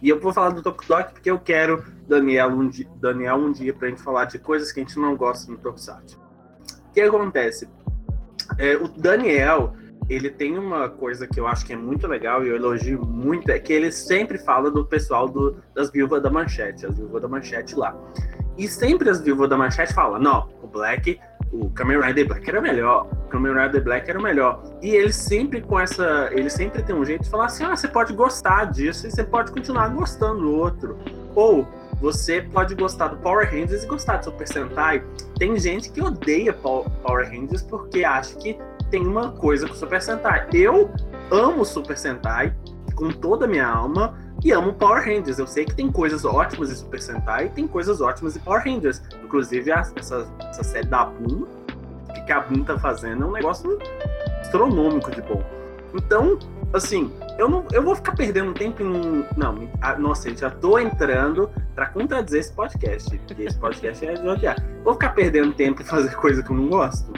e 0.00 0.08
eu 0.08 0.20
vou 0.20 0.32
falar 0.32 0.50
do 0.50 0.62
TokTok 0.62 1.12
porque 1.12 1.30
eu 1.30 1.38
quero 1.38 1.84
Daniel 2.06 2.48
um, 2.50 2.68
dia, 2.68 2.88
Daniel 2.96 3.36
um 3.36 3.52
dia 3.52 3.74
pra 3.74 3.88
gente 3.88 4.02
falar 4.02 4.26
de 4.26 4.38
coisas 4.38 4.72
que 4.72 4.80
a 4.80 4.82
gente 4.82 4.98
não 4.98 5.16
gosta 5.16 5.50
no 5.50 5.58
Tokusatsu. 5.58 6.18
O 6.90 6.92
que 6.92 7.00
acontece? 7.00 7.68
É, 8.56 8.76
o 8.76 8.88
Daniel, 8.88 9.74
ele 10.08 10.30
tem 10.30 10.58
uma 10.58 10.88
coisa 10.88 11.26
que 11.26 11.38
eu 11.38 11.46
acho 11.46 11.66
que 11.66 11.72
é 11.72 11.76
muito 11.76 12.06
legal 12.06 12.44
e 12.44 12.48
eu 12.48 12.56
elogio 12.56 13.04
muito, 13.04 13.50
é 13.50 13.58
que 13.58 13.72
ele 13.72 13.92
sempre 13.92 14.38
fala 14.38 14.70
do 14.70 14.84
pessoal 14.86 15.28
do, 15.28 15.62
das 15.74 15.90
viúvas 15.90 16.22
da 16.22 16.30
manchete, 16.30 16.86
as 16.86 16.96
viúvas 16.96 17.20
da 17.20 17.28
manchete 17.28 17.74
lá. 17.74 17.96
E 18.56 18.66
sempre 18.66 19.10
as 19.10 19.20
viúvas 19.20 19.48
da 19.48 19.56
manchete 19.56 19.92
falam, 19.92 20.18
não, 20.18 20.48
o 20.62 20.66
Black 20.66 21.20
o 21.52 21.70
Kamen 21.70 22.00
Rider 22.00 22.26
Black 22.28 22.48
era 22.48 22.60
melhor, 22.60 23.06
o 23.26 23.28
Kamen 23.28 23.54
Rider 23.54 23.82
Black 23.82 24.08
era 24.10 24.20
melhor. 24.20 24.62
E 24.82 24.90
ele 24.90 25.12
sempre 25.12 25.60
com 25.60 25.78
essa, 25.78 26.28
ele 26.32 26.50
sempre 26.50 26.82
tem 26.82 26.94
um 26.94 27.04
jeito 27.04 27.24
de 27.24 27.30
falar 27.30 27.46
assim: 27.46 27.64
"Ah, 27.64 27.76
você 27.76 27.88
pode 27.88 28.12
gostar 28.12 28.66
disso 28.66 29.06
e 29.06 29.10
você 29.10 29.24
pode 29.24 29.52
continuar 29.52 29.88
gostando 29.88 30.40
do 30.40 30.54
outro". 30.54 30.98
Ou 31.34 31.66
você 32.00 32.42
pode 32.42 32.74
gostar 32.74 33.08
do 33.08 33.16
Power 33.18 33.48
Rangers 33.50 33.82
e 33.82 33.86
gostar 33.86 34.18
do 34.18 34.24
Super 34.24 34.46
Sentai. 34.46 35.02
Tem 35.38 35.58
gente 35.58 35.90
que 35.90 36.00
odeia 36.00 36.52
Power 36.52 37.28
Rangers 37.28 37.62
porque 37.62 38.04
acha 38.04 38.36
que 38.36 38.58
tem 38.90 39.06
uma 39.06 39.32
coisa 39.32 39.66
com 39.66 39.74
Super 39.74 40.00
Sentai. 40.00 40.46
Eu 40.52 40.90
amo 41.30 41.64
Super 41.64 41.96
Sentai 41.96 42.54
com 42.94 43.10
toda 43.10 43.44
a 43.44 43.48
minha 43.48 43.66
alma 43.66 44.16
e 44.42 44.52
amo 44.52 44.72
Power 44.72 45.04
Rangers. 45.04 45.38
Eu 45.38 45.46
sei 45.46 45.64
que 45.64 45.74
tem 45.74 45.90
coisas 45.90 46.24
ótimas 46.24 46.70
em 46.70 46.74
Super 46.74 47.00
Sentai 47.00 47.46
e 47.46 47.48
tem 47.50 47.66
coisas 47.66 48.00
ótimas 48.00 48.36
em 48.36 48.40
Power 48.40 48.62
Rangers. 48.64 49.02
Inclusive 49.24 49.70
essa, 49.70 50.26
essa 50.40 50.62
série 50.62 50.86
da 50.86 51.04
Boom, 51.04 51.46
que 52.14 52.20
que 52.22 52.32
a 52.32 52.40
Boom 52.40 52.64
tá 52.64 52.78
fazendo 52.78 53.24
é 53.24 53.26
um 53.26 53.32
negócio 53.32 53.78
astronômico 54.40 55.10
de 55.10 55.22
bom. 55.22 55.42
Então, 55.94 56.38
assim, 56.72 57.10
eu 57.38 57.48
não 57.48 57.64
eu 57.72 57.82
vou 57.82 57.94
ficar 57.96 58.14
perdendo 58.14 58.52
tempo 58.52 58.82
em. 58.82 59.24
Não, 59.36 59.68
ah, 59.80 59.96
nossa, 59.96 60.28
eu 60.28 60.36
já 60.36 60.50
tô 60.50 60.78
entrando 60.78 61.50
pra 61.74 61.86
contradizer 61.86 62.40
esse 62.40 62.52
podcast. 62.52 63.18
Porque 63.26 63.42
esse 63.42 63.58
podcast 63.58 64.06
é 64.06 64.14
de 64.14 64.28
odiar. 64.28 64.56
Vou 64.84 64.92
ficar 64.94 65.10
perdendo 65.10 65.52
tempo 65.54 65.82
em 65.82 65.84
fazer 65.84 66.14
coisa 66.16 66.42
que 66.42 66.50
eu 66.50 66.56
não 66.56 66.68
gosto? 66.68 67.12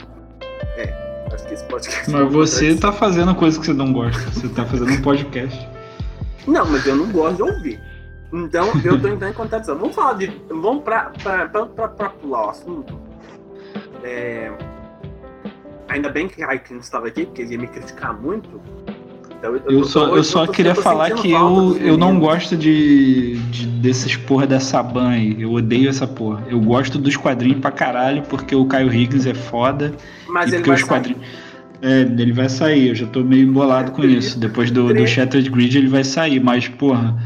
É, 0.77 0.93
acho 1.33 1.45
que 1.45 1.53
esse 1.53 1.65
podcast. 1.65 2.09
é 2.09 2.13
Mas 2.13 2.21
uma 2.21 2.29
você 2.29 2.75
tá 2.75 2.91
fazendo 2.91 3.35
coisa 3.35 3.59
que 3.59 3.65
você 3.65 3.73
não 3.73 3.91
gosta. 3.91 4.21
Você 4.31 4.47
tá 4.49 4.65
fazendo 4.65 4.91
um 4.91 5.01
podcast. 5.01 5.69
Não, 6.47 6.65
mas 6.65 6.85
eu 6.85 6.95
não 6.95 7.11
gosto 7.11 7.35
de 7.37 7.41
ouvir. 7.43 7.79
Então, 8.33 8.67
eu 8.83 8.99
tô 9.01 9.07
entrando 9.07 9.31
em 9.31 9.33
contradição. 9.33 9.77
Vamos 9.77 9.95
falar 9.95 10.13
de. 10.13 10.27
Vamos 10.49 10.83
pra, 10.83 11.11
pra, 11.21 11.47
pra, 11.49 11.65
pra, 11.65 11.87
pra 11.89 12.09
pular 12.09 12.47
o 12.47 12.49
assunto. 12.49 12.97
É, 14.03 14.51
Ainda 15.89 16.07
bem 16.09 16.27
que 16.29 16.41
Raikkonen 16.41 16.79
estava 16.79 17.07
aqui, 17.07 17.25
porque 17.25 17.41
ele 17.41 17.53
ia 17.53 17.59
me 17.59 17.67
criticar 17.67 18.13
muito. 18.19 18.49
Então, 19.37 19.55
Eu 19.55 19.81
tô- 19.81 19.83
só, 19.83 20.15
eu 20.15 20.23
só 20.23 20.47
queria 20.47 20.73
falar 20.73 21.11
que 21.11 21.31
eu, 21.31 21.77
eu 21.77 21.97
não 21.97 22.17
gosto 22.19 22.55
de, 22.55 23.37
de 23.49 23.65
desses 23.67 24.15
porra 24.15 24.47
dessa 24.47 24.81
ban 24.81 25.09
aí. 25.09 25.41
Eu 25.41 25.51
odeio 25.51 25.89
essa 25.89 26.07
porra. 26.07 26.43
Eu 26.47 26.61
gosto 26.61 26.97
dos 26.97 27.17
quadrinhos 27.17 27.59
pra 27.59 27.71
caralho, 27.71 28.21
porque 28.29 28.55
o 28.55 28.65
Caio 28.65 28.93
Higgins 28.93 29.25
é 29.25 29.33
foda. 29.33 29.93
Mas 30.27 30.51
e 30.51 30.55
ele 30.55 30.63
porque 30.63 30.69
vai 30.85 31.01
os 31.01 31.05
sair. 31.09 31.17
É, 31.81 32.01
ele 32.01 32.31
vai 32.31 32.47
sair, 32.47 32.89
eu 32.89 32.95
já 32.95 33.07
tô 33.07 33.23
meio 33.23 33.51
bolado 33.51 33.91
com 33.91 34.03
isso. 34.03 34.37
Depois 34.39 34.69
do, 34.69 34.93
do 34.93 35.07
Shattered 35.07 35.49
Grid 35.49 35.77
ele 35.77 35.87
vai 35.87 36.03
sair, 36.03 36.39
mas, 36.39 36.67
porra, 36.67 37.17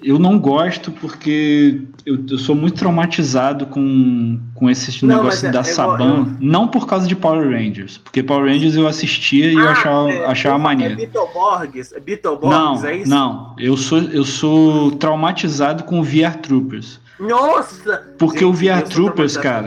eu 0.00 0.18
não 0.20 0.38
gosto 0.38 0.92
porque 0.92 1.82
eu, 2.06 2.16
eu 2.30 2.38
sou 2.38 2.54
muito 2.54 2.76
traumatizado 2.76 3.66
com, 3.66 4.38
com 4.54 4.70
esses 4.70 5.02
Não, 5.02 5.16
negócios 5.16 5.42
mas 5.42 5.50
é- 5.50 5.52
da 5.52 5.58
eu- 5.60 5.64
Saban. 5.74 6.36
Não 6.40 6.68
por 6.68 6.86
causa 6.86 7.08
de 7.08 7.16
Power 7.16 7.50
Rangers, 7.50 7.98
porque 7.98 8.22
Power 8.22 8.44
Rangers 8.52 8.76
eu 8.76 8.86
assistia 8.86 9.50
e 9.50 9.54
eu 9.54 9.66
Ah, 9.68 9.72
achava, 9.72 10.08
é, 10.10 10.26
achava 10.26 10.54
é 10.54 10.58
maneiro. 10.62 10.94
Beetleborgs? 10.96 11.92
É 11.92 11.98
Beetleborgs, 11.98 12.82
Não, 12.82 12.88
é 12.88 12.96
isso? 12.98 13.10
não. 13.10 13.54
Eu 13.58 13.76
sou, 13.76 13.98
eu 13.98 14.24
sou 14.24 14.92
traumatizado 14.92 15.82
com 15.82 16.00
VR 16.04 16.36
Troopers. 16.40 17.00
Nossa! 17.20 18.06
Porque 18.18 18.44
o 18.44 18.52
VR 18.52 18.82
Troopers, 18.88 19.36
cara, 19.36 19.66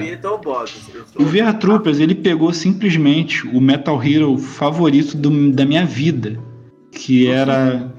sou- 1.14 1.22
O 1.22 1.26
VR 1.26 1.54
Troopers, 1.60 2.00
ele 2.00 2.16
pegou 2.16 2.54
simplesmente 2.54 3.46
o 3.48 3.60
Metal 3.60 4.02
Hero 4.04 4.38
favorito 4.38 5.18
do- 5.18 5.52
da 5.52 5.66
minha 5.66 5.86
vida. 5.86 6.38
Que 6.92 7.28
era. 7.28 7.92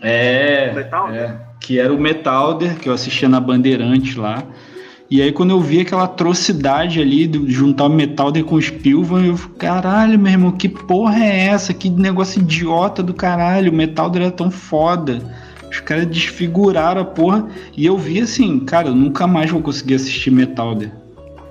É. 0.00 0.72
Metal? 0.74 1.10
é, 1.12 1.36
que 1.60 1.78
era 1.78 1.92
o 1.92 1.98
Metalder, 2.00 2.76
que 2.76 2.88
eu 2.88 2.92
assistia 2.92 3.28
na 3.28 3.40
Bandeirante 3.40 4.18
lá. 4.18 4.42
E 5.10 5.22
aí, 5.22 5.32
quando 5.32 5.50
eu 5.50 5.60
vi 5.60 5.80
aquela 5.80 6.04
atrocidade 6.04 7.00
ali 7.00 7.26
de 7.26 7.50
juntar 7.50 7.86
o 7.86 7.88
Metalder 7.88 8.44
com 8.44 8.56
o 8.56 8.62
Spielvan, 8.62 9.24
eu 9.24 9.36
falei, 9.38 9.56
caralho, 9.56 10.18
meu 10.18 10.32
irmão, 10.32 10.52
que 10.52 10.68
porra 10.68 11.18
é 11.24 11.46
essa? 11.46 11.72
Que 11.72 11.88
negócio 11.88 12.40
idiota 12.42 13.02
do 13.02 13.14
caralho. 13.14 13.72
O 13.72 13.74
Metalder 13.74 14.22
era 14.22 14.30
tão 14.30 14.50
foda. 14.50 15.22
Os 15.70 15.80
caras 15.80 16.06
desfiguraram 16.06 17.00
a 17.02 17.04
porra. 17.04 17.48
E 17.76 17.84
eu 17.86 17.96
vi 17.98 18.20
assim, 18.20 18.60
cara, 18.60 18.88
eu 18.88 18.94
nunca 18.94 19.26
mais 19.26 19.50
vou 19.50 19.60
conseguir 19.62 19.94
assistir 19.94 20.30
Metalder. 20.30 20.90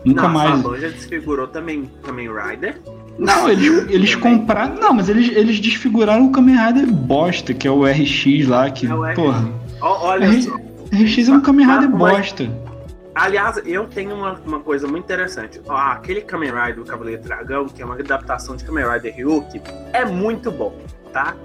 Nunca 0.03 0.23
Não, 0.23 0.30
mais. 0.30 0.62
Saban 0.62 0.77
já 0.80 0.88
desfigurou 0.89 1.47
também 1.47 1.89
Kamen 2.03 2.30
Rider. 2.34 2.80
Não, 3.19 3.49
eles, 3.49 3.86
eles 3.89 4.15
compraram. 4.15 4.75
Não, 4.75 4.93
mas 4.93 5.10
eles, 5.10 5.36
eles 5.36 5.60
desfiguraram 5.60 6.27
o 6.27 6.32
Kamen 6.32 6.56
Rider 6.56 6.88
bosta, 6.91 7.53
que 7.53 7.67
é 7.67 7.71
o 7.71 7.84
RX 7.84 8.47
lá, 8.47 8.69
que. 8.69 8.86
É 8.88 8.93
o 8.93 9.03
RX. 9.03 9.15
porra. 9.15 9.49
Ó, 9.82 10.08
Olha 10.10 10.25
R- 10.25 10.41
só. 10.43 10.56
RX 10.93 11.27
é 11.30 11.32
um 11.34 11.41
Kamen 11.41 11.65
Rider 11.67 11.89
Mas- 11.89 12.17
bosta. 12.17 12.67
Aliás, 13.15 13.60
eu 13.65 13.86
tenho 13.86 14.13
uma, 14.13 14.39
uma 14.45 14.60
coisa 14.60 14.88
muito 14.88 15.03
interessante. 15.06 15.60
Ó, 15.67 15.75
aquele 15.75 16.21
Kamen 16.21 16.51
Rider, 16.51 16.80
o 16.82 16.86
Cavaleiro 16.86 17.21
Dragão, 17.23 17.65
que 17.67 17.82
é 17.82 17.86
uma 17.86 17.95
adaptação 17.95 18.56
de 18.56 18.63
Kamen 18.63 18.86
Rider 18.88 19.15
Ryuki, 19.15 19.60
é 19.91 20.06
muito 20.06 20.51
bom, 20.51 20.75
tá? 21.12 21.36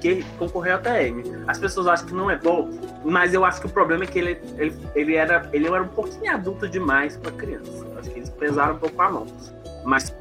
Que 0.00 0.24
concorreu 0.38 0.76
até 0.76 1.08
M. 1.08 1.22
As 1.46 1.58
pessoas 1.58 1.86
acham 1.86 2.06
que 2.06 2.14
não 2.14 2.30
é 2.30 2.36
bom, 2.36 2.70
mas 3.04 3.34
eu 3.34 3.44
acho 3.44 3.60
que 3.60 3.66
o 3.66 3.70
problema 3.70 4.04
é 4.04 4.06
que 4.06 4.18
ele, 4.18 4.38
ele, 4.58 4.74
ele 4.94 5.14
era, 5.14 5.48
ele 5.52 5.66
era 5.66 5.82
um 5.82 5.88
pouquinho 5.88 6.32
adulto 6.32 6.68
demais 6.68 7.16
pra 7.16 7.30
criança. 7.32 7.70
Eu 7.92 7.98
acho 7.98 8.10
que 8.10 8.18
eles 8.18 8.30
pesaram 8.30 8.74
um 8.74 8.78
pouco 8.78 9.00
a 9.02 9.10
mão. 9.10 9.26
Mas. 9.84 10.14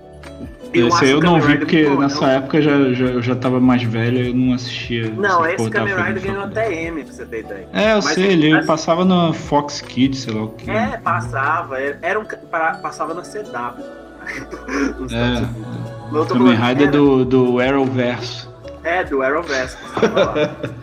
Esse 0.74 0.88
acho 0.88 1.04
aí 1.06 1.12
eu 1.12 1.22
não 1.22 1.40
vi 1.40 1.58
porque 1.58 1.84
muito 1.84 1.96
bom. 1.96 2.02
nessa 2.02 2.28
época 2.28 2.62
já, 2.62 2.92
já, 2.94 3.06
eu 3.06 3.22
já 3.22 3.36
tava 3.36 3.60
mais 3.60 3.84
velho 3.84 4.28
eu 4.28 4.34
não 4.34 4.54
assistia. 4.54 5.10
Não, 5.12 5.46
esse 5.48 5.70
Kamen 5.70 5.96
Rider 5.96 6.24
ganhou 6.24 6.44
até 6.44 6.74
M, 6.74 7.04
pra 7.04 7.14
você 7.14 7.26
ter 7.26 7.40
ideia. 7.42 7.68
É, 7.72 7.92
eu 7.94 8.02
Mas- 8.04 8.16
sei, 8.16 8.32
ele 8.32 8.52
mas- 8.52 8.66
passava 8.66 9.06
no 9.06 9.32
Fox 9.34 9.80
Kids, 9.82 10.22
sei 10.22 10.34
lá 10.34 10.44
o 10.44 10.50
que. 10.50 10.70
É, 10.70 10.98
passava. 10.98 11.80
Era 11.80 12.00
era 12.02 12.20
um, 12.20 12.26
para- 12.26 12.74
passava 12.80 13.14
na 13.14 13.22
CW. 13.22 13.84
É. 15.14 16.16
Eu 16.16 16.26
Kamen 16.26 16.56
Rider 16.56 16.88
era- 16.88 16.92
do, 16.92 17.26
do 17.26 17.60
Arrowverse. 17.60 18.48
É, 18.86 19.04
do 19.04 19.24
Arrowverse. 19.24 19.76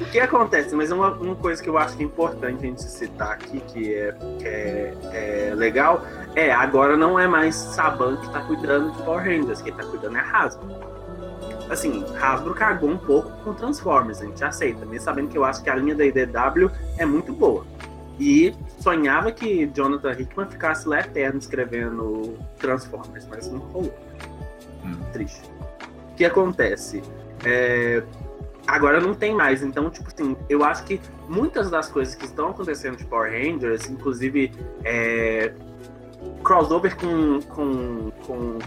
o 0.01 0.11
que 0.11 0.19
acontece? 0.19 0.75
Mas 0.75 0.91
uma, 0.91 1.13
uma 1.13 1.37
coisa 1.37 1.63
que 1.63 1.71
eu 1.71 1.79
acho 1.79 1.97
que 1.97 2.03
é 2.03 2.07
importante 2.07 2.59
a 2.59 2.67
gente 2.67 2.83
citar 2.83 3.31
aqui, 3.31 3.61
que 3.61 3.95
é, 3.95 4.15
é, 4.43 4.95
é 5.51 5.55
legal, 5.55 6.05
é 6.35 6.51
agora 6.51 6.97
não 6.97 7.17
é 7.17 7.29
mais 7.29 7.55
Saban 7.55 8.17
que 8.17 8.29
tá 8.33 8.41
cuidando 8.41 8.91
de 8.91 9.03
Power 9.05 9.25
Rangers, 9.25 9.63
quem 9.63 9.73
tá 9.73 9.85
cuidando 9.85 10.17
é 10.17 10.21
a 10.21 10.25
Hasbro. 10.25 10.69
Assim, 11.71 12.05
Hasbro 12.21 12.53
cagou 12.55 12.91
um 12.91 12.99
pouco 12.99 13.31
com 13.45 13.55
Transformers, 13.55 14.21
a 14.21 14.27
gente 14.27 14.43
aceita, 14.43 14.85
mesmo 14.85 15.05
sabendo 15.05 15.29
que 15.29 15.39
eu 15.39 15.45
acho 15.45 15.63
que 15.63 15.71
a 15.71 15.77
linha 15.77 15.95
da 15.95 16.05
IDW 16.05 16.73
é 16.99 17.07
muito 17.07 17.33
boa. 17.33 17.65
E 18.19 18.53
sonhava 18.81 19.31
que 19.31 19.71
Jonathan 19.73 20.11
Hickman 20.11 20.51
ficasse 20.51 20.89
lá 20.89 20.99
eterno 20.99 21.39
escrevendo 21.39 22.37
Transformers, 22.59 23.29
mas 23.29 23.49
não 23.49 23.61
rolou. 23.61 23.95
Hum. 24.85 24.97
Triste. 25.13 25.49
O 26.11 26.15
que 26.17 26.25
acontece? 26.25 27.01
É, 27.45 28.03
agora 28.67 29.01
não 29.01 29.15
tem 29.15 29.35
mais. 29.35 29.63
Então, 29.63 29.91
tipo 29.91 30.09
assim, 30.09 30.37
eu 30.49 30.65
acho 30.65 30.85
que 30.85 31.01
muitas 31.29 31.71
das 31.71 31.89
coisas 31.89 32.15
que 32.15 32.25
estão 32.25 32.49
acontecendo 32.49 32.97
de 32.97 33.05
Power 33.05 33.31
Rangers, 33.31 33.89
inclusive 33.89 34.53
é, 34.85 35.53
crossover 36.43 36.97
com, 36.97 37.41
com, 37.49 38.11
com 38.27 38.59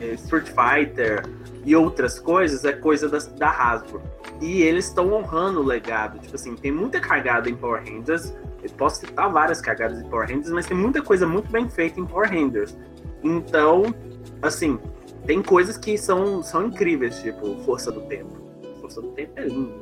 é, 0.00 0.14
Street 0.14 0.46
Fighter 0.48 1.24
e 1.64 1.74
outras 1.74 2.18
coisas, 2.18 2.64
é 2.64 2.72
coisa 2.72 3.08
das- 3.08 3.26
da 3.26 3.50
Hasbro. 3.50 4.00
E 4.40 4.62
eles 4.62 4.86
estão 4.86 5.12
honrando 5.12 5.60
o 5.60 5.64
legado. 5.64 6.18
Tipo 6.18 6.34
assim, 6.36 6.54
tem 6.54 6.70
muita 6.70 7.00
cagada 7.00 7.48
em 7.48 7.54
Power 7.56 7.82
Rangers. 7.82 8.32
Eu 8.62 8.70
posso 8.76 9.00
citar 9.00 9.30
várias 9.30 9.60
cagadas 9.60 10.00
em 10.00 10.04
Power 10.08 10.28
Rangers, 10.28 10.50
mas 10.50 10.66
tem 10.66 10.76
muita 10.76 11.00
coisa 11.00 11.26
muito 11.26 11.50
bem 11.50 11.68
feita 11.68 11.98
em 12.00 12.04
Power 12.04 12.28
Rangers. 12.30 12.76
Então, 13.22 13.94
assim, 14.42 14.78
tem 15.26 15.42
coisas 15.42 15.76
que 15.76 15.98
são, 15.98 16.42
são 16.42 16.66
incríveis, 16.66 17.20
tipo 17.20 17.56
Força 17.64 17.90
do 17.90 18.00
Tempo. 18.02 18.36
Força 18.80 19.00
do 19.02 19.08
Tempo 19.08 19.32
é 19.36 19.44
lindo. 19.46 19.74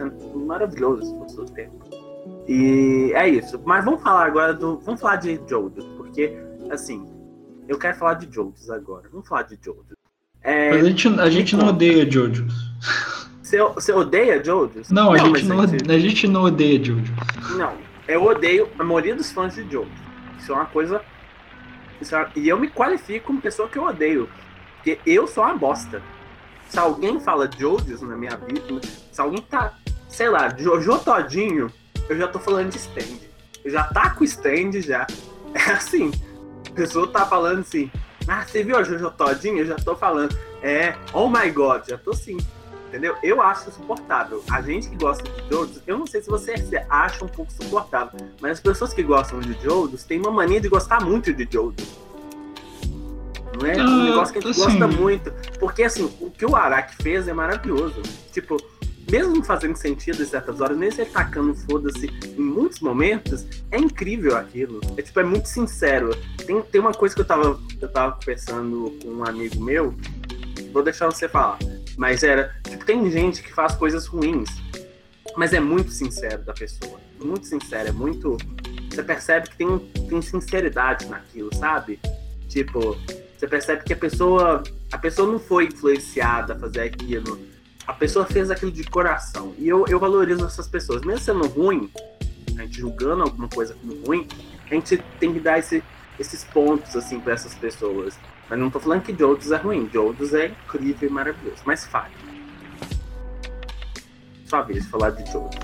É 0.00 0.36
maravilhoso, 0.38 1.16
Força 1.18 1.36
do 1.36 1.50
Tempo. 1.52 1.84
E 2.48 3.12
é 3.14 3.28
isso. 3.28 3.60
Mas 3.64 3.84
vamos 3.84 4.02
falar 4.02 4.26
agora 4.26 4.52
do. 4.52 4.78
Vamos 4.80 5.00
falar 5.00 5.16
de 5.16 5.40
Jojo, 5.48 5.70
porque, 5.96 6.36
assim, 6.70 7.06
eu 7.68 7.78
quero 7.78 7.96
falar 7.96 8.14
de 8.14 8.32
Jojos 8.34 8.68
agora. 8.70 9.08
Vamos 9.10 9.28
falar 9.28 9.42
de 9.42 9.58
Jojo. 9.62 9.84
É, 10.42 10.70
a 10.70 10.82
gente, 10.82 11.08
a 11.20 11.30
gente 11.30 11.56
não 11.56 11.68
odeia 11.68 12.10
Jojo. 12.10 12.46
você, 13.40 13.58
você 13.62 13.92
odeia 13.92 14.42
Jojos? 14.42 14.90
Não, 14.90 15.12
a, 15.12 15.18
gente 15.18 15.30
mas 15.30 15.46
não, 15.46 15.58
ode- 15.60 15.92
a 15.92 15.98
gente 15.98 16.26
não 16.26 16.42
odeia 16.42 16.82
Jojo. 16.82 17.12
Não, 17.56 17.74
eu 18.08 18.24
odeio 18.24 18.68
a 18.76 18.82
maioria 18.82 19.14
dos 19.14 19.30
fãs 19.30 19.54
de 19.54 19.62
Jojo. 19.70 19.88
Isso 20.38 20.50
é 20.50 20.54
uma 20.56 20.66
coisa. 20.66 21.00
E 22.34 22.48
eu 22.48 22.58
me 22.58 22.68
qualifico 22.68 23.26
como 23.26 23.40
pessoa 23.40 23.68
que 23.68 23.78
eu 23.78 23.84
odeio. 23.84 24.28
Porque 24.76 24.98
eu 25.06 25.26
sou 25.26 25.44
uma 25.44 25.54
bosta. 25.54 26.02
Se 26.68 26.78
alguém 26.78 27.20
fala 27.20 27.50
Jojos 27.56 28.00
na 28.02 28.16
minha 28.16 28.36
vida, 28.36 28.80
se 29.12 29.20
alguém 29.20 29.42
tá, 29.42 29.74
sei 30.08 30.28
lá, 30.28 30.48
Jojo 30.56 30.98
todinho, 30.98 31.70
eu 32.08 32.16
já 32.16 32.26
tô 32.26 32.38
falando 32.38 32.70
de 32.70 32.78
stand. 32.78 33.18
Eu 33.64 33.70
já 33.70 33.84
tá 33.84 34.10
com 34.10 34.24
stand 34.24 34.80
já. 34.80 35.06
É 35.54 35.72
assim. 35.72 36.10
A 36.70 36.74
pessoa 36.74 37.06
tá 37.06 37.26
falando 37.26 37.60
assim. 37.60 37.90
Ah, 38.26 38.42
você 38.42 38.64
viu 38.64 38.78
a 38.78 38.82
Jojo 38.82 39.10
todinho? 39.10 39.58
Eu 39.58 39.66
já 39.66 39.76
tô 39.76 39.94
falando. 39.94 40.34
É, 40.62 40.94
oh 41.12 41.28
my 41.28 41.50
god, 41.50 41.86
já 41.86 41.98
tô 41.98 42.14
sim. 42.14 42.38
Entendeu? 42.92 43.16
Eu 43.22 43.40
acho 43.40 43.70
insuportável. 43.70 44.44
A 44.50 44.60
gente 44.60 44.90
que 44.90 44.96
gosta 44.96 45.24
de 45.24 45.48
Jodos, 45.48 45.80
eu 45.86 45.96
não 45.96 46.06
sei 46.06 46.20
se 46.20 46.28
você 46.28 46.52
acha 46.90 47.24
um 47.24 47.28
pouco 47.28 47.50
suportável, 47.50 48.20
mas 48.38 48.52
as 48.52 48.60
pessoas 48.60 48.92
que 48.92 49.02
gostam 49.02 49.40
de 49.40 49.54
Jodos 49.62 50.04
têm 50.04 50.18
uma 50.20 50.30
mania 50.30 50.60
de 50.60 50.68
gostar 50.68 51.02
muito 51.02 51.32
de 51.32 51.48
Jodos. 51.50 51.86
Não 53.58 53.66
é? 53.66 53.78
Um 53.78 53.86
Ah, 53.86 54.04
negócio 54.04 54.34
que 54.34 54.40
a 54.40 54.42
gente 54.42 54.60
assim. 54.60 54.78
gosta 54.78 54.86
muito. 55.00 55.32
Porque, 55.58 55.84
assim, 55.84 56.04
o 56.20 56.30
que 56.30 56.44
o 56.44 56.54
Araki 56.54 57.02
fez 57.02 57.26
é 57.26 57.32
maravilhoso. 57.32 58.02
Tipo, 58.30 58.58
mesmo 59.10 59.42
fazendo 59.42 59.74
sentido 59.76 60.22
em 60.22 60.26
certas 60.26 60.60
horas, 60.60 60.76
mesmo 60.76 61.00
ele 61.00 61.08
tacando 61.08 61.54
foda-se 61.54 62.08
em 62.36 62.42
muitos 62.42 62.80
momentos, 62.80 63.46
é 63.70 63.78
incrível 63.78 64.36
aquilo. 64.36 64.82
É, 64.98 65.02
tipo, 65.02 65.18
é 65.18 65.24
muito 65.24 65.48
sincero. 65.48 66.14
Tem, 66.46 66.60
tem 66.60 66.78
uma 66.78 66.92
coisa 66.92 67.14
que 67.14 67.22
eu 67.22 67.24
tava, 67.24 67.58
eu 67.80 67.88
tava 67.88 68.16
conversando 68.16 68.92
com 69.02 69.08
um 69.08 69.24
amigo 69.24 69.64
meu, 69.64 69.94
vou 70.74 70.82
deixar 70.82 71.06
você 71.06 71.26
falar. 71.26 71.58
Mas 71.96 72.22
era, 72.22 72.54
tipo, 72.68 72.84
tem 72.84 73.10
gente 73.10 73.42
que 73.42 73.52
faz 73.52 73.74
coisas 73.74 74.06
ruins, 74.06 74.48
mas 75.36 75.52
é 75.52 75.60
muito 75.60 75.90
sincero 75.90 76.42
da 76.42 76.52
pessoa. 76.52 77.00
Muito 77.22 77.46
sincero, 77.46 77.88
é 77.88 77.92
muito. 77.92 78.36
Você 78.90 79.02
percebe 79.02 79.48
que 79.48 79.56
tem, 79.56 79.78
tem 80.08 80.22
sinceridade 80.22 81.06
naquilo, 81.06 81.54
sabe? 81.54 82.00
Tipo, 82.48 82.96
Você 83.36 83.46
percebe 83.46 83.82
que 83.84 83.92
a 83.92 83.96
pessoa, 83.96 84.62
a 84.92 84.98
pessoa 84.98 85.30
não 85.30 85.38
foi 85.38 85.66
influenciada 85.66 86.54
a 86.54 86.58
fazer 86.58 86.82
aquilo. 86.82 87.40
A 87.86 87.92
pessoa 87.92 88.24
fez 88.24 88.50
aquilo 88.50 88.70
de 88.70 88.84
coração. 88.84 89.54
E 89.58 89.68
eu, 89.68 89.84
eu 89.88 89.98
valorizo 89.98 90.44
essas 90.44 90.68
pessoas. 90.68 91.02
Mesmo 91.02 91.20
sendo 91.20 91.46
ruim, 91.46 91.90
a 92.56 92.62
gente 92.62 92.78
julgando 92.78 93.22
alguma 93.22 93.48
coisa 93.48 93.74
como 93.74 93.94
ruim, 94.06 94.28
a 94.70 94.74
gente 94.74 95.02
tem 95.18 95.32
que 95.32 95.40
dar 95.40 95.58
esse, 95.58 95.82
esses 96.18 96.44
pontos 96.44 96.94
assim 96.94 97.18
para 97.20 97.32
essas 97.34 97.54
pessoas. 97.54 98.18
Mas 98.52 98.60
não 98.60 98.68
tô 98.68 98.78
falando 98.78 99.00
que 99.00 99.16
Jodos 99.18 99.50
é 99.50 99.56
ruim. 99.56 99.88
Jodos 99.90 100.34
é 100.34 100.52
incrível 100.66 101.08
e 101.08 101.10
maravilhoso. 101.10 101.62
Mas 101.64 101.86
fale. 101.86 102.12
Sua 104.44 104.60
vez 104.60 104.84
falar 104.88 105.08
de 105.08 105.32
Jodos. 105.32 105.58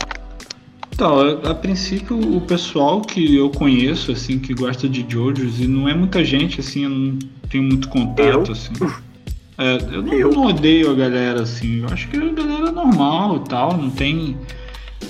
Então, 0.95 1.21
a, 1.21 1.51
a, 1.51 1.55
princípio, 1.55 2.19
o 2.19 2.41
pessoal 2.41 3.03
que 3.03 3.37
eu 3.37 3.51
conheço, 3.51 4.11
assim, 4.11 4.39
que 4.39 4.55
gosta 4.55 4.89
de 4.89 5.05
Jojos, 5.07 5.61
e 5.61 5.67
não 5.67 5.87
é 5.87 5.93
muita 5.93 6.25
gente, 6.25 6.61
assim, 6.61 6.85
eu 6.85 6.89
não 6.89 7.19
tenho 7.51 7.65
muito 7.65 7.91
contato, 7.91 8.47
eu? 8.47 8.53
assim. 8.53 8.73
É, 9.59 9.77
eu, 9.95 10.03
não, 10.03 10.13
eu, 10.15 10.33
não, 10.33 10.47
odeio 10.47 10.91
a 10.91 10.95
galera, 10.95 11.43
assim, 11.43 11.81
eu 11.81 11.89
acho 11.93 12.09
que 12.09 12.17
a 12.17 12.21
galera 12.21 12.69
é 12.69 12.73
normal 12.73 13.37
e 13.37 13.49
tal, 13.51 13.77
não 13.77 13.91
tem. 13.91 14.35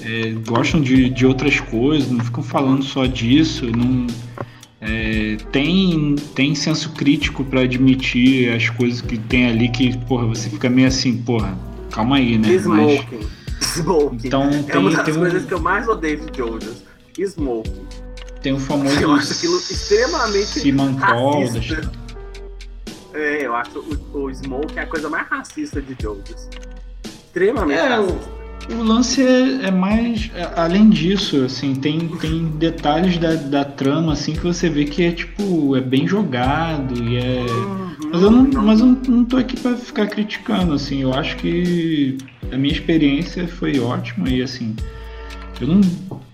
É, 0.03 0.33
gostam 0.49 0.81
de, 0.81 1.09
de 1.11 1.25
outras 1.25 1.61
coisas, 1.61 2.11
não 2.11 2.25
ficam 2.25 2.43
falando 2.43 2.83
só 2.83 3.07
disso, 3.07 3.67
não. 3.67 4.09
É, 4.81 5.37
tem, 5.51 6.15
tem 6.35 6.55
senso 6.55 6.93
crítico 6.93 7.45
para 7.45 7.63
admitir 7.63 8.53
as 8.53 8.71
coisas 8.71 9.01
que 9.01 9.19
tem 9.19 9.49
ali 9.49 9.69
que, 9.69 9.97
porra, 10.07 10.27
você 10.27 10.49
fica 10.49 10.71
meio 10.71 10.87
assim, 10.87 11.21
porra, 11.23 11.59
calma 11.91 12.17
aí, 12.17 12.39
né? 12.39 12.49
Smoking. 12.55 13.19
Mas, 13.21 13.67
Smoking. 13.75 14.27
Então, 14.27 14.45
é 14.45 14.63
tem, 14.63 14.81
uma 14.81 14.91
das 14.91 15.05
tem 15.05 15.15
coisas 15.15 15.45
um... 15.45 15.47
que 15.47 15.55
eu 15.55 15.61
mais 15.61 15.89
odeio 15.89 16.21
de 16.31 16.39
Jojo's. 16.39 16.85
Smoking. 17.19 17.87
Tem 18.41 18.53
o 18.53 18.61
famoso. 18.61 19.01
Eu 19.01 19.13
acho 19.13 19.33
aquilo 19.33 19.57
extremamente. 19.57 20.61
Simon 20.61 20.97
É, 23.15 23.45
eu 23.45 23.55
acho 23.57 23.81
o, 23.81 24.19
o 24.19 24.33
Smoke 24.33 24.79
é 24.79 24.83
a 24.83 24.87
coisa 24.87 25.11
mais 25.11 25.27
racista 25.29 25.83
de 25.83 25.97
Jojo's. 26.01 26.49
Extremamente 27.05 27.81
é, 27.81 27.89
racista. 27.89 28.38
O 28.71 28.83
lance 28.83 29.23
é, 29.23 29.67
é 29.67 29.71
mais. 29.71 30.31
É, 30.35 30.51
além 30.57 30.91
disso, 30.91 31.45
assim, 31.45 31.75
tem, 31.75 32.09
tem 32.19 32.45
detalhes 32.45 33.17
da, 33.17 33.35
da 33.35 33.65
trama, 33.65 34.13
assim, 34.13 34.35
que 34.35 34.41
você 34.41 34.69
vê 34.69 34.85
que 34.85 35.03
é 35.05 35.13
tipo. 35.13 35.75
é 35.75 35.81
bem 35.81 36.07
jogado 36.07 37.03
e 37.03 37.17
é. 37.17 37.41
Uhum, 37.41 37.97
mas 38.13 38.23
eu 38.23 38.31
não, 38.31 38.63
mas 38.63 38.81
eu 38.81 38.87
não 38.87 39.25
tô 39.25 39.37
aqui 39.37 39.59
pra 39.59 39.75
ficar 39.77 40.07
criticando, 40.07 40.75
assim. 40.75 41.03
Eu 41.03 41.15
acho 41.15 41.37
que 41.37 42.19
a 42.53 42.57
minha 42.57 42.73
experiência 42.73 43.49
foi 43.49 43.79
ótima 43.81 44.29
e 44.29 44.43
assim. 44.43 44.77
Eu 45.61 45.67
não 45.67 45.81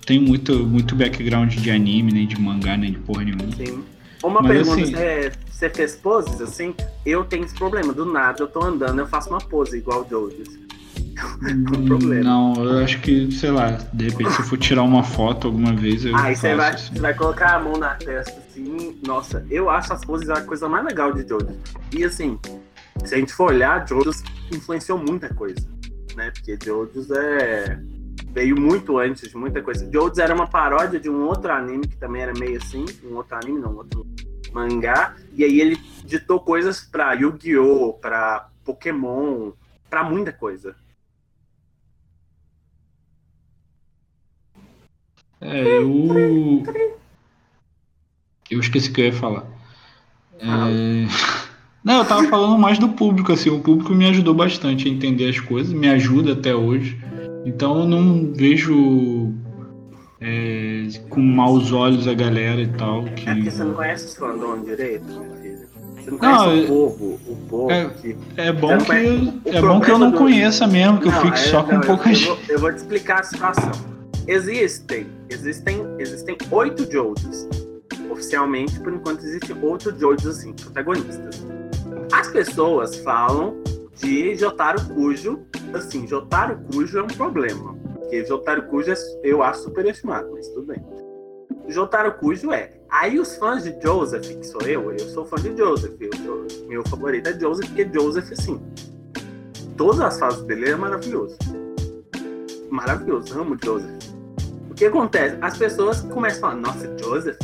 tenho 0.04 0.22
muito, 0.22 0.66
muito 0.66 0.94
background 0.94 1.54
de 1.54 1.70
anime, 1.70 2.12
nem 2.12 2.26
de 2.26 2.38
mangá, 2.38 2.76
nem 2.76 2.92
de 2.92 2.98
porra 2.98 3.24
nenhuma. 3.24 3.52
Sim. 3.56 3.82
Uma 4.22 4.40
mas, 4.40 4.52
pergunta, 4.52 4.82
assim, 4.82 4.94
é, 4.96 5.32
você 5.50 5.70
fez 5.70 5.94
poses 5.96 6.40
assim? 6.40 6.74
Eu 7.04 7.24
tenho 7.24 7.44
esse 7.44 7.54
problema. 7.54 7.92
Do 7.92 8.04
nada 8.04 8.42
eu 8.42 8.48
tô 8.48 8.62
andando, 8.62 8.98
eu 8.98 9.06
faço 9.06 9.30
uma 9.30 9.38
pose 9.38 9.76
igual 9.76 10.00
o 10.00 10.04
Jodes. 11.86 12.24
Não, 12.24 12.54
eu 12.56 12.84
acho 12.84 13.00
que, 13.00 13.30
sei 13.32 13.50
lá, 13.50 13.78
de 13.92 14.08
repente 14.08 14.32
se 14.32 14.40
eu 14.40 14.44
for 14.46 14.58
tirar 14.58 14.82
uma 14.82 15.02
foto 15.02 15.46
alguma 15.46 15.74
vez, 15.74 16.04
eu. 16.04 16.16
Aí 16.16 16.34
você 16.34 16.54
vai, 16.54 16.70
assim. 16.70 16.98
vai 16.98 17.14
colocar 17.14 17.56
a 17.56 17.60
mão 17.60 17.76
na 17.76 17.94
testa 17.94 18.38
assim. 18.48 18.98
Nossa, 19.06 19.44
eu 19.50 19.70
acho 19.70 19.92
as 19.92 20.04
poses 20.04 20.28
a 20.28 20.40
coisa 20.42 20.68
mais 20.68 20.84
legal 20.84 21.12
de 21.12 21.26
Jojo. 21.28 21.58
E 21.92 22.04
assim, 22.04 22.38
se 23.04 23.14
a 23.14 23.18
gente 23.18 23.32
for 23.32 23.50
olhar, 23.50 23.86
Jojo 23.86 24.10
influenciou 24.52 24.98
muita 24.98 25.32
coisa, 25.32 25.66
né? 26.16 26.30
Porque 26.30 26.58
Jojo 26.64 27.06
é. 27.14 27.78
Veio 28.32 28.60
muito 28.60 28.98
antes 28.98 29.28
de 29.28 29.36
muita 29.36 29.62
coisa. 29.62 29.88
Jojo 29.92 30.20
era 30.20 30.34
uma 30.34 30.48
paródia 30.48 30.98
de 30.98 31.08
um 31.08 31.24
outro 31.26 31.52
anime 31.52 31.86
que 31.86 31.96
também 31.96 32.22
era 32.22 32.32
meio 32.32 32.58
assim. 32.58 32.84
Um 33.04 33.14
outro 33.14 33.36
anime, 33.36 33.60
não, 33.60 33.72
um 33.72 33.76
outro 33.76 34.04
mangá. 34.52 35.14
E 35.32 35.44
aí 35.44 35.60
ele 35.60 35.76
ditou 36.04 36.40
coisas 36.40 36.80
pra 36.80 37.12
Yu-Gi-Oh!, 37.12 37.92
pra 37.94 38.48
Pokémon, 38.64 39.52
pra 39.88 40.02
muita 40.02 40.32
coisa. 40.32 40.74
É, 45.44 45.78
eu. 45.78 46.62
Eu 48.50 48.60
esqueci 48.60 48.90
o 48.90 48.92
que 48.92 49.00
eu 49.02 49.04
ia 49.06 49.12
falar. 49.12 49.44
É... 50.40 50.46
Não, 51.84 51.98
eu 51.98 52.04
tava 52.06 52.26
falando 52.28 52.58
mais 52.58 52.78
do 52.78 52.88
público, 52.88 53.30
assim, 53.30 53.50
o 53.50 53.60
público 53.60 53.94
me 53.94 54.06
ajudou 54.06 54.32
bastante 54.32 54.88
a 54.88 54.90
entender 54.90 55.28
as 55.28 55.38
coisas, 55.38 55.70
me 55.70 55.86
ajuda 55.86 56.32
até 56.32 56.54
hoje. 56.54 56.98
Então 57.44 57.80
eu 57.80 57.86
não 57.86 58.32
vejo 58.32 59.34
é, 60.18 60.88
com 61.10 61.20
maus 61.20 61.72
olhos 61.72 62.08
a 62.08 62.14
galera 62.14 62.62
e 62.62 62.68
tal. 62.68 63.04
Que... 63.04 63.28
É 63.28 63.34
porque 63.34 63.50
você 63.50 63.64
não 63.64 63.74
conhece 63.74 64.06
os 64.06 64.16
fandom 64.16 64.62
direito. 64.62 65.04
Você 65.04 66.10
não 66.10 66.16
conhece 66.16 66.44
não, 66.46 66.64
o 66.64 66.66
povo, 66.66 67.20
o 67.26 67.36
povo 67.50 67.70
é, 67.70 67.90
que... 67.90 68.16
é 68.38 68.50
bom 68.50 68.78
que, 68.78 69.50
é 69.50 69.60
bom 69.60 69.80
que 69.82 69.90
eu 69.90 69.98
não 69.98 70.10
do... 70.10 70.16
conheça 70.16 70.66
mesmo, 70.66 71.00
que 71.00 71.08
não, 71.08 71.14
eu 71.14 71.20
fique 71.20 71.38
só 71.38 71.62
com 71.64 71.80
poucas. 71.80 72.22
Eu 72.22 72.28
vou, 72.28 72.38
eu 72.48 72.58
vou 72.60 72.72
te 72.72 72.78
explicar 72.78 73.20
a 73.20 73.24
situação 73.24 73.94
Existem, 74.26 75.06
existem, 75.28 75.84
existem 75.98 76.36
oito 76.50 76.90
Jojos. 76.90 77.48
Oficialmente, 78.10 78.78
por 78.80 78.92
enquanto, 78.92 79.24
existem 79.24 79.56
oito 79.62 79.96
Jojos 79.98 80.26
assim, 80.26 80.52
protagonistas. 80.52 81.44
As 82.12 82.28
pessoas 82.28 82.96
falam 82.96 83.62
de 83.96 84.34
Jotaro 84.34 84.84
Kujo, 84.88 85.40
assim, 85.72 86.06
Jotaro 86.06 86.58
Kujo 86.70 86.98
é 86.98 87.02
um 87.02 87.08
problema. 87.08 87.74
Porque 87.94 88.24
Jotaro 88.24 88.62
Kujo 88.64 88.92
é, 88.92 88.94
eu 89.22 89.42
acho 89.42 89.62
superestimado, 89.62 90.30
mas 90.32 90.48
tudo 90.48 90.66
bem. 90.66 90.84
Jotaro 91.68 92.14
Kujo 92.14 92.52
é. 92.52 92.72
Aí 92.90 93.18
os 93.18 93.36
fãs 93.36 93.64
de 93.64 93.74
Joseph, 93.82 94.26
que 94.26 94.46
sou 94.46 94.60
eu, 94.62 94.92
eu 94.92 94.98
sou 94.98 95.24
fã 95.24 95.36
de 95.36 95.56
Joseph. 95.56 95.94
Eu, 96.00 96.46
meu 96.68 96.86
favorito 96.86 97.28
é 97.28 97.38
Joseph, 97.38 97.66
porque 97.66 97.88
Joseph, 97.92 98.30
assim, 98.32 98.60
todas 99.76 100.00
as 100.00 100.18
fases 100.18 100.42
dele 100.42 100.70
é 100.70 100.76
maravilhoso. 100.76 101.36
Maravilhoso, 102.70 103.40
amo 103.40 103.56
Joseph. 103.62 104.13
O 104.74 104.76
que 104.76 104.86
acontece? 104.86 105.38
As 105.40 105.56
pessoas 105.56 106.00
começam 106.00 106.48
a 106.48 106.50
falar, 106.50 106.60
nossa, 106.60 106.92
Joseph. 106.98 107.38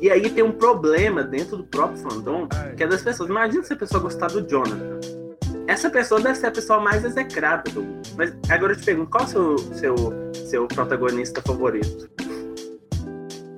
E 0.00 0.10
aí 0.10 0.28
tem 0.28 0.42
um 0.42 0.50
problema 0.50 1.22
dentro 1.22 1.56
do 1.56 1.62
próprio 1.62 1.96
fandom, 1.96 2.48
que 2.76 2.82
é 2.82 2.88
das 2.88 3.02
pessoas. 3.02 3.30
Imagina 3.30 3.62
se 3.62 3.72
a 3.72 3.76
pessoa 3.76 4.02
gostar 4.02 4.26
do 4.26 4.42
Jonathan. 4.48 4.98
Essa 5.68 5.88
pessoa 5.88 6.20
deve 6.20 6.34
ser 6.34 6.48
a 6.48 6.50
pessoa 6.50 6.80
mais 6.80 7.04
execrada 7.04 7.70
do 7.70 7.84
mundo. 7.84 8.02
Mas 8.16 8.34
agora 8.48 8.72
eu 8.72 8.76
te 8.76 8.84
pergunto, 8.84 9.10
qual 9.10 9.22
é 9.22 9.26
o 9.26 9.30
seu, 9.30 9.58
seu, 9.58 10.12
seu 10.44 10.66
protagonista 10.66 11.40
favorito? 11.40 12.10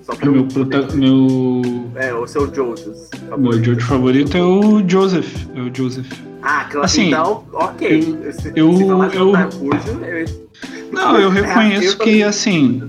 Só 0.03 0.15
pra 0.15 0.29
meu, 0.29 0.45
prota 0.45 0.87
meu. 0.93 1.63
É, 1.95 2.13
o 2.13 2.27
seu 2.27 2.53
Jojo. 2.53 2.93
Meu 3.39 3.53
Jojo 3.53 3.81
favorito 3.87 4.37
é 4.37 4.43
o 4.43 4.87
Joseph. 4.87 5.47
É 5.55 5.61
o 5.61 5.75
Joseph. 5.75 6.11
Ah, 6.43 6.65
claro. 6.65 6.85
Assim, 6.85 7.07
então, 7.07 7.43
ok. 7.53 8.19
Eu. 8.23 8.33
Se, 8.33 8.53
eu, 8.55 8.77
se 8.77 8.83
eu... 8.83 9.33
eu... 9.33 9.33
Não, 10.91 11.19
eu 11.19 11.31
reconheço 11.33 11.97
que, 11.97 12.21
assim, 12.21 12.87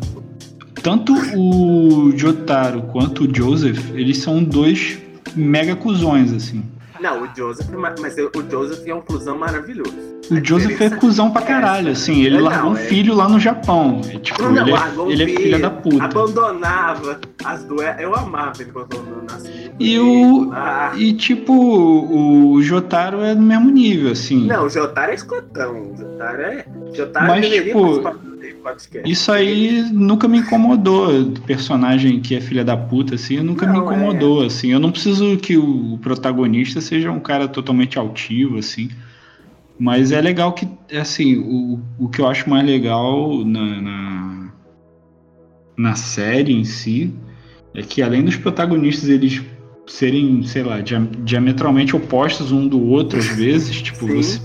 tanto 0.87 1.13
o 1.37 2.17
Jotaro 2.17 2.83
quanto 2.93 3.25
o 3.25 3.37
Joseph, 3.37 3.91
eles 3.93 4.19
são 4.19 4.45
dois 4.45 4.97
mega 5.35 5.75
cuzões, 5.75 6.33
assim. 6.33 6.63
Não, 7.01 7.25
o 7.25 7.29
Joseph, 7.37 7.67
mas 8.01 8.17
o 8.17 8.49
Joseph 8.49 8.87
é 8.87 8.95
um 8.95 9.01
cuzão 9.01 9.37
maravilhoso. 9.37 9.93
O 10.31 10.45
Joseph 10.45 10.81
é 10.81 10.91
cuzão 10.91 11.33
pra 11.33 11.43
caralho, 11.43 11.91
assim. 11.91 12.23
Ele 12.23 12.39
largou 12.39 12.71
um 12.71 12.77
é... 12.77 12.81
filho 12.81 13.17
lá 13.17 13.29
no 13.29 13.41
Japão. 13.41 14.01
É, 14.09 14.19
tipo, 14.21 14.41
não, 14.45 14.63
ele, 14.63 14.73
é, 14.73 15.11
ele 15.11 15.23
é 15.25 15.37
filho, 15.37 15.61
da 15.61 15.71
puta. 15.71 16.05
Abandonava 16.05 17.21
as 17.45 17.65
duas. 17.65 18.01
Eu 18.01 18.15
amava 18.15 18.63
ele 18.63 18.71
quando 18.71 19.25
nasci. 19.29 19.73
E 19.81 19.99
o. 19.99 20.51
Ah. 20.53 20.93
E 20.97 21.13
tipo, 21.15 21.53
o 21.53 22.63
Jotaro 22.63 23.23
é 23.23 23.35
do 23.35 23.43
mesmo 23.43 23.71
nível, 23.71 24.13
assim. 24.13 24.47
Não, 24.47 24.67
o 24.67 24.69
Jotaro 24.69 25.11
é 25.11 25.15
escotão. 25.17 25.93
O 25.93 25.97
Jotaro 25.97 26.43
é. 26.43 26.65
Jotaro 26.95 27.27
Mas, 27.27 27.49
tipo, 27.49 28.01
isso 29.05 29.31
aí 29.31 29.83
nunca 29.93 30.27
me 30.27 30.39
incomodou. 30.39 31.25
Do 31.25 31.41
personagem 31.43 32.21
que 32.21 32.35
é 32.35 32.41
filha 32.41 32.65
da 32.65 32.77
puta, 32.77 33.15
assim, 33.15 33.39
nunca 33.41 33.67
não, 33.67 33.73
me 33.75 33.79
incomodou, 33.81 34.43
é... 34.43 34.47
assim. 34.47 34.73
Eu 34.73 34.81
não 34.81 34.91
preciso 34.91 35.37
que 35.37 35.57
o 35.57 35.99
protagonista 36.03 36.81
seja 36.81 37.11
um 37.11 37.21
cara 37.21 37.49
totalmente 37.49 37.99
altivo, 37.99 38.59
assim. 38.59 38.89
Mas 39.79 40.11
é 40.11 40.21
legal 40.21 40.53
que, 40.53 40.67
assim, 40.97 41.37
o, 41.37 41.81
o 41.99 42.09
que 42.09 42.21
eu 42.21 42.27
acho 42.27 42.49
mais 42.49 42.65
legal 42.65 43.45
na, 43.45 43.81
na, 43.83 44.53
na 45.77 45.95
série 45.95 46.55
em 46.55 46.65
si 46.65 47.13
é 47.75 47.83
que 47.83 48.01
além 48.01 48.25
dos 48.25 48.37
protagonistas 48.37 49.09
eles 49.09 49.43
serem, 49.87 50.43
sei 50.43 50.63
lá, 50.63 50.79
diametralmente 50.81 51.95
opostos 51.95 52.51
um 52.51 52.67
do 52.67 52.83
outro 52.83 53.19
às 53.19 53.27
vezes, 53.27 53.83
tipo, 53.83 54.07
você 54.07 54.41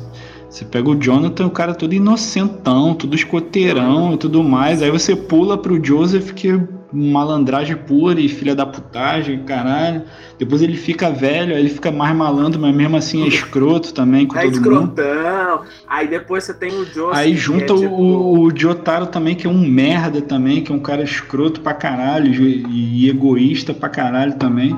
você 0.51 0.65
pega 0.65 0.89
o 0.89 1.01
Jonathan, 1.01 1.45
o 1.45 1.49
cara 1.49 1.73
todo 1.73 1.93
inocentão, 1.93 2.93
todo 2.93 3.15
escoteirão 3.15 4.13
e 4.13 4.17
tudo 4.17 4.43
mais. 4.43 4.83
Aí 4.83 4.91
você 4.91 5.15
pula 5.15 5.57
pro 5.57 5.83
Joseph, 5.83 6.33
que 6.33 6.49
é 6.49 6.59
malandragem 6.91 7.77
pura 7.77 8.19
e 8.19 8.27
filha 8.27 8.53
da 8.53 8.65
putagem, 8.65 9.43
caralho. 9.43 10.03
Depois 10.37 10.61
ele 10.61 10.75
fica 10.75 11.09
velho, 11.09 11.55
aí 11.55 11.61
ele 11.61 11.69
fica 11.69 11.89
mais 11.89 12.13
malandro, 12.13 12.59
mas 12.59 12.75
mesmo 12.75 12.97
assim 12.97 13.23
é 13.23 13.27
escroto 13.29 13.93
também 13.93 14.27
com 14.27 14.37
é 14.37 14.41
todo 14.41 14.53
escrotão. 14.53 15.57
mundo. 15.57 15.65
Aí 15.87 16.09
depois 16.09 16.43
você 16.43 16.53
tem 16.53 16.69
o 16.73 16.83
Joseph. 16.83 17.15
Aí 17.15 17.33
junta 17.33 17.73
é, 17.73 17.77
tipo... 17.77 17.95
o, 17.95 18.41
o 18.41 18.51
Jotaro 18.53 19.05
também, 19.05 19.35
que 19.35 19.47
é 19.47 19.49
um 19.49 19.57
merda 19.57 20.21
também, 20.21 20.61
que 20.61 20.69
é 20.69 20.75
um 20.75 20.79
cara 20.79 21.01
escroto 21.01 21.61
pra 21.61 21.73
caralho 21.73 22.29
e, 22.43 23.05
e 23.05 23.09
egoísta 23.09 23.73
pra 23.73 23.87
caralho 23.87 24.33
também. 24.35 24.77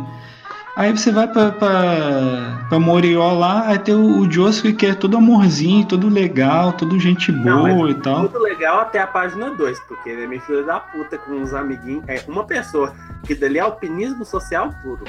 Aí 0.75 0.91
você 0.91 1.11
vai 1.11 1.27
pra, 1.27 1.51
pra, 1.51 2.65
pra 2.67 2.79
Morió 2.79 3.31
lá, 3.33 3.67
aí 3.67 3.77
tem 3.77 3.93
o, 3.93 4.21
o 4.21 4.31
Joseph 4.31 4.75
que 4.75 4.87
é 4.87 4.95
todo 4.95 5.17
amorzinho, 5.17 5.85
todo 5.85 6.09
legal, 6.09 6.73
todo 6.73 6.99
gente 6.99 7.31
boa 7.31 7.69
Não, 7.69 7.89
e 7.89 7.93
tal. 7.93 8.27
Tudo 8.27 8.39
legal 8.39 8.79
até 8.79 8.99
a 8.99 9.05
página 9.05 9.51
2, 9.51 9.79
porque 9.81 10.09
ele 10.09 10.23
é 10.23 10.27
meio 10.27 10.41
filho 10.41 10.65
da 10.65 10.79
puta 10.79 11.17
com 11.19 11.33
uns 11.33 11.53
amiguinhos. 11.53 12.03
É 12.07 12.23
uma 12.27 12.43
pessoa 12.43 12.91
que 13.23 13.35
dali 13.35 13.59
é 13.59 13.61
alpinismo 13.61 14.25
social 14.25 14.73
puro. 14.81 15.03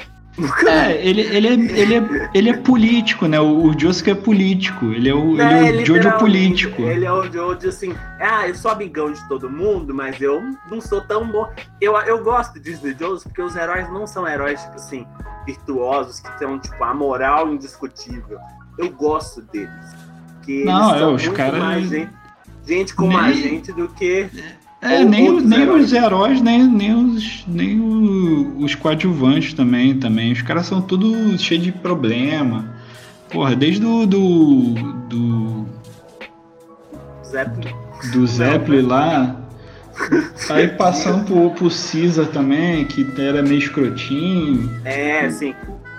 É, 0.67 0.93
ele, 1.07 1.21
ele, 1.21 1.47
é, 1.47 1.53
ele, 1.53 1.95
é, 1.95 2.29
ele 2.33 2.49
é 2.49 2.57
político, 2.57 3.25
né? 3.27 3.39
O, 3.39 3.67
o 3.67 3.79
Joseph 3.79 4.07
é 4.09 4.15
político. 4.15 4.85
Ele 4.87 5.07
é 5.09 5.13
o, 5.15 5.39
É, 5.39 5.69
ele 5.69 5.79
é 5.79 5.81
o 5.83 5.85
Jojo 5.85 5.93
literalmente, 5.93 6.19
político. 6.19 6.81
Ele 6.81 7.05
é 7.05 7.11
o 7.11 7.31
Jojo, 7.31 7.69
assim, 7.69 7.95
ah, 8.19 8.45
eu 8.47 8.53
sou 8.55 8.69
amigão 8.71 9.11
de 9.13 9.25
todo 9.29 9.49
mundo, 9.49 9.93
mas 9.93 10.19
eu 10.19 10.41
não 10.69 10.81
sou 10.81 10.99
tão 11.01 11.25
bom. 11.27 11.49
Eu, 11.79 11.95
eu 12.01 12.21
gosto 12.23 12.59
disso 12.59 12.81
do 12.81 12.91
Jojo 12.91 13.23
porque 13.23 13.41
os 13.41 13.55
heróis 13.55 13.89
não 13.91 14.05
são 14.05 14.27
heróis, 14.27 14.61
tipo 14.61 14.75
assim, 14.75 15.07
virtuosos, 15.45 16.19
que 16.19 16.37
têm, 16.37 16.57
tipo, 16.59 16.83
a 16.83 16.93
moral 16.93 17.53
indiscutível. 17.53 18.37
Eu 18.77 18.89
gosto 18.91 19.41
deles. 19.41 19.69
Porque 20.37 20.63
Não, 20.65 20.89
eles 20.89 20.95
é, 20.95 20.99
são 20.99 21.13
os 21.15 21.23
muito 21.23 21.37
caras- 21.37 21.59
mais 21.59 21.89
gente, 21.89 22.11
gente 22.67 22.93
como 22.95 23.09
Nem- 23.09 23.19
a 23.19 23.31
gente 23.31 23.71
do 23.71 23.87
que. 23.87 24.29
É, 24.37 24.64
Ou 24.85 25.05
nem, 25.09 25.41
nem 25.41 25.61
heróis. 25.61 25.85
os 25.85 25.93
heróis, 25.93 26.41
nem, 26.41 26.63
nem, 26.67 26.93
os, 26.93 27.43
nem 27.47 27.79
o- 27.79 28.57
os 28.63 28.75
coadjuvantes 28.75 29.53
também, 29.53 29.97
também. 29.99 30.31
Os 30.31 30.41
caras 30.41 30.65
são 30.65 30.81
tudo 30.81 31.37
cheio 31.37 31.59
de 31.61 31.71
problema. 31.71 32.73
Porra, 33.31 33.55
desde 33.55 33.79
do. 33.81 34.05
do. 34.05 34.73
do, 35.09 35.65
Zé 37.25 37.45
do 38.13 38.27
Zeppelin 38.27 38.81
lá. 38.87 39.35
Aí 40.49 40.67
passando 40.67 41.25
pro, 41.25 41.49
pro 41.51 41.69
Caesar 41.69 42.27
também, 42.27 42.85
que 42.85 43.05
era 43.19 43.41
meio 43.41 43.57
escrotinho. 43.59 44.69
É, 44.83 45.25
assim. 45.25 45.55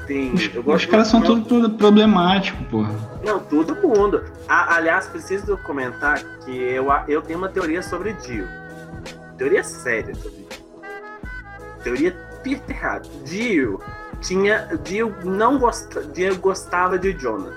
Tem, 0.07 0.33
Os, 0.33 0.49
eu 0.55 0.63
os 0.65 0.85
caras 0.87 1.09
são 1.09 1.19
muito- 1.19 1.49
tudo 1.49 1.69
pro- 1.71 1.79
problemático, 1.79 2.63
porra. 2.65 2.93
Não, 3.25 3.41
todo 3.41 3.75
mundo. 3.75 4.23
A- 4.49 4.77
aliás, 4.77 5.09
preciso 5.09 5.57
comentar 5.65 6.23
que 6.45 6.53
eu, 6.57 6.87
eu 7.09 7.21
tenho 7.23 7.39
uma 7.41 7.49
teoria 7.49 7.83
sobre 7.83 8.13
Dio. 8.13 8.47
Teoria 9.37 9.63
séria 9.63 10.15
sobre 10.15 10.47
Dio. 10.49 10.67
Teoria 11.83 12.27
errada. 12.69 13.09
Dio 13.25 13.81
tinha. 14.21 14.69
Dio 14.83 15.15
não 15.25 15.59
gosta, 15.59 16.03
Dio 16.03 16.37
gostava 16.39 16.99
de 16.99 17.13
Jonathan. 17.13 17.55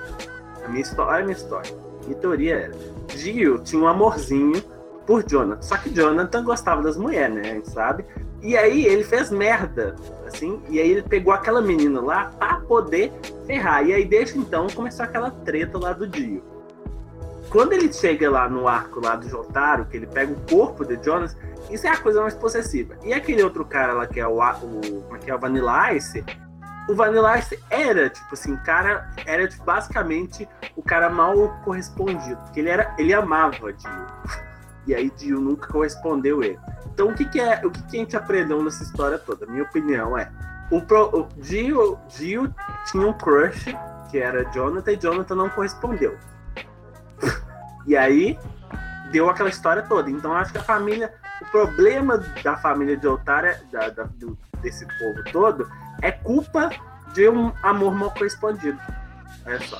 A 0.64 0.68
minha 0.68 0.82
história, 0.82 1.12
olha 1.12 1.22
a 1.22 1.24
minha 1.24 1.36
história. 1.36 1.74
Minha 2.04 2.18
teoria 2.18 2.56
era. 2.56 2.74
Dio 3.08 3.58
tinha 3.58 3.82
um 3.82 3.86
amorzinho 3.86 4.62
por 5.06 5.24
Jonathan. 5.24 5.62
Só 5.62 5.76
que 5.76 5.90
Jonathan 5.90 6.44
gostava 6.44 6.82
das 6.82 6.96
mulheres, 6.96 7.34
né? 7.34 7.40
A 7.42 7.54
gente 7.54 7.70
sabe. 7.70 8.04
E 8.42 8.56
aí 8.56 8.86
ele 8.86 9.04
fez 9.04 9.30
merda. 9.30 9.96
Assim, 10.26 10.60
e 10.68 10.80
aí 10.80 10.90
ele 10.90 11.02
pegou 11.02 11.32
aquela 11.32 11.60
menina 11.60 12.00
lá 12.00 12.26
pra 12.38 12.60
poder 12.60 13.12
ferrar. 13.46 13.84
E 13.84 13.92
aí, 13.92 14.04
desde 14.04 14.38
então, 14.38 14.66
começou 14.68 15.04
aquela 15.04 15.30
treta 15.30 15.78
lá 15.78 15.92
do 15.92 16.06
Dio. 16.06 16.42
Quando 17.50 17.72
ele 17.72 17.92
chega 17.92 18.30
lá 18.30 18.48
no 18.48 18.68
arco 18.68 19.00
lá 19.00 19.16
do 19.16 19.28
Jotaro, 19.28 19.84
que 19.86 19.96
ele 19.96 20.06
pega 20.06 20.32
o 20.32 20.40
corpo 20.48 20.84
de 20.84 21.02
Jonas, 21.04 21.36
isso 21.68 21.86
é 21.86 21.90
a 21.90 21.96
coisa 21.96 22.22
mais 22.22 22.34
possessiva. 22.34 22.94
E 23.02 23.12
aquele 23.12 23.42
outro 23.42 23.64
cara 23.64 23.92
lá, 23.92 24.06
que 24.06 24.20
é 24.20 24.26
o, 24.26 24.38
o, 24.38 25.16
é 25.16 25.18
que 25.18 25.30
é, 25.30 25.34
o 25.34 25.38
Vanilla 25.38 25.92
Ice, 25.92 26.24
o 26.88 26.94
Vanilla 26.94 27.38
Ice 27.38 27.58
era, 27.68 28.08
tipo 28.08 28.32
assim, 28.32 28.56
cara, 28.58 29.10
era 29.26 29.48
tipo, 29.48 29.64
basicamente 29.64 30.48
o 30.76 30.82
cara 30.82 31.10
mal 31.10 31.60
correspondido. 31.64 32.36
Porque 32.42 32.60
ele, 32.60 32.70
era, 32.70 32.94
ele 32.96 33.12
amava 33.12 33.72
Dio. 33.72 33.90
E 34.86 34.94
aí 34.94 35.10
Dio 35.10 35.38
nunca 35.38 35.68
correspondeu 35.68 36.42
ele. 36.42 36.58
Então 36.86 37.08
o 37.08 37.14
que, 37.14 37.26
que 37.26 37.38
é 37.38 37.60
o 37.64 37.70
que, 37.70 37.82
que 37.82 37.96
a 37.96 38.00
gente 38.00 38.16
aprendeu 38.16 38.62
nessa 38.62 38.82
história 38.82 39.18
toda? 39.18 39.46
Minha 39.46 39.62
opinião 39.62 40.16
é 40.16 40.32
o, 40.70 40.80
pro, 40.80 41.04
o 41.14 41.28
Dio, 41.36 41.98
Dio 42.08 42.52
tinha 42.86 43.06
um 43.06 43.12
crush 43.12 43.76
que 44.10 44.18
era 44.18 44.42
Jonathan 44.50 44.92
e 44.92 44.96
Jonathan 44.96 45.34
não 45.34 45.50
correspondeu. 45.50 46.16
E 47.90 47.96
aí 47.96 48.38
deu 49.10 49.28
aquela 49.28 49.48
história 49.48 49.82
toda. 49.82 50.08
Então 50.10 50.32
acho 50.32 50.52
que 50.52 50.58
a 50.58 50.62
família, 50.62 51.12
o 51.42 51.44
problema 51.46 52.22
da 52.44 52.56
família 52.56 52.96
de 52.96 53.06
Otária, 53.08 53.60
da, 53.72 53.88
da- 53.88 54.04
do- 54.18 54.38
desse 54.62 54.86
povo 54.86 55.24
todo, 55.32 55.68
é 56.00 56.12
culpa 56.12 56.70
de 57.12 57.28
um 57.28 57.50
amor 57.62 57.92
mal 57.94 58.10
correspondido. 58.12 58.78
Olha 59.44 59.60
só. 59.62 59.78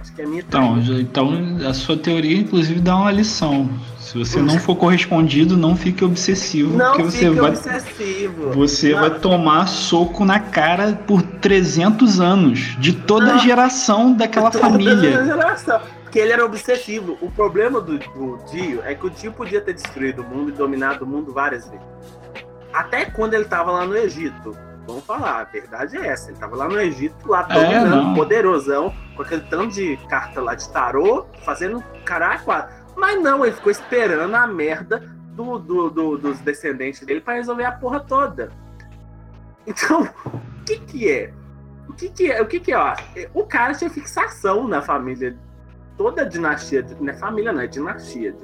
Acho 0.00 0.12
que 0.14 0.22
é 0.22 0.24
a 0.24 0.28
minha 0.28 0.40
Então, 0.42 0.74
teoria. 0.82 1.00
então 1.02 1.68
a 1.68 1.72
sua 1.74 1.96
teoria, 1.96 2.36
inclusive, 2.38 2.80
dá 2.80 2.96
uma 2.96 3.10
lição. 3.12 3.68
Se 4.00 4.16
você 4.18 4.40
não 4.40 4.58
for 4.58 4.76
correspondido, 4.76 5.56
não 5.56 5.76
fique 5.76 6.04
obsessivo, 6.04 6.76
não 6.76 6.88
porque 6.92 7.02
você 7.04 7.18
fique 7.28 7.40
vai, 7.40 7.50
obsessivo. 7.50 8.52
você 8.52 8.92
Não. 8.92 9.00
vai 9.00 9.10
tomar 9.18 9.66
soco 9.66 10.24
na 10.24 10.38
cara 10.40 10.92
por 11.06 11.22
300 11.22 12.20
anos 12.20 12.76
de 12.78 12.92
toda 12.92 13.30
a 13.30 13.34
Não. 13.34 13.38
geração 13.40 14.12
daquela 14.12 14.50
Toda 14.50 14.64
família. 14.64 15.24
geração. 15.24 15.80
Porque 16.16 16.24
ele 16.24 16.32
era 16.32 16.46
obsessivo. 16.46 17.18
O 17.20 17.30
problema 17.30 17.78
do, 17.78 17.98
do 17.98 18.38
Dio 18.50 18.82
é 18.84 18.94
que 18.94 19.04
o 19.06 19.10
Dio 19.10 19.30
podia 19.34 19.60
ter 19.60 19.74
destruído 19.74 20.22
o 20.22 20.24
mundo 20.24 20.48
e 20.48 20.52
dominado 20.52 21.04
o 21.04 21.06
mundo 21.06 21.30
várias 21.30 21.68
vezes. 21.68 21.86
Até 22.72 23.04
quando 23.04 23.34
ele 23.34 23.44
tava 23.44 23.70
lá 23.70 23.84
no 23.84 23.94
Egito. 23.94 24.56
Vamos 24.86 25.04
falar, 25.04 25.40
a 25.40 25.44
verdade 25.44 25.94
é 25.98 26.06
essa. 26.06 26.30
Ele 26.30 26.38
tava 26.38 26.56
lá 26.56 26.68
no 26.68 26.80
Egito, 26.80 27.28
lá 27.28 27.46
É, 27.50 27.52
dominando, 27.54 28.02
não. 28.02 28.14
poderosão, 28.14 28.94
com 29.14 29.20
aquele 29.20 29.42
tanto 29.42 29.74
de 29.74 29.98
carta 30.08 30.40
lá 30.40 30.54
de 30.54 30.66
tarô, 30.70 31.26
fazendo 31.44 31.84
quatro. 32.08 32.74
Mas 32.96 33.22
não, 33.22 33.44
ele 33.44 33.54
ficou 33.54 33.70
esperando 33.70 34.34
a 34.34 34.46
merda 34.46 35.00
do, 35.34 35.58
do- 35.58 35.90
do- 35.90 36.16
dos 36.16 36.38
descendentes 36.40 37.04
dele 37.04 37.20
pra 37.20 37.34
resolver 37.34 37.64
a 37.66 37.72
porra 37.72 38.00
toda. 38.00 38.50
Então, 39.66 40.08
o 40.24 40.64
que 40.64 40.78
que 40.78 41.10
é? 41.10 41.30
O 41.90 41.92
que 41.92 42.08
que 42.08 42.32
é? 42.32 42.40
O 42.40 42.46
que 42.46 42.58
que 42.58 42.72
é? 42.72 42.78
Ó, 42.78 42.94
o 43.34 43.44
cara 43.44 43.74
tinha 43.74 43.90
fixação 43.90 44.66
na 44.66 44.80
família. 44.80 45.36
Toda 45.96 46.22
a 46.22 46.24
dinastia. 46.24 46.84
Não 47.00 47.12
é 47.12 47.16
família, 47.16 47.52
não, 47.52 47.60
é 47.62 47.66
dinastia. 47.66 48.34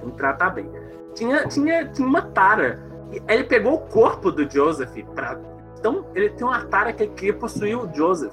Vamos 0.00 0.16
tratar 0.16 0.50
bem. 0.50 0.70
Tinha, 1.14 1.46
tinha, 1.48 1.86
tinha 1.88 2.06
uma 2.06 2.22
tara. 2.22 2.80
Ele 3.28 3.44
pegou 3.44 3.74
o 3.74 3.80
corpo 3.80 4.30
do 4.30 4.48
Joseph 4.50 4.94
pra. 5.14 5.38
Então, 5.78 6.06
ele 6.14 6.30
tem 6.30 6.46
uma 6.46 6.64
tara 6.66 6.92
que 6.92 7.02
ele 7.04 7.12
queria 7.12 7.34
possuir 7.34 7.76
o 7.78 7.92
Joseph. 7.94 8.32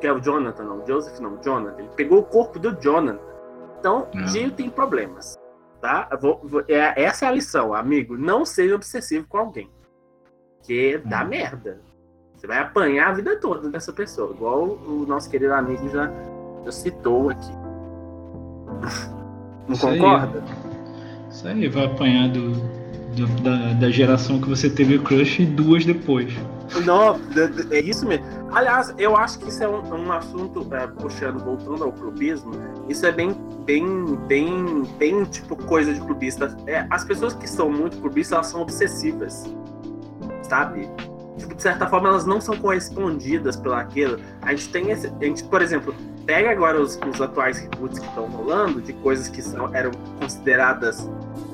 Que 0.00 0.06
é 0.06 0.12
o 0.12 0.20
Jonathan, 0.20 0.62
não. 0.64 0.86
Joseph 0.86 1.18
não, 1.18 1.38
Jonathan. 1.42 1.80
Ele 1.80 1.90
pegou 1.96 2.20
o 2.20 2.24
corpo 2.24 2.58
do 2.58 2.72
Jonathan. 2.80 3.18
Então, 3.80 4.08
Não. 4.14 4.24
Dio 4.26 4.50
tem 4.52 4.68
problemas. 4.70 5.36
Tá? 5.80 6.08
Vou- 6.20 6.40
vou- 6.42 6.64
é, 6.68 7.00
essa 7.00 7.24
é 7.26 7.28
a 7.28 7.32
lição, 7.32 7.72
amigo. 7.72 8.16
Não 8.16 8.44
seja 8.44 8.74
obsessivo 8.74 9.26
com 9.28 9.38
alguém. 9.38 9.70
Porque 10.56 11.00
dá 11.04 11.24
Hum. 11.24 11.28
merda. 11.28 11.80
Você 12.38 12.46
vai 12.46 12.58
apanhar 12.58 13.08
a 13.08 13.12
vida 13.12 13.36
toda 13.36 13.68
dessa 13.68 13.92
pessoa. 13.92 14.30
Igual 14.32 14.78
o 14.86 15.04
nosso 15.06 15.28
querido 15.28 15.52
amigo 15.52 15.88
já, 15.90 16.08
já 16.64 16.70
citou 16.72 17.30
aqui. 17.30 17.50
Não 19.66 19.74
Isso 19.74 19.86
aí. 19.88 19.98
concorda? 19.98 20.42
Isso 21.30 21.48
aí, 21.48 21.68
vai 21.68 21.84
apanhar 21.86 22.28
do, 22.30 22.52
do- 23.16 23.42
da, 23.42 23.72
da 23.74 23.90
geração 23.90 24.40
que 24.40 24.48
você 24.48 24.70
teve 24.70 24.98
crush 25.00 25.40
e 25.42 25.46
duas 25.46 25.84
depois. 25.84 26.32
Não, 26.84 27.18
é 27.70 27.80
isso 27.80 28.06
mesmo. 28.06 28.24
Aliás, 28.52 28.94
eu 28.98 29.16
acho 29.16 29.38
que 29.40 29.48
isso 29.48 29.62
é 29.64 29.68
um, 29.68 29.82
um 30.06 30.12
assunto, 30.12 30.66
é, 30.74 30.86
puxando, 30.86 31.42
voltando 31.42 31.82
ao 31.84 31.92
clubismo, 31.92 32.52
isso 32.88 33.04
é 33.04 33.10
bem, 33.12 33.34
bem, 33.64 34.14
bem, 34.26 34.82
bem, 34.98 35.24
tipo, 35.24 35.56
coisa 35.56 35.92
de 35.92 36.00
clubista. 36.00 36.56
É, 36.66 36.86
as 36.88 37.04
pessoas 37.04 37.34
que 37.34 37.48
são 37.48 37.70
muito 37.70 37.96
clubistas, 37.98 38.32
elas 38.36 38.46
são 38.46 38.60
obsessivas, 38.62 39.44
sabe? 40.42 40.88
De 41.46 41.62
certa 41.62 41.86
forma, 41.86 42.08
elas 42.08 42.24
não 42.26 42.40
são 42.40 42.56
correspondidas 42.56 43.56
pelo 43.56 43.74
aquilo. 43.74 44.18
A 44.42 44.50
gente 44.50 44.68
tem 44.70 44.90
esse, 44.90 45.06
a 45.06 45.24
gente, 45.24 45.44
por 45.44 45.60
exemplo, 45.62 45.94
pega 46.26 46.50
agora 46.50 46.80
os, 46.80 46.98
os 47.08 47.20
atuais 47.20 47.58
reboots 47.58 47.98
que 47.98 48.06
estão 48.06 48.26
rolando, 48.26 48.80
de 48.80 48.92
coisas 48.94 49.28
que 49.28 49.40
são, 49.42 49.74
eram 49.74 49.90
consideradas 50.20 51.08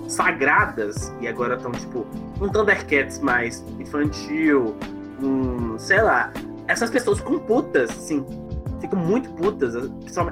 sagradas, 0.09 1.13
e 1.21 1.29
agora 1.29 1.57
estão, 1.57 1.73
tipo, 1.73 2.07
um 2.41 2.49
Thundercats 2.49 3.19
mais 3.21 3.65
infantil, 3.79 4.75
um, 5.23 5.79
sei 5.79 6.03
lá, 6.03 6.33
essas 6.67 6.91
pessoas 6.91 7.19
ficam 7.19 7.39
putas, 7.39 7.91
assim, 7.91 8.25
ficam 8.81 8.99
muito 8.99 9.31
putas. 9.31 9.75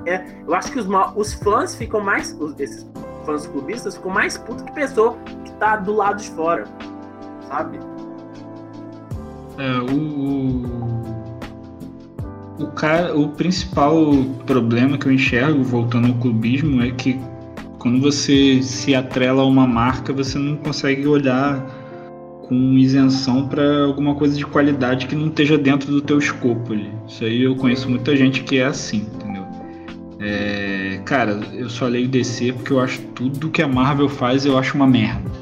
É, 0.07 0.25
eu 0.47 0.55
acho 0.55 0.71
que 0.73 0.79
os, 0.79 0.87
os 1.17 1.33
fãs 1.35 1.75
ficam 1.75 2.01
mais, 2.01 2.37
os- 2.39 2.59
esses 2.61 2.87
fãs 3.25 3.47
clubistas 3.47 3.97
ficam 3.97 4.11
mais 4.11 4.37
putos 4.37 4.63
que 4.63 4.73
pessoa 4.73 5.17
que 5.45 5.53
tá 5.53 5.77
do 5.77 5.93
lado 5.95 6.21
de 6.21 6.31
fora, 6.31 6.65
sabe? 7.49 7.79
É, 9.59 9.79
o, 9.93 9.97
o, 12.59 12.65
o, 12.65 12.67
cara, 12.69 13.17
o 13.17 13.29
principal 13.29 13.97
problema 14.47 14.97
que 14.97 15.07
eu 15.07 15.13
enxergo, 15.13 15.63
voltando 15.63 16.09
ao 16.09 16.15
clubismo, 16.15 16.83
é 16.83 16.91
que 16.91 17.21
quando 17.79 18.01
você 18.01 18.63
se 18.63 18.95
atrela 18.95 19.43
a 19.43 19.47
uma 19.47 19.67
marca, 19.67 20.13
você 20.13 20.39
não 20.39 20.57
consegue 20.57 21.07
olhar 21.07 21.61
com 22.47 22.79
isenção 22.79 23.49
para 23.49 23.85
alguma 23.85 24.15
coisa 24.15 24.37
de 24.37 24.47
qualidade 24.47 25.07
que 25.07 25.17
não 25.17 25.29
esteja 25.29 25.59
dentro 25.59 25.91
do 25.91 26.01
teu 26.01 26.19
escopo 26.19 26.73
ali. 26.73 26.91
Isso 27.09 27.25
aí 27.25 27.43
eu 27.43 27.57
conheço 27.57 27.89
muita 27.89 28.15
gente 28.15 28.43
que 28.45 28.59
é 28.59 28.67
assim, 28.67 29.07
entendeu? 29.15 29.45
É, 30.21 31.01
cara, 31.05 31.41
eu 31.53 31.69
só 31.69 31.87
leio 31.87 32.07
DC 32.07 32.53
porque 32.53 32.73
eu 32.73 32.79
acho 32.79 33.01
tudo 33.15 33.51
que 33.51 33.61
a 33.61 33.67
Marvel 33.67 34.09
faz 34.09 34.47
eu 34.47 34.57
acho 34.57 34.77
uma 34.77 34.87
merda. 34.87 35.42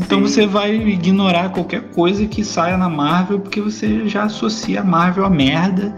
Então 0.00 0.18
Sim. 0.18 0.24
você 0.24 0.46
vai 0.46 0.74
ignorar 0.74 1.50
qualquer 1.50 1.82
coisa 1.90 2.26
que 2.26 2.42
saia 2.42 2.76
na 2.78 2.88
Marvel, 2.88 3.38
porque 3.38 3.60
você 3.60 4.08
já 4.08 4.24
associa 4.24 4.80
a 4.80 4.84
Marvel 4.84 5.26
a 5.26 5.30
merda 5.30 5.94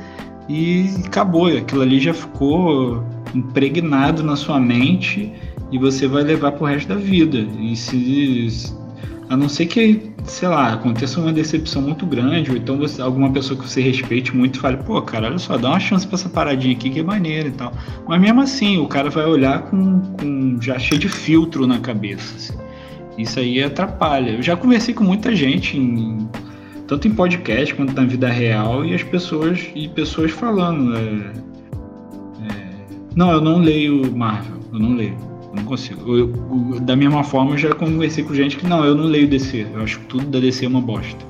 e 0.48 0.90
acabou. 1.06 1.46
Aquilo 1.46 1.82
ali 1.82 2.00
já 2.00 2.12
ficou 2.12 3.04
impregnado 3.32 4.22
na 4.22 4.34
sua 4.34 4.58
mente 4.58 5.32
e 5.70 5.78
você 5.78 6.08
vai 6.08 6.24
levar 6.24 6.52
pro 6.52 6.66
resto 6.66 6.88
da 6.88 6.96
vida. 6.96 7.38
E 7.60 7.76
se. 7.76 8.82
A 9.28 9.36
não 9.36 9.48
ser 9.48 9.64
que, 9.64 10.12
sei 10.24 10.48
lá, 10.48 10.74
aconteça 10.74 11.18
uma 11.18 11.32
decepção 11.32 11.80
muito 11.80 12.04
grande, 12.04 12.50
ou 12.50 12.56
então 12.56 12.76
você, 12.76 13.00
alguma 13.00 13.30
pessoa 13.30 13.58
que 13.58 13.66
você 13.66 13.80
respeite 13.80 14.36
muito 14.36 14.60
fale, 14.60 14.76
pô, 14.76 15.00
cara, 15.00 15.28
olha 15.28 15.38
só, 15.38 15.56
dá 15.56 15.70
uma 15.70 15.80
chance 15.80 16.06
pra 16.06 16.16
essa 16.16 16.28
paradinha 16.28 16.74
aqui 16.74 16.90
que 16.90 17.00
é 17.00 17.02
maneira 17.02 17.48
e 17.48 17.52
tal. 17.52 17.72
Mas 18.06 18.20
mesmo 18.20 18.42
assim, 18.42 18.76
o 18.76 18.86
cara 18.86 19.08
vai 19.08 19.24
olhar 19.24 19.62
com, 19.62 20.00
com 20.18 20.58
já 20.60 20.78
cheio 20.78 21.00
de 21.00 21.08
filtro 21.08 21.66
na 21.66 21.78
cabeça. 21.78 22.34
assim. 22.36 22.61
Isso 23.18 23.38
aí 23.38 23.62
atrapalha. 23.62 24.30
Eu 24.30 24.42
já 24.42 24.56
conversei 24.56 24.94
com 24.94 25.04
muita 25.04 25.34
gente, 25.36 25.76
em- 25.78 26.28
tanto 26.86 27.06
em 27.06 27.12
podcast 27.12 27.74
quanto 27.74 27.94
na 27.94 28.04
vida 28.04 28.28
real, 28.28 28.84
e 28.84 28.94
as 28.94 29.02
pessoas 29.02 29.68
e 29.74 29.88
pessoas 29.88 30.30
falando. 30.30 30.96
é, 30.96 31.00
é, 32.48 32.70
não, 33.14 33.30
eu 33.32 33.40
não 33.40 33.58
leio 33.58 34.14
Marvel, 34.16 34.56
eu 34.72 34.78
não 34.78 34.94
leio. 34.94 35.16
Eu 35.50 35.56
não 35.56 35.64
consigo. 35.64 36.16
Eu- 36.16 36.32
eu- 36.74 36.80
da 36.80 36.96
mesma 36.96 37.22
forma, 37.22 37.52
eu 37.52 37.58
já 37.58 37.74
conversei 37.74 38.24
com 38.24 38.34
gente 38.34 38.56
que 38.56 38.66
não, 38.66 38.84
eu 38.84 38.94
não 38.94 39.04
leio 39.04 39.28
DC. 39.28 39.66
Eu 39.74 39.82
acho 39.82 39.98
que 40.00 40.06
tudo 40.06 40.26
da 40.26 40.40
DC 40.40 40.64
é 40.64 40.68
uma 40.68 40.80
bosta. 40.80 41.24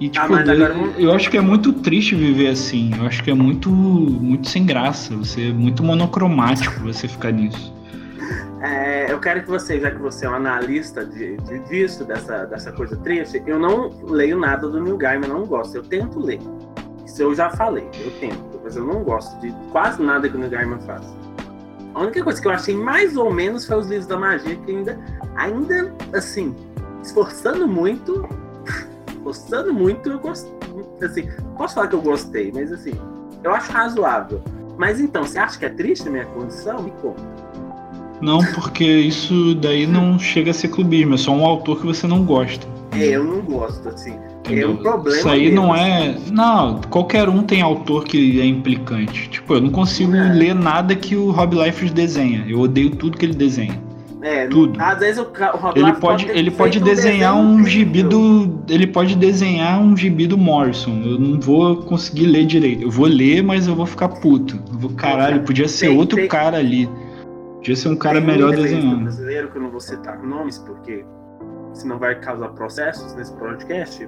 E 0.00 0.08
tipo, 0.08 0.26
Ah, 0.26 0.28
eu, 0.54 0.92
eu 0.98 1.12
acho 1.14 1.30
que 1.30 1.36
é 1.36 1.40
muito 1.40 1.72
triste 1.72 2.14
viver 2.14 2.48
assim. 2.48 2.90
Eu 2.98 3.06
acho 3.06 3.22
que 3.24 3.30
é 3.30 3.34
muito, 3.34 3.70
muito 3.70 4.48
sem 4.48 4.66
graça. 4.66 5.14
Você 5.16 5.48
é 5.48 5.52
muito 5.52 5.82
monocromático 5.82 6.80
você 6.82 7.08
ficar 7.08 7.32
nisso. 7.32 7.72
É, 8.64 9.12
eu 9.12 9.20
quero 9.20 9.42
que 9.42 9.50
você, 9.50 9.78
já 9.78 9.90
que 9.90 9.98
você 9.98 10.24
é 10.24 10.30
um 10.30 10.36
analista 10.36 11.04
de, 11.04 11.36
de, 11.36 11.58
disso, 11.68 12.02
dessa, 12.02 12.46
dessa 12.46 12.72
coisa 12.72 12.96
triste, 12.96 13.42
eu 13.46 13.58
não 13.58 13.90
leio 14.02 14.38
nada 14.38 14.66
do 14.66 14.80
Neil 14.80 14.96
Gaiman, 14.96 15.28
não 15.28 15.44
gosto. 15.44 15.76
Eu 15.76 15.82
tento 15.82 16.18
ler. 16.18 16.40
Isso 17.04 17.22
eu 17.22 17.34
já 17.34 17.50
falei, 17.50 17.86
eu 18.02 18.10
tento, 18.18 18.58
mas 18.64 18.74
eu 18.74 18.86
não 18.86 19.04
gosto 19.04 19.38
de 19.38 19.54
quase 19.70 20.02
nada 20.02 20.26
que 20.26 20.34
o 20.34 20.38
Neil 20.38 20.50
Gaiman 20.50 20.80
faz. 20.80 21.04
A 21.94 22.00
única 22.00 22.24
coisa 22.24 22.40
que 22.40 22.48
eu 22.48 22.52
achei 22.52 22.74
mais 22.74 23.18
ou 23.18 23.30
menos 23.30 23.66
foi 23.66 23.76
os 23.76 23.86
livros 23.86 24.06
da 24.06 24.16
magia, 24.16 24.56
que 24.56 24.70
ainda, 24.70 24.98
ainda 25.36 25.94
assim, 26.14 26.56
esforçando 27.02 27.68
muito, 27.68 28.26
esforçando 29.12 29.74
muito, 29.74 30.08
eu 30.08 30.18
gosto. 30.18 30.50
Assim, 31.02 31.28
posso 31.58 31.74
falar 31.74 31.88
que 31.88 31.96
eu 31.96 32.02
gostei, 32.02 32.50
mas 32.50 32.72
assim, 32.72 32.94
eu 33.42 33.52
acho 33.52 33.70
razoável. 33.70 34.42
Mas 34.78 35.00
então, 35.00 35.22
você 35.22 35.38
acha 35.38 35.58
que 35.58 35.66
é 35.66 35.70
triste 35.70 36.08
a 36.08 36.10
minha 36.10 36.24
condição? 36.24 36.82
Me 36.82 36.90
conta. 37.02 37.33
Não, 38.24 38.38
porque 38.54 38.84
isso 38.84 39.54
daí 39.56 39.86
não 39.86 40.18
chega 40.18 40.50
a 40.50 40.54
ser 40.54 40.68
clubismo, 40.68 41.14
é 41.14 41.18
só 41.18 41.30
um 41.32 41.44
autor 41.44 41.78
que 41.80 41.86
você 41.86 42.06
não 42.06 42.24
gosta. 42.24 42.66
É, 42.92 43.16
eu 43.16 43.24
não 43.24 43.40
gosto, 43.42 43.88
assim. 43.88 44.14
Entendeu? 44.40 44.68
É 44.68 44.72
um 44.72 44.76
problema 44.76 45.18
Isso 45.18 45.28
aí 45.28 45.42
mesmo, 45.50 45.56
não 45.56 45.74
é. 45.76 46.14
Não, 46.30 46.80
qualquer 46.90 47.28
um 47.28 47.42
tem 47.42 47.60
autor 47.62 48.04
que 48.04 48.40
é 48.40 48.46
implicante. 48.46 49.28
Tipo, 49.28 49.54
eu 49.54 49.60
não 49.60 49.70
consigo 49.70 50.14
É. 50.14 50.32
ler 50.32 50.54
nada 50.54 50.94
que 50.94 51.16
o 51.16 51.30
Rob 51.30 51.54
Liefeld 51.56 51.92
desenha. 51.92 52.44
Eu 52.48 52.60
odeio 52.60 52.90
tudo 52.90 53.16
que 53.18 53.24
ele 53.26 53.34
desenha. 53.34 53.82
É, 54.22 54.46
tudo. 54.46 54.80
Às 54.80 54.98
vezes 55.00 55.18
o, 55.18 55.22
o 55.24 55.56
Rob 55.58 55.76
Ele 55.78 55.84
Liefeld 55.84 56.00
pode, 56.00 56.24
ter 56.26 56.36
ele 56.38 56.50
pode 56.50 56.78
um 56.78 56.82
desenhar 56.82 57.36
um 57.36 57.52
incrível. 57.60 57.70
gibi 57.70 58.02
do. 58.04 58.58
Ele 58.70 58.86
pode 58.86 59.14
desenhar 59.16 59.78
um 59.82 59.94
gibi 59.94 60.26
do 60.26 60.38
Morrison. 60.38 61.02
Eu 61.04 61.18
não 61.18 61.38
vou 61.38 61.76
conseguir 61.76 62.26
ler 62.26 62.46
direito. 62.46 62.82
Eu 62.84 62.90
vou 62.90 63.06
ler, 63.06 63.42
mas 63.42 63.66
eu 63.66 63.74
vou 63.74 63.84
ficar 63.84 64.08
puto. 64.08 64.58
Eu 64.72 64.78
vou, 64.78 64.90
caralho, 64.92 65.42
podia 65.42 65.68
ser 65.68 65.88
Tem- 65.88 65.98
outro 65.98 66.16
tem- 66.16 66.28
cara 66.28 66.56
ali. 66.58 66.88
Podia 67.64 67.76
ser 67.76 67.88
um 67.88 67.96
cara 67.96 68.20
Tem 68.20 68.24
um 68.24 68.26
melhor 68.26 68.50
desenhista 68.50 68.76
desenhando. 68.76 69.02
brasileiro, 69.04 69.50
que 69.50 69.56
eu 69.56 69.62
não 69.62 69.70
vou 69.70 69.80
citar 69.80 70.22
nomes, 70.22 70.58
porque 70.58 71.02
senão 71.72 71.98
vai 71.98 72.14
causar 72.20 72.48
processos 72.50 73.14
nesse 73.14 73.32
podcast, 73.36 74.06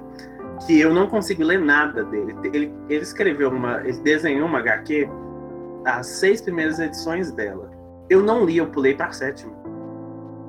que 0.67 0.79
eu 0.79 0.93
não 0.93 1.07
consigo 1.07 1.43
ler 1.43 1.59
nada 1.59 2.03
dele. 2.03 2.35
Ele, 2.43 2.71
ele 2.87 3.01
escreveu 3.01 3.49
uma. 3.49 3.81
Ele 3.81 3.99
desenhou 4.01 4.47
uma 4.47 4.59
HQ, 4.59 5.09
as 5.85 6.05
seis 6.05 6.39
primeiras 6.39 6.77
edições 6.77 7.31
dela. 7.31 7.71
Eu 8.07 8.21
não 8.21 8.45
li, 8.45 8.57
eu 8.57 8.67
pulei 8.67 8.93
pra 8.93 9.11
sétima. 9.11 9.51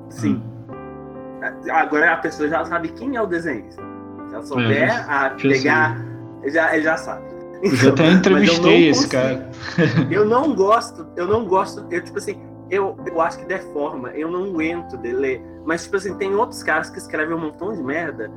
Sim. 0.09 0.43
Hum. 0.69 1.71
Agora 1.71 2.13
a 2.13 2.17
pessoa 2.17 2.47
já 2.47 2.63
sabe 2.63 2.89
quem 2.89 3.15
é 3.15 3.21
o 3.23 3.25
desenhista. 3.25 3.81
Se 4.27 4.35
ela 4.35 4.45
souber 4.45 4.83
É, 4.83 5.05
a 5.07 5.31
pegar, 5.31 5.97
ele 6.43 6.51
já, 6.51 6.75
ele 6.75 6.83
já 6.83 6.95
sabe. 6.95 7.23
Eu 7.63 7.75
já 7.75 7.89
até 7.89 8.03
Mas 8.03 8.11
eu 8.13 8.17
entrevistei 8.19 8.89
esse 8.89 9.07
cara. 9.09 9.49
Eu 10.11 10.25
não 10.25 10.53
gosto, 10.53 11.07
eu 11.17 11.27
não 11.27 11.45
gosto, 11.45 11.85
eu 11.89 12.01
tipo 12.03 12.17
assim, 12.19 12.39
eu, 12.69 12.97
eu 13.05 13.19
acho 13.21 13.39
que 13.39 13.45
deforma, 13.45 14.09
eu 14.09 14.29
não 14.29 14.45
aguento 14.45 14.97
de 14.97 15.11
ler. 15.11 15.41
Mas, 15.65 15.83
tipo 15.83 15.97
assim, 15.97 16.15
tem 16.15 16.33
outros 16.35 16.63
caras 16.63 16.89
que 16.89 16.97
escrevem 16.97 17.35
um 17.35 17.39
montão 17.39 17.73
de 17.73 17.81
merda. 17.81 18.31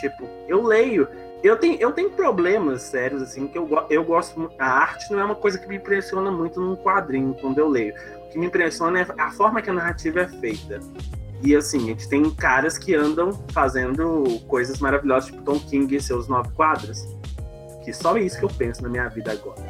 Tipo, 0.00 0.28
eu 0.46 0.62
leio. 0.62 1.08
Eu 1.42 1.56
tenho, 1.56 1.78
eu 1.78 1.92
tenho 1.92 2.10
problemas 2.10 2.82
sérios, 2.82 3.22
assim, 3.22 3.46
que 3.46 3.56
eu, 3.56 3.68
eu 3.90 4.04
gosto. 4.04 4.50
A 4.58 4.66
arte 4.66 5.10
não 5.12 5.20
é 5.20 5.24
uma 5.24 5.34
coisa 5.34 5.58
que 5.58 5.68
me 5.68 5.76
impressiona 5.76 6.30
muito 6.30 6.60
num 6.60 6.76
quadrinho 6.76 7.34
quando 7.40 7.58
eu 7.58 7.68
leio. 7.68 7.94
O 8.26 8.30
que 8.30 8.38
me 8.38 8.46
impressiona 8.46 9.00
é 9.00 9.06
a 9.18 9.30
forma 9.30 9.62
que 9.62 9.70
a 9.70 9.72
narrativa 9.72 10.20
é 10.20 10.28
feita. 10.28 10.80
E 11.42 11.54
assim, 11.54 11.84
a 11.84 11.86
gente 11.86 12.08
tem 12.08 12.28
caras 12.30 12.76
que 12.76 12.94
andam 12.94 13.32
fazendo 13.52 14.40
coisas 14.48 14.80
maravilhosas, 14.80 15.30
tipo 15.30 15.42
Tom 15.42 15.60
King 15.60 15.94
e 15.94 16.00
seus 16.00 16.26
nove 16.26 16.50
quadros. 16.52 17.06
Que 17.84 17.92
só 17.92 18.16
é 18.16 18.22
isso 18.22 18.38
que 18.38 18.44
eu 18.44 18.50
penso 18.50 18.82
na 18.82 18.88
minha 18.88 19.08
vida 19.08 19.32
agora 19.32 19.62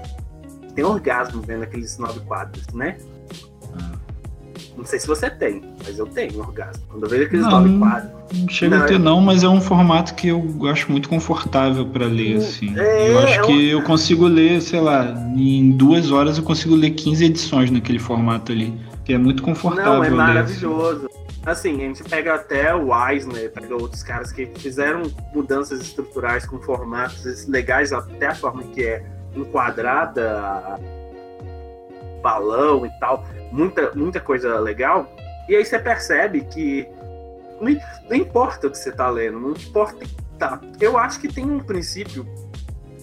tem 0.79 0.85
orgasmo 0.85 1.43
vendo 1.43 1.65
aqueles 1.65 1.99
nove 1.99 2.21
quadros, 2.21 2.65
né? 2.73 2.99
Não 4.79 4.85
sei 4.87 5.01
se 5.01 5.09
você 5.09 5.29
tem, 5.29 5.61
mas 5.85 5.99
eu 5.99 6.07
tenho 6.07 6.39
orgasmo. 6.39 6.85
Quando 6.89 7.03
eu 7.03 7.09
vejo 7.11 7.25
aqueles 7.25 7.45
Não, 7.45 7.51
nove 7.51 7.79
quadros. 7.79 8.11
Não 8.33 8.49
chega 8.49 8.77
Não, 8.77 8.85
a 8.85 8.87
ter 8.87 8.95
é- 8.95 8.99
não, 8.99 9.21
mas 9.21 9.43
é 9.43 9.49
um 9.49 9.61
formato 9.61 10.15
que 10.15 10.29
eu 10.29 10.47
acho 10.71 10.91
muito 10.91 11.09
confortável 11.09 11.85
pra 11.85 12.07
ler, 12.07 12.37
assim. 12.37 12.79
É, 12.79 13.11
eu 13.11 13.19
acho 13.19 13.41
é 13.41 13.43
que 13.47 13.69
eu 13.71 13.83
consigo 13.83 14.27
ler, 14.27 14.63
sei 14.63 14.81
lá, 14.81 15.13
em 15.37 15.73
duas 15.73 16.13
horas 16.13 16.39
eu 16.39 16.45
consigo 16.45 16.77
ler 16.77 16.91
15 16.93 17.25
edições 17.25 17.71
naquele 17.73 17.99
formato 17.99 18.53
ali. 18.53 18.73
Que 19.05 19.15
é 19.15 19.19
muito 19.19 19.43
confortável 19.43 19.95
Não, 19.95 20.05
é 20.05 20.09
ler. 20.09 20.17
maravilhoso. 20.17 21.11
Assim, 21.45 21.77
a 21.77 21.81
gente 21.87 22.05
pega 22.05 22.35
até 22.35 22.75
o 22.75 22.91
Eisner, 23.09 23.51
pega 23.51 23.75
outros 23.75 24.03
caras 24.03 24.31
que 24.31 24.47
fizeram 24.59 25.03
mudanças 25.35 25.81
estruturais 25.81 26.47
com 26.47 26.59
formatos 26.61 27.47
legais, 27.49 27.93
até 27.93 28.27
a 28.27 28.35
forma 28.35 28.63
que 28.63 28.85
é 28.85 29.03
enquadrada, 29.35 30.79
balão 32.21 32.87
e 32.87 32.91
tal, 33.01 33.25
muita, 33.53 33.93
muita 33.95 34.21
coisa 34.21 34.59
legal. 34.59 35.11
E 35.49 35.57
aí 35.57 35.65
você 35.65 35.79
percebe 35.79 36.43
que 36.43 36.87
não, 37.61 37.77
não 38.09 38.17
importa 38.17 38.67
o 38.67 38.71
que 38.71 38.79
você 38.79 38.93
tá 38.93 39.09
lendo, 39.09 39.39
não 39.41 39.53
importa. 39.53 40.07
Tá. 40.39 40.61
Eu 40.81 40.97
acho 40.97 41.19
que 41.19 41.27
tem 41.27 41.45
um 41.45 41.59
princípio 41.59 42.25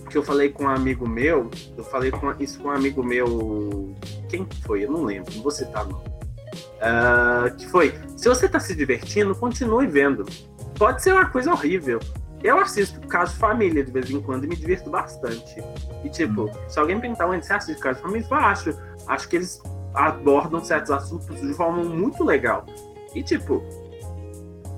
que 0.09 0.17
eu 0.17 0.23
falei 0.23 0.49
com 0.49 0.63
um 0.63 0.69
amigo 0.69 1.07
meu, 1.07 1.49
eu 1.77 1.83
falei 1.83 2.11
com 2.11 2.31
isso 2.39 2.59
com 2.59 2.69
um 2.69 2.71
amigo 2.71 3.03
meu. 3.03 3.93
Quem 4.29 4.47
foi? 4.65 4.85
Eu 4.85 4.91
não 4.91 5.03
lembro, 5.03 5.33
não 5.35 5.41
vou 5.41 5.51
citar 5.51 5.85
não. 5.85 6.01
Ah, 6.81 7.51
que 7.57 7.67
foi, 7.67 7.93
se 8.15 8.29
você 8.29 8.47
tá 8.47 8.59
se 8.59 8.75
divertindo, 8.75 9.35
continue 9.35 9.87
vendo. 9.87 10.25
Pode 10.77 11.01
ser 11.01 11.13
uma 11.13 11.25
coisa 11.25 11.51
horrível. 11.51 11.99
Eu 12.43 12.59
assisto 12.59 12.99
Caso 13.07 13.35
Família 13.37 13.83
de 13.83 13.91
vez 13.91 14.09
em 14.09 14.21
quando 14.21 14.43
e 14.43 14.47
me 14.47 14.55
divirto 14.55 14.89
bastante. 14.89 15.63
E 16.03 16.09
tipo, 16.09 16.49
se 16.67 16.79
alguém 16.79 16.99
perguntar 16.99 17.27
onde 17.27 17.45
você 17.45 17.53
assiste 17.53 17.81
Caso 17.81 18.01
Família, 18.01 18.27
eu 18.29 18.37
acho. 18.37 18.77
Acho 19.07 19.27
que 19.29 19.35
eles 19.37 19.61
abordam 19.93 20.63
certos 20.63 20.91
assuntos 20.91 21.39
de 21.39 21.53
forma 21.53 21.83
muito 21.83 22.23
legal. 22.23 22.65
E 23.13 23.23
tipo, 23.23 23.63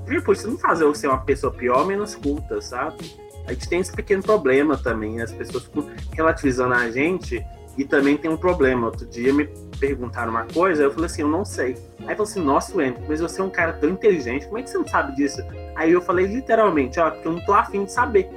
tipo, 0.08 0.32
isso 0.32 0.48
não 0.50 0.58
faz 0.58 0.80
eu 0.80 0.94
ser 0.94 1.08
uma 1.08 1.20
pessoa 1.20 1.52
pior, 1.52 1.86
menos 1.86 2.16
culta, 2.16 2.62
sabe? 2.62 3.16
A 3.48 3.54
gente 3.54 3.70
tem 3.70 3.80
esse 3.80 3.92
pequeno 3.92 4.22
problema 4.22 4.78
também, 4.78 5.22
as 5.22 5.32
pessoas 5.32 5.64
ficam 5.64 5.90
relativizando 6.14 6.74
a 6.74 6.92
gente 6.92 7.44
e 7.78 7.86
também 7.86 8.18
tem 8.18 8.30
um 8.30 8.38
problema. 8.38 8.88
Outro 8.88 9.06
dia 9.06 9.34
me 9.34 9.48
perguntaram 9.80 10.32
uma 10.32 10.46
coisa, 10.46 10.84
eu 10.84 10.92
falei 10.92 11.06
assim, 11.06 11.22
eu 11.22 11.28
não 11.28 11.46
sei. 11.46 11.78
Aí 12.02 12.16
falou 12.16 12.24
assim, 12.24 12.42
nossa, 12.42 12.76
Wendel, 12.76 13.04
mas 13.08 13.22
você 13.22 13.40
é 13.40 13.44
um 13.44 13.50
cara 13.50 13.74
tão 13.74 13.90
inteligente, 13.90 14.46
como 14.48 14.58
é 14.58 14.64
que 14.64 14.70
você 14.70 14.78
não 14.78 14.88
sabe 14.88 15.16
disso? 15.16 15.42
Aí 15.76 15.92
eu 15.92 16.02
falei 16.02 16.26
literalmente, 16.26 17.00
ó, 17.00 17.10
porque 17.10 17.28
eu 17.28 17.34
não 17.34 17.46
tô 17.46 17.54
afim 17.54 17.86
de 17.86 17.92
saber. 17.92 18.30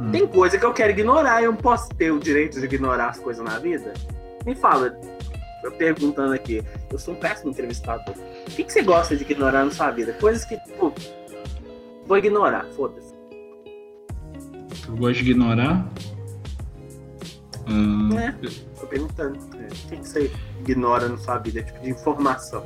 Hum. 0.00 0.10
Tem 0.10 0.26
coisa 0.26 0.58
que 0.58 0.64
eu 0.64 0.72
quero 0.72 0.90
ignorar, 0.90 1.42
eu 1.42 1.52
não 1.52 1.58
posso 1.58 1.88
ter 1.90 2.10
o 2.10 2.18
direito 2.18 2.58
de 2.58 2.64
ignorar 2.64 3.10
as 3.10 3.18
coisas 3.18 3.44
na 3.44 3.58
vida? 3.58 3.92
Me 4.44 4.54
fala, 4.54 4.98
eu 5.62 5.72
perguntando 5.72 6.32
aqui, 6.34 6.62
eu 6.92 6.98
sou 6.98 7.14
um 7.14 7.16
péssimo 7.16 7.50
entrevistador. 7.50 8.14
O 8.46 8.50
que, 8.50 8.64
que 8.64 8.72
você 8.72 8.82
gosta 8.82 9.16
de 9.16 9.22
ignorar 9.22 9.64
na 9.64 9.70
sua 9.70 9.90
vida? 9.90 10.12
Coisas 10.14 10.44
que, 10.44 10.56
tipo, 10.58 10.92
vou 12.06 12.18
ignorar, 12.18 12.66
foda-se. 12.76 13.14
Eu 14.86 14.96
gosto 14.96 15.22
de 15.22 15.30
ignorar. 15.30 15.86
Ah, 17.66 18.14
Né? 18.14 18.34
Tô 18.78 18.86
perguntando. 18.86 19.38
é, 19.56 19.66
O 19.66 19.88
que, 19.88 19.96
que 19.96 20.08
você 20.08 20.30
ignora 20.60 21.08
na 21.08 21.16
sua 21.16 21.38
vida, 21.38 21.62
tipo, 21.62 21.80
de 21.80 21.90
informação? 21.90 22.62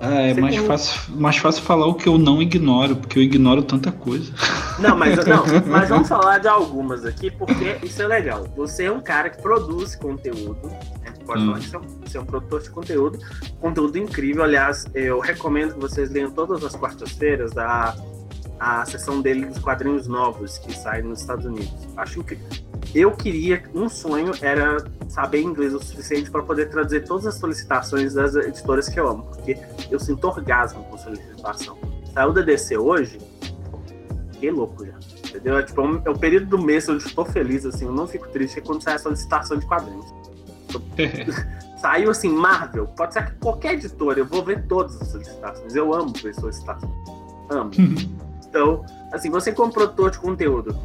ah, 0.00 0.22
é 0.22 0.34
Você 0.34 0.40
mais 0.40 0.56
tem- 0.56 0.66
fácil, 0.66 1.14
mais 1.16 1.36
fácil 1.36 1.62
falar 1.62 1.86
o 1.86 1.94
que 1.94 2.08
eu 2.08 2.18
não 2.18 2.42
ignoro, 2.42 2.96
porque 2.96 3.18
eu 3.20 3.22
ignoro 3.22 3.62
tanta 3.62 3.92
coisa. 3.92 4.32
Não, 4.80 4.96
mas, 4.96 5.14
não, 5.24 5.44
mas 5.66 5.88
vamos 5.88 6.08
falar 6.08 6.38
de 6.38 6.48
algumas 6.48 7.04
aqui, 7.04 7.30
porque 7.30 7.78
isso 7.84 8.02
é 8.02 8.06
legal. 8.08 8.48
Você 8.56 8.84
é 8.86 8.92
um 8.92 9.00
cara 9.00 9.30
que 9.30 9.40
produz 9.40 9.94
conteúdo. 9.94 10.68
Você 11.38 11.76
é, 11.76 11.78
um, 11.78 11.82
você 11.82 12.18
é 12.18 12.20
um 12.20 12.24
produtor 12.24 12.62
de 12.62 12.70
conteúdo, 12.70 13.18
conteúdo 13.60 13.98
incrível. 13.98 14.42
Aliás, 14.42 14.84
eu 14.94 15.20
recomendo 15.20 15.74
que 15.74 15.80
vocês 15.80 16.10
leiam 16.10 16.30
todas 16.30 16.64
as 16.64 16.74
quartas-feiras 16.74 17.56
a, 17.56 17.96
a 18.58 18.84
sessão 18.86 19.20
dele 19.20 19.46
dos 19.46 19.58
quadrinhos 19.58 20.06
novos 20.06 20.58
que 20.58 20.72
saem 20.76 21.04
nos 21.04 21.20
Estados 21.20 21.46
Unidos. 21.46 21.72
Acho 21.96 22.20
incrível. 22.20 22.46
Eu 22.94 23.12
queria, 23.12 23.62
um 23.74 23.88
sonho 23.88 24.32
era 24.42 24.78
saber 25.08 25.42
inglês 25.42 25.74
o 25.74 25.78
suficiente 25.78 26.30
para 26.30 26.42
poder 26.42 26.70
traduzir 26.70 27.04
todas 27.04 27.26
as 27.26 27.36
solicitações 27.36 28.14
das 28.14 28.34
editoras 28.34 28.88
que 28.88 28.98
eu 28.98 29.08
amo, 29.08 29.22
porque 29.24 29.56
eu 29.90 30.00
sinto 30.00 30.26
orgasmo 30.26 30.82
com 30.84 30.98
solicitação. 30.98 31.78
Saiu 32.12 32.32
da 32.32 32.42
DC 32.42 32.76
hoje, 32.76 33.18
fiquei 34.32 34.50
louco 34.50 34.84
já. 34.84 34.94
Entendeu? 35.28 35.58
É, 35.58 35.62
tipo, 35.62 35.80
é 36.04 36.10
o 36.10 36.18
período 36.18 36.46
do 36.46 36.58
mês 36.58 36.88
onde 36.88 37.06
estou 37.06 37.24
feliz, 37.24 37.64
assim, 37.64 37.84
eu 37.84 37.92
não 37.92 38.08
fico 38.08 38.28
triste 38.28 38.58
é 38.58 38.62
quando 38.62 38.82
sai 38.82 38.94
a 38.94 38.98
solicitação 38.98 39.56
de 39.56 39.66
quadrinhos. 39.66 40.19
Saiu 41.76 42.10
assim, 42.10 42.28
Marvel, 42.28 42.86
pode 42.88 43.14
ser 43.14 43.24
que 43.24 43.32
qualquer 43.38 43.74
editora, 43.74 44.18
eu 44.18 44.26
vou 44.26 44.44
ver 44.44 44.66
todas 44.66 45.00
as 45.00 45.08
solicitações. 45.08 45.74
Eu 45.74 45.94
amo 45.94 46.12
ver 46.22 46.34
solicitações. 46.34 46.92
Amo. 47.48 47.70
então, 48.46 48.84
assim, 49.12 49.30
você 49.30 49.50
como 49.52 49.72
produtor 49.72 50.10
de 50.10 50.18
conteúdo, 50.18 50.76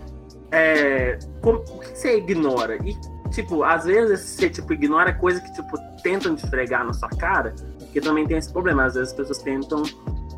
é, 0.52 1.20
como, 1.42 1.60
o 1.60 1.80
que 1.80 1.98
você 1.98 2.18
ignora? 2.18 2.78
E, 2.78 2.98
tipo, 3.32 3.64
às 3.64 3.84
vezes 3.84 4.22
você 4.22 4.50
tipo, 4.50 4.72
ignora 4.72 5.14
coisa 5.14 5.42
que, 5.42 5.52
tipo, 5.52 5.78
tentam 6.02 6.34
te 6.34 6.48
fregar 6.48 6.86
na 6.86 6.94
sua 6.94 7.10
cara, 7.10 7.54
que 7.92 8.00
também 8.00 8.26
tem 8.26 8.38
esse 8.38 8.52
problema. 8.52 8.86
Às 8.86 8.96
vezes 8.96 9.10
as 9.10 9.18
pessoas 9.18 9.40
tentam 9.40 9.84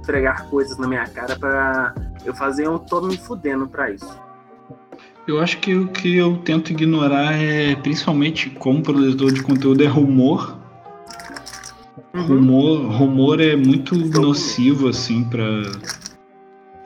fregar 0.06 0.50
coisas 0.50 0.78
na 0.78 0.88
minha 0.88 1.06
cara 1.06 1.38
para 1.38 1.94
eu 2.26 2.34
fazer, 2.34 2.66
eu 2.66 2.80
tô 2.80 3.02
me 3.02 3.18
fudendo 3.18 3.68
pra 3.68 3.92
isso. 3.92 4.27
Eu 5.28 5.42
acho 5.42 5.58
que 5.58 5.76
o 5.76 5.88
que 5.90 6.16
eu 6.16 6.38
tento 6.38 6.72
ignorar 6.72 7.34
é, 7.34 7.76
principalmente 7.76 8.50
como 8.50 8.82
produtor 8.82 9.34
de 9.34 9.44
conteúdo, 9.44 9.84
é 9.84 9.88
rumor. 9.88 10.58
Uhum. 12.14 12.22
Rumor, 12.22 12.92
rumor 12.92 13.42
é 13.42 13.56
muito 13.56 13.96
nocivo, 13.96 14.88
assim, 14.88 15.26
para 15.26 15.64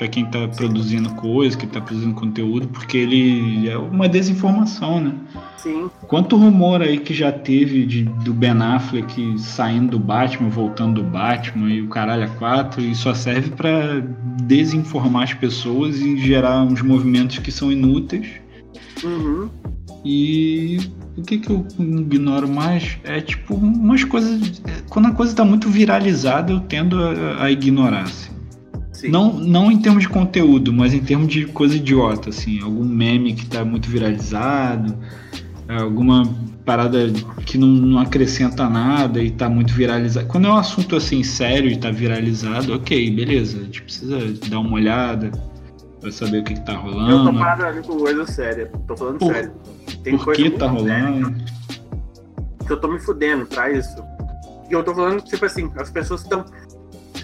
para 0.02 0.08
quem 0.08 0.24
está 0.24 0.48
produzindo 0.48 1.12
coisa, 1.12 1.56
que 1.56 1.66
está 1.66 1.80
produzindo 1.80 2.16
conteúdo, 2.16 2.68
porque 2.70 2.98
ele 2.98 3.70
é 3.70 3.78
uma 3.78 4.10
desinformação, 4.10 5.00
né? 5.00 5.14
Sim. 5.58 5.92
Quanto 6.08 6.36
rumor 6.36 6.82
aí 6.82 6.98
que 6.98 7.14
já 7.14 7.32
teve 7.32 7.86
de, 7.86 8.06
do 8.06 8.34
Ben 8.34 8.60
Affleck 8.60 9.38
saindo 9.38 9.92
do 9.92 10.00
Batman, 10.00 10.50
voltando 10.50 11.04
do 11.04 11.08
Batman 11.08 11.70
e 11.70 11.84
o 11.84 11.88
caralho 11.88 12.24
a 12.24 12.28
quatro, 12.30 12.82
e 12.82 12.96
só 12.96 13.14
serve 13.14 13.52
para 13.52 14.00
desinformar 14.42 15.22
as 15.22 15.36
pessoas 15.36 16.00
e 16.00 16.18
gerar 16.18 16.64
uns 16.64 16.82
movimentos 16.82 17.38
que 17.38 17.52
são 17.52 17.72
inúteis. 17.72 18.28
Uhum. 19.04 19.52
E 20.04 20.80
o 21.16 21.22
que, 21.22 21.38
que 21.38 21.52
eu 21.52 21.64
ignoro 21.78 22.48
mais 22.48 22.98
é 23.04 23.22
tipo 23.22 23.54
umas 23.54 24.04
coisas. 24.04 24.64
Quando 24.90 25.10
a 25.10 25.12
coisa 25.12 25.32
está 25.32 25.46
muito 25.46 25.70
viralizada, 25.70 26.54
eu 26.54 26.60
tendo 26.60 26.98
a, 27.00 27.44
a 27.44 27.52
ignorar. 27.52 28.06
Assim. 28.06 28.41
Não, 29.10 29.34
não 29.34 29.72
em 29.72 29.82
termos 29.82 30.04
de 30.04 30.10
conteúdo, 30.10 30.72
mas 30.74 30.94
em 30.94 31.00
termos 31.00 31.28
de 31.28 31.46
coisa 31.46 31.76
idiota, 31.76 32.30
assim. 32.30 32.62
Algum 32.62 32.84
meme 32.84 33.34
que 33.34 33.46
tá 33.46 33.64
muito 33.64 33.90
viralizado, 33.90 34.98
alguma 35.68 36.24
parada 36.66 37.12
que 37.46 37.58
não, 37.58 37.68
não 37.68 38.00
acrescenta 38.00 38.70
nada 38.70 39.22
e 39.22 39.32
tá 39.32 39.50
muito 39.50 39.74
viralizado. 39.74 40.28
Quando 40.28 40.48
é 40.48 40.52
um 40.52 40.58
assunto 40.58 40.96
assim 40.96 41.24
sério 41.24 41.70
e 41.70 41.78
tá 41.78 41.92
viralizado, 41.92 42.74
ok, 42.74 43.12
beleza. 43.12 43.60
A 43.60 43.64
gente 43.64 43.82
precisa 43.82 44.18
dar 44.50 44.60
uma 44.60 44.74
olhada 44.74 45.32
pra 46.00 46.12
saber 46.12 46.40
o 46.40 46.44
que, 46.44 46.54
que 46.54 46.66
tá 46.66 46.76
rolando. 46.76 47.12
Eu 47.12 47.34
tô 47.34 47.40
parado 47.40 47.82
com 47.84 47.98
coisa 47.98 48.26
séria. 48.26 48.72
Tô 48.88 48.96
falando 48.96 49.20
por, 49.20 49.34
sério. 49.34 49.52
Tem 50.04 50.18
por 50.18 50.34
que 50.34 50.50
tá 50.52 50.68
rolando? 50.68 51.36
Que 52.66 52.74
eu 52.74 52.80
tô 52.80 52.88
me 52.88 53.00
fudendo 53.00 53.46
pra 53.46 53.72
isso. 53.72 54.04
E 54.70 54.74
eu 54.74 54.84
tô 54.84 54.96
falando, 54.96 55.22
tipo 55.22 55.46
assim, 55.46 55.70
as 55.76 55.90
pessoas 55.90 56.22
estão 56.22 56.46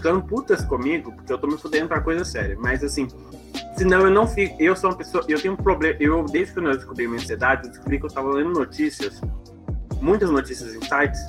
ficando 0.08 0.22
putas 0.22 0.64
comigo, 0.64 1.12
porque 1.12 1.32
eu 1.32 1.38
tô 1.38 1.48
me 1.48 1.58
fudendo 1.58 1.88
pra 1.88 2.02
coisa 2.02 2.24
séria. 2.24 2.58
Mas 2.60 2.84
assim, 2.84 3.08
senão 3.76 4.02
eu 4.02 4.10
não 4.10 4.26
fico. 4.26 4.56
Eu 4.60 4.76
sou 4.76 4.90
uma 4.90 4.96
pessoa. 4.96 5.24
Eu 5.28 5.40
tenho 5.42 5.54
um 5.54 5.58
problema. 5.58 5.98
Eu, 6.00 6.24
desde 6.26 6.54
que 6.54 6.60
eu 6.60 6.76
descobri 6.76 7.08
minha 7.08 7.20
ansiedade, 7.20 7.66
eu 7.66 7.72
descobri 7.72 8.00
que 8.00 8.06
eu 8.06 8.10
tava 8.10 8.30
lendo 8.30 8.52
notícias, 8.52 9.22
muitas 10.02 10.30
notícias 10.30 10.74
em 10.74 10.82
sites, 10.82 11.20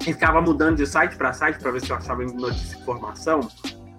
e 0.00 0.12
ficava 0.12 0.40
mudando 0.40 0.76
de 0.76 0.86
site 0.86 1.16
para 1.16 1.32
site 1.32 1.58
para 1.58 1.70
ver 1.70 1.80
se 1.80 1.90
eu 1.90 1.96
achava 1.96 2.24
notícia 2.24 2.76
e 2.76 2.80
informação, 2.80 3.40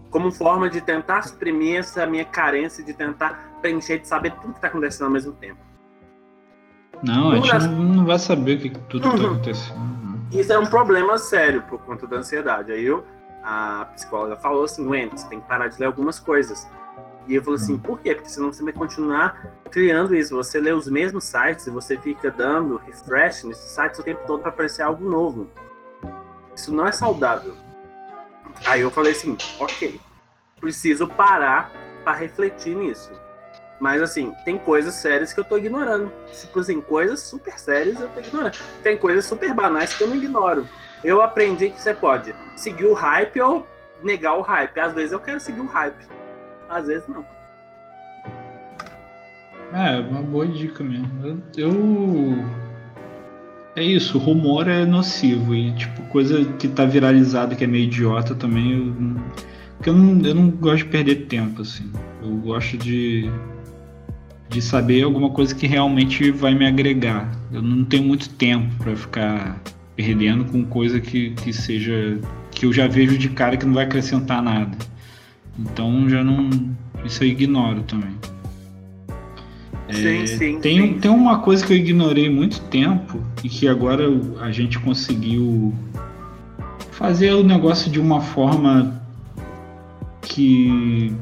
como 0.10 0.32
forma 0.32 0.70
de 0.70 0.82
tentar 0.82 1.22
suprimir 1.24 1.80
essa 1.80 2.06
minha 2.06 2.26
carência 2.26 2.84
de 2.84 2.94
tentar 2.94 3.58
preencher, 3.62 4.00
de 4.00 4.08
saber 4.08 4.32
tudo 4.42 4.54
que 4.54 4.62
tá 4.62 4.68
acontecendo 4.68 5.06
ao 5.06 5.12
mesmo 5.12 5.34
tempo. 5.34 5.60
Não, 7.04 7.32
a 7.32 7.36
gente 7.36 7.52
das... 7.52 7.68
não 7.68 8.06
vai 8.06 8.18
saber 8.18 8.58
o 8.58 8.60
que 8.62 8.70
tudo 8.90 9.08
uhum. 9.10 9.18
tá 9.18 9.26
acontecendo. 9.26 9.96
Isso 10.32 10.52
é 10.52 10.58
um 10.58 10.66
problema 10.66 11.18
sério 11.18 11.62
por 11.64 11.80
conta 11.80 12.08
da 12.08 12.18
ansiedade. 12.18 12.72
Aí 12.72 12.84
eu 12.84 13.04
a 13.46 13.86
psicóloga 13.94 14.36
falou 14.38 14.64
assim, 14.64 14.88
Wendy, 14.88 15.22
você 15.22 15.30
tem 15.30 15.40
que 15.40 15.48
parar 15.48 15.68
de 15.68 15.80
ler 15.80 15.86
algumas 15.86 16.20
coisas. 16.20 16.68
E 17.28 17.36
eu 17.36 17.44
falei 17.44 17.60
assim, 17.60 17.78
por 17.78 18.00
quê? 18.00 18.16
Porque 18.16 18.30
senão 18.30 18.52
você 18.52 18.64
vai 18.64 18.74
continuar 18.74 19.54
criando 19.70 20.16
isso. 20.16 20.36
Você 20.36 20.60
lê 20.60 20.72
os 20.72 20.88
mesmos 20.88 21.26
sites 21.26 21.68
e 21.68 21.70
você 21.70 21.96
fica 21.98 22.32
dando 22.32 22.78
refresh 22.78 23.44
nesses 23.44 23.70
sites 23.72 24.00
o 24.00 24.04
tempo 24.04 24.26
todo 24.26 24.42
para 24.42 24.50
aparecer 24.50 24.82
algo 24.82 25.08
novo. 25.08 25.48
Isso 26.56 26.74
não 26.74 26.88
é 26.88 26.92
saudável. 26.92 27.56
Aí 28.66 28.82
eu 28.82 28.90
falei 28.90 29.12
assim, 29.12 29.38
ok, 29.60 30.00
preciso 30.60 31.08
parar 31.08 31.72
para 32.04 32.14
refletir 32.14 32.76
nisso. 32.76 33.12
Mas 33.80 34.02
assim, 34.02 34.34
tem 34.46 34.58
coisas 34.58 34.94
sérias 34.96 35.34
que 35.34 35.40
eu 35.40 35.44
tô 35.44 35.58
ignorando. 35.58 36.12
Tipo 36.32 36.60
assim, 36.60 36.80
coisas 36.82 37.20
super 37.20 37.60
sérias 37.60 38.00
eu 38.00 38.08
tô 38.10 38.20
ignorando. 38.20 38.58
Tem 38.82 38.98
coisas 38.98 39.26
super 39.26 39.54
banais 39.54 39.94
que 39.94 40.04
eu 40.04 40.08
não 40.08 40.16
ignoro 40.16 40.68
eu 41.06 41.22
aprendi 41.22 41.70
que 41.70 41.80
você 41.80 41.94
pode 41.94 42.34
seguir 42.56 42.86
o 42.86 42.94
hype 42.94 43.40
ou 43.40 43.66
negar 44.04 44.38
o 44.38 44.42
hype. 44.42 44.80
Às 44.80 44.94
vezes 44.94 45.12
eu 45.12 45.20
quero 45.20 45.40
seguir 45.40 45.62
o 45.62 45.68
hype, 45.68 46.08
às 46.68 46.88
vezes 46.88 47.08
não. 47.08 47.24
É, 49.72 50.00
uma 50.00 50.22
boa 50.22 50.48
dica 50.48 50.84
mesmo. 50.84 51.44
Eu. 51.56 51.74
É 53.76 53.84
isso, 53.84 54.18
rumor 54.18 54.68
é 54.68 54.86
nocivo 54.86 55.54
e, 55.54 55.74
tipo, 55.74 56.02
coisa 56.04 56.46
que 56.54 56.68
tá 56.68 56.86
viralizada 56.86 57.56
que 57.56 57.66
é 57.66 57.68
meio 57.68 57.84
idiota 57.84 58.34
também. 58.34 58.72
Eu... 58.72 59.22
Porque 59.76 59.90
eu 59.90 59.94
não, 59.94 60.26
eu 60.26 60.34
não 60.34 60.50
gosto 60.50 60.86
de 60.86 60.86
perder 60.86 61.28
tempo, 61.28 61.62
assim. 61.62 61.92
Eu 62.24 62.36
gosto 62.38 62.78
de. 62.78 63.30
De 64.50 64.62
saber 64.62 65.04
alguma 65.04 65.30
coisa 65.30 65.54
que 65.54 65.68
realmente 65.68 66.32
vai 66.32 66.54
me 66.54 66.66
agregar. 66.66 67.30
Eu 67.52 67.62
não 67.62 67.84
tenho 67.84 68.04
muito 68.04 68.30
tempo 68.30 68.74
para 68.78 68.96
ficar 68.96 69.62
perdendo 69.96 70.46
com 70.46 70.64
coisa 70.66 71.00
que, 71.00 71.32
que 71.32 71.52
seja 71.54 72.20
que 72.52 72.66
eu 72.66 72.74
já 72.74 72.88
vejo 72.88 73.18
de 73.18 73.30
cara 73.30 73.58
que 73.58 73.66
não 73.66 73.74
vai 73.74 73.86
acrescentar 73.86 74.42
nada. 74.42 74.78
Então 75.58 76.10
já 76.10 76.24
não 76.24 76.50
isso 77.04 77.24
eu 77.24 77.28
ignoro 77.28 77.84
também. 77.84 78.16
Sim, 79.92 80.24
é, 80.24 80.26
sim, 80.26 80.60
tem, 80.60 80.82
sim. 80.82 81.00
tem 81.00 81.12
uma 81.12 81.40
coisa 81.40 81.66
que 81.66 81.72
eu 81.72 81.78
ignorei 81.78 82.30
muito 82.30 82.60
tempo 82.62 83.22
e 83.44 83.50
que 83.50 83.68
agora 83.68 84.06
a 84.42 84.52
gente 84.52 84.80
conseguiu 84.80 85.74
fazer 86.92 87.34
o 87.34 87.44
negócio 87.44 87.92
de 87.92 88.00
uma 88.00 88.20
forma 88.20 89.00
que 90.22 91.14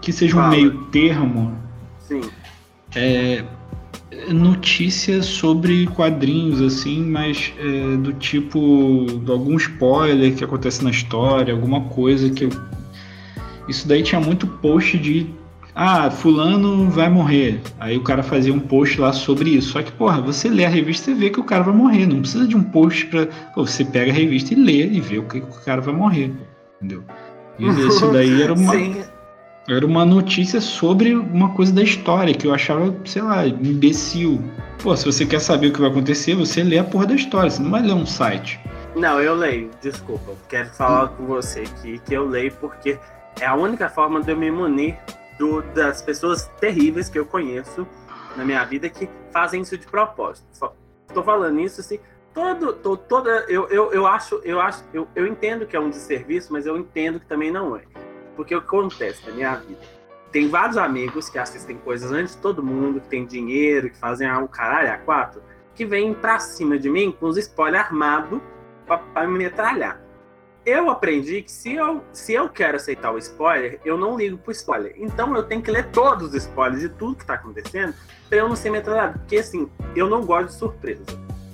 que 0.00 0.12
seja 0.12 0.36
um 0.36 0.40
Fala. 0.40 0.50
meio 0.50 0.84
termo. 0.86 1.56
Sim. 1.98 2.22
É, 2.94 3.44
notícias 4.28 5.26
sobre 5.26 5.86
quadrinhos, 5.88 6.60
assim, 6.60 7.04
mas 7.04 7.52
é, 7.58 7.96
do 7.96 8.12
tipo 8.14 9.06
algum 9.28 9.56
spoiler 9.56 10.34
que 10.34 10.44
acontece 10.44 10.82
na 10.82 10.90
história, 10.90 11.52
alguma 11.54 11.82
coisa 11.82 12.30
que 12.30 12.44
eu... 12.44 12.50
Isso 13.68 13.86
daí 13.86 14.02
tinha 14.02 14.20
muito 14.20 14.46
post 14.46 14.98
de 14.98 15.30
ah, 15.74 16.10
fulano 16.10 16.90
vai 16.90 17.08
morrer. 17.08 17.60
Aí 17.78 17.96
o 17.96 18.02
cara 18.02 18.22
fazia 18.22 18.52
um 18.52 18.58
post 18.58 19.00
lá 19.00 19.12
sobre 19.12 19.50
isso. 19.50 19.70
Só 19.70 19.82
que, 19.82 19.92
porra, 19.92 20.20
você 20.20 20.48
lê 20.48 20.64
a 20.64 20.68
revista 20.68 21.10
e 21.10 21.14
vê 21.14 21.30
que 21.30 21.40
o 21.40 21.44
cara 21.44 21.62
vai 21.62 21.74
morrer. 21.74 22.06
Não 22.06 22.20
precisa 22.20 22.46
de 22.46 22.56
um 22.56 22.62
post 22.62 23.06
pra. 23.06 23.26
Pô, 23.54 23.64
você 23.64 23.84
pega 23.84 24.10
a 24.10 24.14
revista 24.14 24.52
e 24.52 24.56
lê 24.56 24.86
e 24.86 25.00
vê 25.00 25.18
o 25.18 25.22
que 25.22 25.38
o 25.38 25.46
cara 25.64 25.80
vai 25.80 25.94
morrer. 25.94 26.32
Entendeu? 26.76 27.04
E 27.58 27.66
isso 27.86 28.10
daí 28.12 28.42
era 28.42 28.52
uma. 28.52 28.72
Sim. 28.72 29.02
Era 29.68 29.86
uma 29.86 30.04
notícia 30.04 30.60
sobre 30.60 31.14
uma 31.14 31.54
coisa 31.54 31.72
da 31.72 31.82
história 31.82 32.34
que 32.34 32.46
eu 32.46 32.54
achava, 32.54 32.94
sei 33.04 33.22
lá, 33.22 33.46
imbecil. 33.46 34.42
Pô, 34.82 34.96
se 34.96 35.04
você 35.04 35.26
quer 35.26 35.40
saber 35.40 35.68
o 35.68 35.72
que 35.72 35.80
vai 35.80 35.90
acontecer, 35.90 36.34
você 36.34 36.62
lê 36.62 36.78
a 36.78 36.84
porra 36.84 37.06
da 37.06 37.14
história, 37.14 37.50
você 37.50 37.62
não 37.62 37.70
vai 37.70 37.82
ler 37.82 37.92
um 37.92 38.06
site. 38.06 38.58
Não, 38.96 39.20
eu 39.20 39.34
leio, 39.34 39.70
desculpa. 39.80 40.32
Quero 40.48 40.70
falar 40.70 41.08
com 41.08 41.26
você 41.26 41.64
que, 41.82 41.98
que 41.98 42.14
eu 42.14 42.26
leio 42.26 42.52
porque 42.52 42.98
é 43.40 43.46
a 43.46 43.54
única 43.54 43.88
forma 43.88 44.20
de 44.22 44.32
eu 44.32 44.36
me 44.36 44.50
munir 44.50 44.96
do, 45.38 45.62
das 45.74 46.02
pessoas 46.02 46.50
terríveis 46.60 47.08
que 47.08 47.18
eu 47.18 47.26
conheço 47.26 47.86
na 48.36 48.44
minha 48.44 48.64
vida 48.64 48.88
que 48.88 49.08
fazem 49.32 49.62
isso 49.62 49.76
de 49.76 49.86
propósito. 49.86 50.46
Estou 51.08 51.22
falando 51.22 51.60
isso 51.60 51.80
assim, 51.80 51.98
todo, 52.34 52.72
todo, 52.72 52.98
toda, 52.98 53.30
eu, 53.48 53.68
eu, 53.68 53.92
eu 53.92 54.06
acho, 54.06 54.40
eu 54.44 54.60
acho, 54.60 54.84
eu, 54.92 55.06
eu 55.14 55.26
entendo 55.26 55.66
que 55.66 55.76
é 55.76 55.80
um 55.80 55.90
desserviço, 55.90 56.52
mas 56.52 56.66
eu 56.66 56.76
entendo 56.76 57.20
que 57.20 57.26
também 57.26 57.50
não 57.50 57.76
é. 57.76 57.82
Porque 58.36 58.54
o 58.54 58.60
que 58.60 58.66
acontece 58.66 59.26
na 59.28 59.34
minha 59.34 59.54
vida? 59.56 59.80
Tem 60.32 60.48
vários 60.48 60.76
amigos 60.76 61.28
que 61.28 61.38
assistem 61.38 61.76
coisas 61.78 62.12
antes 62.12 62.36
de 62.36 62.42
todo 62.42 62.62
mundo, 62.62 63.00
que 63.00 63.08
tem 63.08 63.26
dinheiro, 63.26 63.90
que 63.90 63.96
fazem 63.96 64.30
o 64.30 64.46
caralho 64.46 64.92
a 64.92 64.98
quatro. 64.98 65.42
que 65.74 65.84
vem 65.84 66.12
pra 66.12 66.38
cima 66.38 66.78
de 66.78 66.90
mim 66.90 67.10
com 67.10 67.26
os 67.26 67.38
spoilers 67.38 67.86
armados 67.86 68.40
pra, 68.86 68.98
pra 68.98 69.26
me 69.26 69.38
metralhar. 69.38 70.00
Eu 70.64 70.90
aprendi 70.90 71.42
que 71.42 71.50
se 71.50 71.74
eu, 71.74 72.04
se 72.12 72.34
eu 72.34 72.48
quero 72.48 72.76
aceitar 72.76 73.10
o 73.12 73.18
spoiler, 73.18 73.80
eu 73.82 73.96
não 73.96 74.16
ligo 74.16 74.36
pro 74.36 74.52
spoiler. 74.52 74.94
Então 74.96 75.34
eu 75.34 75.42
tenho 75.42 75.62
que 75.62 75.70
ler 75.70 75.90
todos 75.90 76.28
os 76.28 76.34
spoilers 76.34 76.82
de 76.82 76.90
tudo 76.90 77.16
que 77.16 77.24
tá 77.24 77.34
acontecendo 77.34 77.94
pra 78.28 78.38
eu 78.38 78.48
não 78.48 78.54
ser 78.54 78.70
metralhado. 78.70 79.18
Porque 79.20 79.36
assim, 79.36 79.70
eu 79.96 80.08
não 80.08 80.26
gosto 80.26 80.48
de 80.48 80.54
surpresa. 80.54 81.02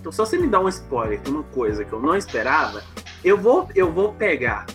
Então 0.01 0.11
se 0.11 0.19
você 0.19 0.37
me 0.37 0.49
dá 0.49 0.59
um 0.59 0.69
spoiler 0.69 1.21
de 1.21 1.31
uma 1.31 1.45
coisa 1.45 1.85
que 1.85 1.93
eu 1.93 2.01
não 2.01 2.17
esperava, 2.17 2.83
eu 3.25 3.39
vou, 3.39 3.69
eu 3.75 3.93
vou 3.93 4.13
pegar, 4.13 4.67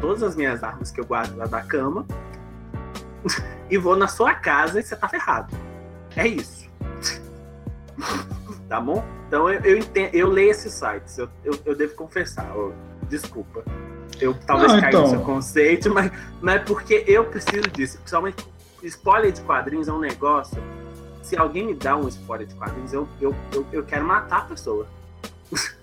todas 0.00 0.22
as 0.22 0.34
minhas 0.36 0.62
armas 0.62 0.90
que 0.90 1.00
eu 1.00 1.04
guardo 1.04 1.36
lá 1.36 1.46
da 1.46 1.62
cama 1.62 2.06
e 3.70 3.76
vou 3.76 3.96
na 3.96 4.08
sua 4.08 4.34
casa 4.34 4.80
e 4.80 4.82
você 4.82 4.96
tá 4.96 5.08
ferrado. 5.08 5.54
É 6.16 6.26
isso. 6.26 6.68
tá 8.68 8.80
bom? 8.80 9.04
Então 9.28 9.48
eu, 9.48 9.60
eu, 9.60 9.78
entendo, 9.78 10.14
eu 10.14 10.28
leio 10.28 10.50
esses 10.50 10.72
sites, 10.72 11.18
eu, 11.18 11.28
eu, 11.44 11.58
eu 11.64 11.76
devo 11.76 11.94
confessar, 11.94 12.50
eu, 12.54 12.74
desculpa. 13.08 13.64
Eu 14.20 14.34
talvez 14.34 14.72
Não, 14.72 14.80
caia 14.80 14.90
então. 14.90 15.02
no 15.02 15.08
seu 15.08 15.20
conceito, 15.20 15.90
mas, 15.94 16.10
mas 16.40 16.56
é 16.56 16.58
porque 16.58 17.04
eu 17.06 17.24
preciso 17.24 17.70
disso. 17.70 17.98
Principalmente, 17.98 18.44
spoiler 18.82 19.32
de 19.32 19.40
quadrinhos 19.42 19.88
é 19.88 19.92
um 19.92 20.00
negócio. 20.00 20.62
Se 21.22 21.36
alguém 21.36 21.66
me 21.66 21.74
dá 21.74 21.96
um 21.96 22.08
spoiler 22.08 22.46
de 22.46 22.54
quadrinhos, 22.54 22.92
eu, 22.92 23.06
eu, 23.20 23.34
eu, 23.52 23.66
eu 23.72 23.84
quero 23.84 24.04
matar 24.04 24.38
a 24.38 24.44
pessoa. 24.46 24.86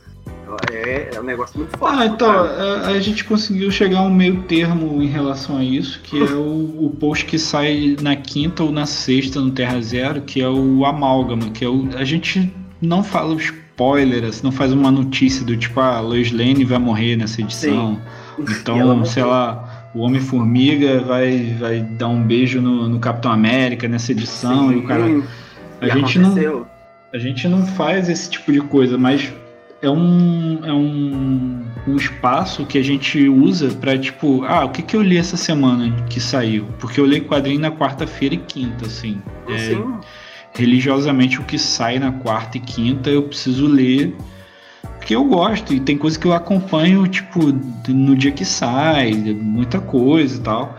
É, 0.72 1.10
é 1.14 1.20
um 1.20 1.24
negócio 1.24 1.58
muito 1.60 1.78
forte. 1.78 1.98
Ah, 2.00 2.06
então, 2.06 2.30
a, 2.32 2.88
a 2.88 3.00
gente 3.00 3.24
conseguiu 3.24 3.70
chegar 3.70 4.00
a 4.00 4.04
um 4.04 4.14
meio 4.14 4.44
termo 4.44 5.02
em 5.02 5.08
relação 5.08 5.58
a 5.58 5.64
isso, 5.64 6.00
que 6.02 6.18
é 6.20 6.34
o, 6.34 6.86
o 6.86 6.96
post 7.00 7.26
que 7.26 7.38
sai 7.38 7.96
na 8.02 8.16
quinta 8.16 8.64
ou 8.64 8.72
na 8.72 8.86
sexta 8.86 9.40
no 9.40 9.52
Terra 9.52 9.82
Zero, 9.82 10.22
que 10.22 10.42
é 10.42 10.50
o 10.50 10.86
amálgama, 10.86 11.50
que 11.52 11.64
é 11.66 11.68
o. 11.68 11.90
A 11.96 12.04
gente 12.04 12.52
não 12.82 13.04
fala 13.04 13.36
o 13.36 13.38
spoiler, 13.38 14.24
assim, 14.26 14.42
não 14.44 14.52
faz 14.52 14.72
uma 14.72 14.92
notícia 14.92 15.46
do 15.46 15.56
tipo, 15.56 15.80
ah, 15.80 16.00
Lois 16.00 16.32
Lane 16.32 16.64
vai 16.64 16.80
morrer 16.80 17.16
nessa 17.16 17.42
edição. 17.42 18.00
Ela 18.38 18.52
Então, 18.52 19.06
sei 19.06 19.24
lá, 19.24 19.90
o 19.94 20.02
Homem-Formiga 20.02 21.02
vai, 21.02 21.56
vai 21.60 21.82
dar 21.82 22.08
um 22.08 22.22
beijo 22.22 22.62
no, 22.62 22.88
no 22.88 23.00
Capitão 23.00 23.32
América 23.32 23.88
nessa 23.88 24.12
edição, 24.12 24.72
e 24.72 24.78
o 24.78 24.84
cara. 24.84 25.06
Sim, 25.06 25.24
A 25.82 25.88
e 25.88 25.92
gente 25.92 26.20
não. 26.20 26.68
A 27.14 27.18
gente 27.18 27.48
não 27.48 27.66
faz 27.66 28.10
esse 28.10 28.30
tipo 28.30 28.52
de 28.52 28.60
coisa, 28.60 28.98
mas 28.98 29.34
é 29.82 29.90
um, 29.90 30.60
é 30.64 30.74
um, 30.74 31.66
um 31.88 31.96
espaço 31.96 32.66
que 32.66 32.78
a 32.78 32.84
gente 32.84 33.28
usa 33.28 33.70
pra, 33.70 33.98
tipo, 33.98 34.44
ah, 34.46 34.66
o 34.66 34.70
que, 34.70 34.82
que 34.82 34.96
eu 34.96 35.02
li 35.02 35.18
essa 35.18 35.38
semana 35.38 35.92
que 36.10 36.20
saiu? 36.20 36.66
Porque 36.80 37.00
eu 37.00 37.06
leio 37.06 37.26
quadrinho 37.26 37.60
na 37.60 37.72
quarta-feira 37.72 38.36
e 38.36 38.40
quinta, 38.40 38.86
assim. 38.86 39.22
É, 39.48 39.58
Sim, 39.58 39.94
religiosamente, 40.54 41.40
o 41.40 41.44
que 41.44 41.58
sai 41.58 42.00
na 42.00 42.12
quarta 42.12 42.58
e 42.58 42.62
quinta 42.62 43.10
eu 43.10 43.24
preciso 43.24 43.68
ler 43.68 44.16
porque 45.08 45.16
eu 45.16 45.24
gosto 45.24 45.74
e 45.74 45.80
tem 45.80 45.98
coisa 45.98 46.20
que 46.20 46.28
eu 46.28 46.34
acompanho, 46.34 47.08
tipo, 47.08 47.40
no 47.88 48.14
dia 48.14 48.30
que 48.30 48.44
sai, 48.44 49.14
muita 49.14 49.80
coisa 49.80 50.36
e 50.36 50.42
tal. 50.42 50.78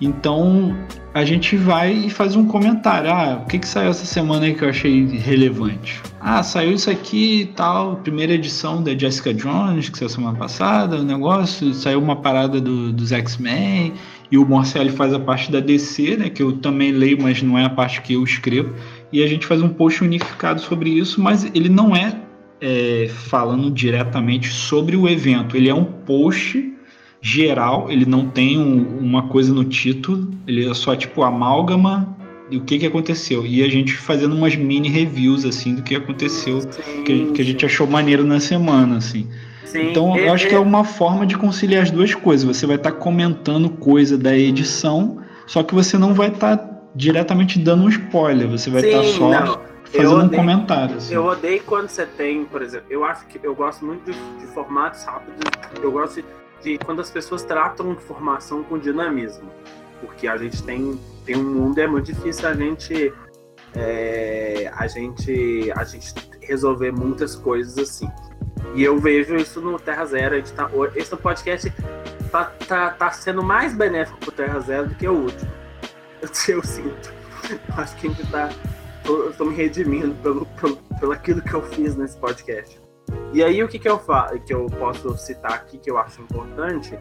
Então 0.00 0.76
a 1.12 1.24
gente 1.24 1.56
vai 1.56 1.92
e 1.92 2.08
faz 2.08 2.36
um 2.36 2.46
comentário. 2.46 3.10
Ah, 3.10 3.40
o 3.42 3.46
que, 3.46 3.58
que 3.58 3.66
saiu 3.66 3.90
essa 3.90 4.06
semana 4.06 4.46
aí 4.46 4.54
que 4.54 4.62
eu 4.62 4.68
achei 4.68 5.06
relevante? 5.06 6.00
Ah, 6.24 6.40
saiu 6.44 6.70
isso 6.72 6.88
aqui 6.88 7.40
e 7.40 7.46
tal, 7.46 7.96
primeira 7.96 8.34
edição 8.34 8.80
da 8.80 8.96
Jessica 8.96 9.34
Jones, 9.34 9.88
que 9.88 9.98
saiu 9.98 10.08
semana 10.08 10.38
passada, 10.38 11.00
o 11.00 11.02
negócio, 11.02 11.74
saiu 11.74 12.00
uma 12.00 12.14
parada 12.14 12.60
do, 12.60 12.92
dos 12.92 13.10
X-Men, 13.10 13.94
e 14.30 14.38
o 14.38 14.46
Morcelli 14.46 14.90
faz 14.90 15.12
a 15.12 15.18
parte 15.18 15.50
da 15.50 15.58
DC, 15.58 16.16
né, 16.16 16.30
que 16.30 16.40
eu 16.40 16.52
também 16.52 16.92
leio, 16.92 17.20
mas 17.20 17.42
não 17.42 17.58
é 17.58 17.64
a 17.64 17.70
parte 17.70 18.00
que 18.02 18.12
eu 18.12 18.22
escrevo, 18.22 18.72
e 19.12 19.20
a 19.20 19.26
gente 19.26 19.44
faz 19.44 19.60
um 19.62 19.68
post 19.68 20.04
unificado 20.04 20.60
sobre 20.60 20.90
isso, 20.90 21.20
mas 21.20 21.44
ele 21.56 21.68
não 21.68 21.94
é, 21.96 22.16
é 22.60 23.08
falando 23.08 23.68
diretamente 23.68 24.46
sobre 24.46 24.96
o 24.96 25.08
evento, 25.08 25.56
ele 25.56 25.68
é 25.68 25.74
um 25.74 25.84
post 25.84 26.72
geral, 27.20 27.90
ele 27.90 28.06
não 28.06 28.28
tem 28.28 28.60
um- 28.60 28.96
uma 29.00 29.24
coisa 29.24 29.52
no 29.52 29.64
título, 29.64 30.30
ele 30.46 30.70
é 30.70 30.72
só 30.72 30.94
tipo 30.94 31.24
amálgama 31.24 32.16
o 32.50 32.60
que 32.62 32.78
que 32.78 32.86
aconteceu. 32.86 33.46
E 33.46 33.62
a 33.62 33.68
gente 33.68 33.94
fazendo 33.96 34.34
umas 34.34 34.54
mini 34.56 34.88
reviews 34.88 35.44
assim 35.44 35.74
do 35.74 35.82
que 35.82 35.94
aconteceu, 35.96 36.60
sim, 36.60 37.02
que, 37.04 37.32
que 37.32 37.42
a 37.42 37.44
gente 37.44 37.64
achou 37.64 37.86
maneiro 37.86 38.24
na 38.24 38.40
semana, 38.40 38.96
assim. 38.98 39.28
sim. 39.64 39.90
Então 39.90 40.16
É- 40.16 40.28
eu 40.28 40.32
acho 40.34 40.46
que 40.48 40.54
é 40.54 40.58
uma 40.58 40.84
forma 40.84 41.24
de 41.26 41.36
conciliar 41.36 41.82
as 41.82 41.90
duas 41.90 42.14
coisas. 42.14 42.44
Você 42.56 42.66
vai 42.66 42.76
estar 42.76 42.92
comentando 42.92 43.70
coisa 43.70 44.18
da 44.18 44.36
edição, 44.36 45.22
só 45.46 45.62
que 45.62 45.74
você 45.74 45.96
não 45.96 46.12
vai 46.14 46.28
estar 46.28 46.70
diretamente 46.94 47.58
dando 47.58 47.84
um 47.84 47.88
spoiler, 47.88 48.48
você 48.48 48.68
vai 48.68 48.82
estar 48.84 49.02
Sim, 49.02 49.12
só 49.18 49.30
não. 49.30 49.46
fazendo 49.84 50.10
Eu 50.10 50.10
um 50.10 50.14
odeio- 50.24 50.30
comentário. 50.40 50.96
assim. 50.96 51.14
Eu 51.14 51.24
odeio 51.24 51.62
quando 51.64 51.88
você 51.88 52.04
tem, 52.04 52.44
por 52.44 52.60
exemplo, 52.60 52.86
eu 52.90 53.02
acho 53.04 53.26
que 53.26 53.40
eu 53.42 53.54
gosto 53.54 53.84
muito 53.84 54.10
de, 54.10 54.18
de 54.40 54.46
formatos 54.52 55.02
rápidos. 55.04 55.38
Eu 55.82 55.90
gosto 55.90 56.16
de, 56.16 56.24
de 56.62 56.78
quando 56.78 57.00
as 57.00 57.10
pessoas 57.10 57.42
tratam 57.42 57.92
informação 57.92 58.62
com 58.62 58.78
dinamismo, 58.78 59.48
porque 60.02 60.26
a 60.26 60.36
gente 60.36 60.62
tem 60.62 61.00
tem 61.24 61.36
um 61.36 61.44
mundo 61.44 61.78
é 61.78 61.86
muito 61.86 62.12
difícil 62.12 62.48
a 62.48 62.54
gente 62.54 63.12
é, 63.74 64.70
a 64.74 64.86
gente 64.86 65.72
a 65.74 65.84
gente 65.84 66.14
resolver 66.40 66.92
muitas 66.92 67.34
coisas 67.34 67.78
assim. 67.78 68.08
E 68.74 68.82
eu 68.82 68.98
vejo 68.98 69.34
isso 69.36 69.60
no 69.60 69.78
Terra 69.78 70.04
Zero. 70.04 70.34
A 70.34 70.38
gente 70.38 70.52
tá, 70.52 70.70
esse 70.94 71.16
podcast 71.16 71.72
tá, 72.30 72.44
tá, 72.66 72.90
tá 72.90 73.10
sendo 73.10 73.42
mais 73.42 73.74
benéfico 73.74 74.18
pro 74.18 74.32
Terra 74.32 74.60
Zero 74.60 74.88
do 74.88 74.94
que 74.94 75.06
o 75.06 75.12
último. 75.12 75.50
Eu, 76.48 76.62
sinto. 76.62 77.12
Acho 77.76 77.96
que 77.96 78.06
a 78.06 78.10
gente 78.10 78.30
tá 78.30 78.48
eu 79.04 79.32
tô 79.32 79.44
me 79.44 79.54
redimindo 79.54 80.14
pelo, 80.16 80.46
pelo, 80.46 80.76
pelo 80.76 81.12
aquilo 81.12 81.42
que 81.42 81.52
eu 81.52 81.62
fiz 81.62 81.96
nesse 81.96 82.16
podcast. 82.16 82.80
E 83.32 83.42
aí 83.42 83.62
o 83.62 83.68
que, 83.68 83.78
que 83.78 83.88
eu 83.88 83.98
falo, 83.98 84.38
que 84.40 84.54
eu 84.54 84.66
posso 84.66 85.16
citar 85.18 85.52
aqui 85.52 85.78
que 85.78 85.90
eu 85.90 85.98
acho 85.98 86.20
importante 86.22 86.98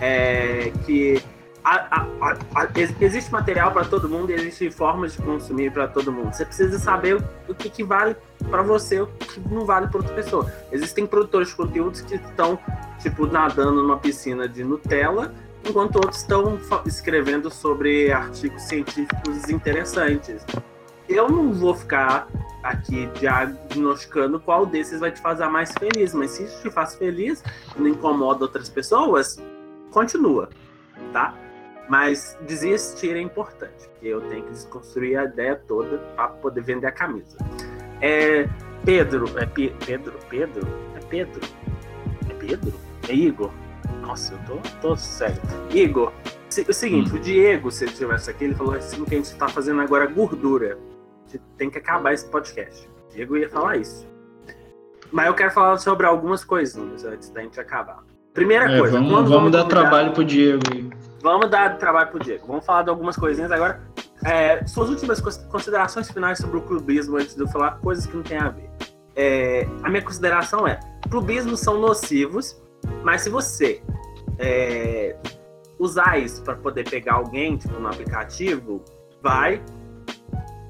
é 0.00 0.72
que 0.84 1.22
a- 1.68 1.88
a- 1.90 2.06
a- 2.20 2.62
a- 2.62 2.68
ex- 2.76 2.94
existe 3.00 3.32
material 3.32 3.72
para 3.72 3.84
todo 3.84 4.08
mundo 4.08 4.30
existe 4.30 4.70
formas 4.70 5.14
de 5.14 5.22
consumir 5.22 5.72
para 5.72 5.88
todo 5.88 6.12
mundo. 6.12 6.32
Você 6.32 6.44
precisa 6.44 6.78
saber 6.78 7.16
o, 7.16 7.24
o 7.48 7.54
que, 7.56 7.68
que 7.68 7.82
vale 7.82 8.14
para 8.48 8.62
você, 8.62 9.00
o 9.00 9.08
que 9.08 9.40
não 9.50 9.66
vale 9.66 9.88
para 9.88 9.98
outra 9.98 10.14
pessoa. 10.14 10.48
Existem 10.70 11.04
produtores 11.06 11.48
de 11.48 11.56
conteúdos 11.56 12.02
que 12.02 12.14
estão 12.14 12.56
tipo 13.00 13.26
nadando 13.26 13.82
numa 13.82 13.98
piscina 13.98 14.48
de 14.48 14.62
Nutella 14.62 15.34
enquanto 15.64 15.96
outros 15.96 16.18
estão 16.18 16.56
escrevendo 16.86 17.50
sobre 17.50 18.12
artigos 18.12 18.62
científicos 18.62 19.48
interessantes. 19.48 20.46
Eu 21.08 21.28
não 21.28 21.52
vou 21.52 21.74
ficar 21.74 22.28
aqui 22.62 23.08
diagnosticando 23.18 24.38
qual 24.38 24.64
desses 24.64 25.00
vai 25.00 25.10
te 25.10 25.20
fazer 25.20 25.48
mais 25.48 25.72
feliz, 25.72 26.14
mas 26.14 26.30
se 26.30 26.44
isso 26.44 26.62
te 26.62 26.70
faz 26.70 26.94
feliz 26.94 27.42
não 27.76 27.88
incomoda 27.88 28.44
outras 28.44 28.68
pessoas, 28.68 29.36
continua, 29.90 30.48
tá? 31.12 31.34
Mas 31.88 32.36
desistir 32.46 33.16
é 33.16 33.20
importante, 33.20 33.88
porque 33.90 34.06
eu 34.08 34.20
tenho 34.22 34.42
que 34.44 34.50
desconstruir 34.50 35.16
a 35.18 35.24
ideia 35.24 35.54
toda 35.68 35.98
para 36.16 36.28
poder 36.28 36.60
vender 36.62 36.86
a 36.88 36.92
camisa. 36.92 37.36
É 38.00 38.48
Pedro, 38.84 39.26
é 39.38 39.46
Pe- 39.46 39.74
Pedro, 39.84 40.14
Pedro, 40.28 40.66
é 40.96 41.00
Pedro, 41.06 41.40
é 42.28 42.34
Pedro, 42.34 42.74
é 43.08 43.12
Igor. 43.14 43.50
Nossa, 44.00 44.34
eu 44.34 44.38
tô, 44.56 44.70
tô 44.80 44.96
sério. 44.96 45.40
Igor, 45.70 46.12
se- 46.48 46.66
o 46.68 46.74
seguinte, 46.74 47.14
o 47.14 47.18
Diego, 47.20 47.70
se 47.70 47.84
ele 47.84 47.92
tivesse 47.92 48.30
aqui, 48.30 48.44
ele 48.44 48.54
falou 48.54 48.74
assim 48.74 49.04
que 49.04 49.14
a 49.14 49.18
gente 49.18 49.34
tá 49.36 49.46
fazendo 49.48 49.80
agora 49.80 50.06
gordura. 50.06 50.78
A 51.26 51.30
gente 51.30 51.42
tem 51.56 51.70
que 51.70 51.78
acabar 51.78 52.12
esse 52.12 52.26
podcast. 52.26 52.88
O 52.88 53.12
Diego 53.14 53.36
ia 53.36 53.48
falar 53.48 53.76
isso. 53.76 54.06
Mas 55.12 55.26
eu 55.28 55.34
quero 55.34 55.52
falar 55.52 55.78
sobre 55.78 56.04
algumas 56.04 56.44
coisinhas 56.44 57.04
antes 57.04 57.30
da 57.30 57.42
gente 57.42 57.58
acabar. 57.60 58.02
Primeira 58.34 58.70
É, 58.72 58.78
coisa, 58.78 58.94
vamos, 58.94 59.12
quando 59.12 59.28
vamos 59.28 59.52
dar 59.52 59.62
convidar- 59.62 59.80
trabalho 59.82 60.12
pro 60.12 60.24
Diego. 60.24 60.60
Vamos 61.26 61.50
dar 61.50 61.76
trabalho 61.76 62.08
pro 62.10 62.20
Diego. 62.20 62.46
Vamos 62.46 62.64
falar 62.64 62.84
de 62.84 62.90
algumas 62.90 63.16
coisinhas 63.16 63.50
agora. 63.50 63.80
É, 64.24 64.64
suas 64.64 64.88
últimas 64.90 65.20
cons- 65.20 65.38
considerações 65.50 66.08
finais 66.08 66.38
sobre 66.38 66.56
o 66.58 66.62
clubismo 66.62 67.16
antes 67.16 67.34
de 67.34 67.42
eu 67.42 67.48
falar 67.48 67.72
coisas 67.80 68.06
que 68.06 68.14
não 68.16 68.22
tem 68.22 68.38
a 68.38 68.48
ver. 68.48 68.70
É, 69.16 69.66
a 69.82 69.88
minha 69.88 70.02
consideração 70.02 70.68
é: 70.68 70.78
clubismos 71.10 71.58
são 71.58 71.80
nocivos, 71.80 72.62
mas 73.02 73.22
se 73.22 73.28
você 73.30 73.82
é, 74.38 75.16
usar 75.80 76.16
isso 76.16 76.44
para 76.44 76.54
poder 76.54 76.88
pegar 76.88 77.14
alguém, 77.14 77.56
tipo, 77.56 77.76
no 77.80 77.88
aplicativo, 77.88 78.84
vai. 79.20 79.60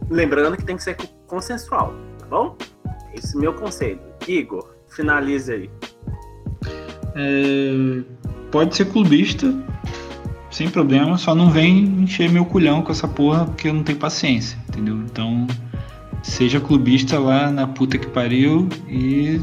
Lembrando 0.08 0.56
que 0.56 0.64
tem 0.64 0.76
que 0.78 0.82
ser 0.82 0.96
co- 0.96 1.06
consensual, 1.26 1.92
tá 2.18 2.24
bom? 2.26 2.56
Esse 3.12 3.34
é 3.34 3.38
o 3.38 3.40
meu 3.42 3.52
conselho. 3.52 4.00
Igor, 4.26 4.70
finalize 4.88 5.52
aí. 5.52 5.70
É, 7.14 8.02
pode 8.50 8.74
ser 8.74 8.86
clubista, 8.86 9.46
sem 10.56 10.70
problema, 10.70 11.18
só 11.18 11.34
não 11.34 11.50
vem 11.50 11.84
encher 11.84 12.30
meu 12.30 12.46
culhão 12.46 12.80
com 12.80 12.90
essa 12.90 13.06
porra 13.06 13.44
porque 13.44 13.68
eu 13.68 13.74
não 13.74 13.82
tenho 13.82 13.98
paciência, 13.98 14.58
entendeu? 14.66 14.96
Então, 14.96 15.46
seja 16.22 16.58
clubista 16.58 17.18
lá 17.18 17.50
na 17.50 17.66
puta 17.66 17.98
que 17.98 18.06
pariu 18.06 18.66
e 18.88 19.38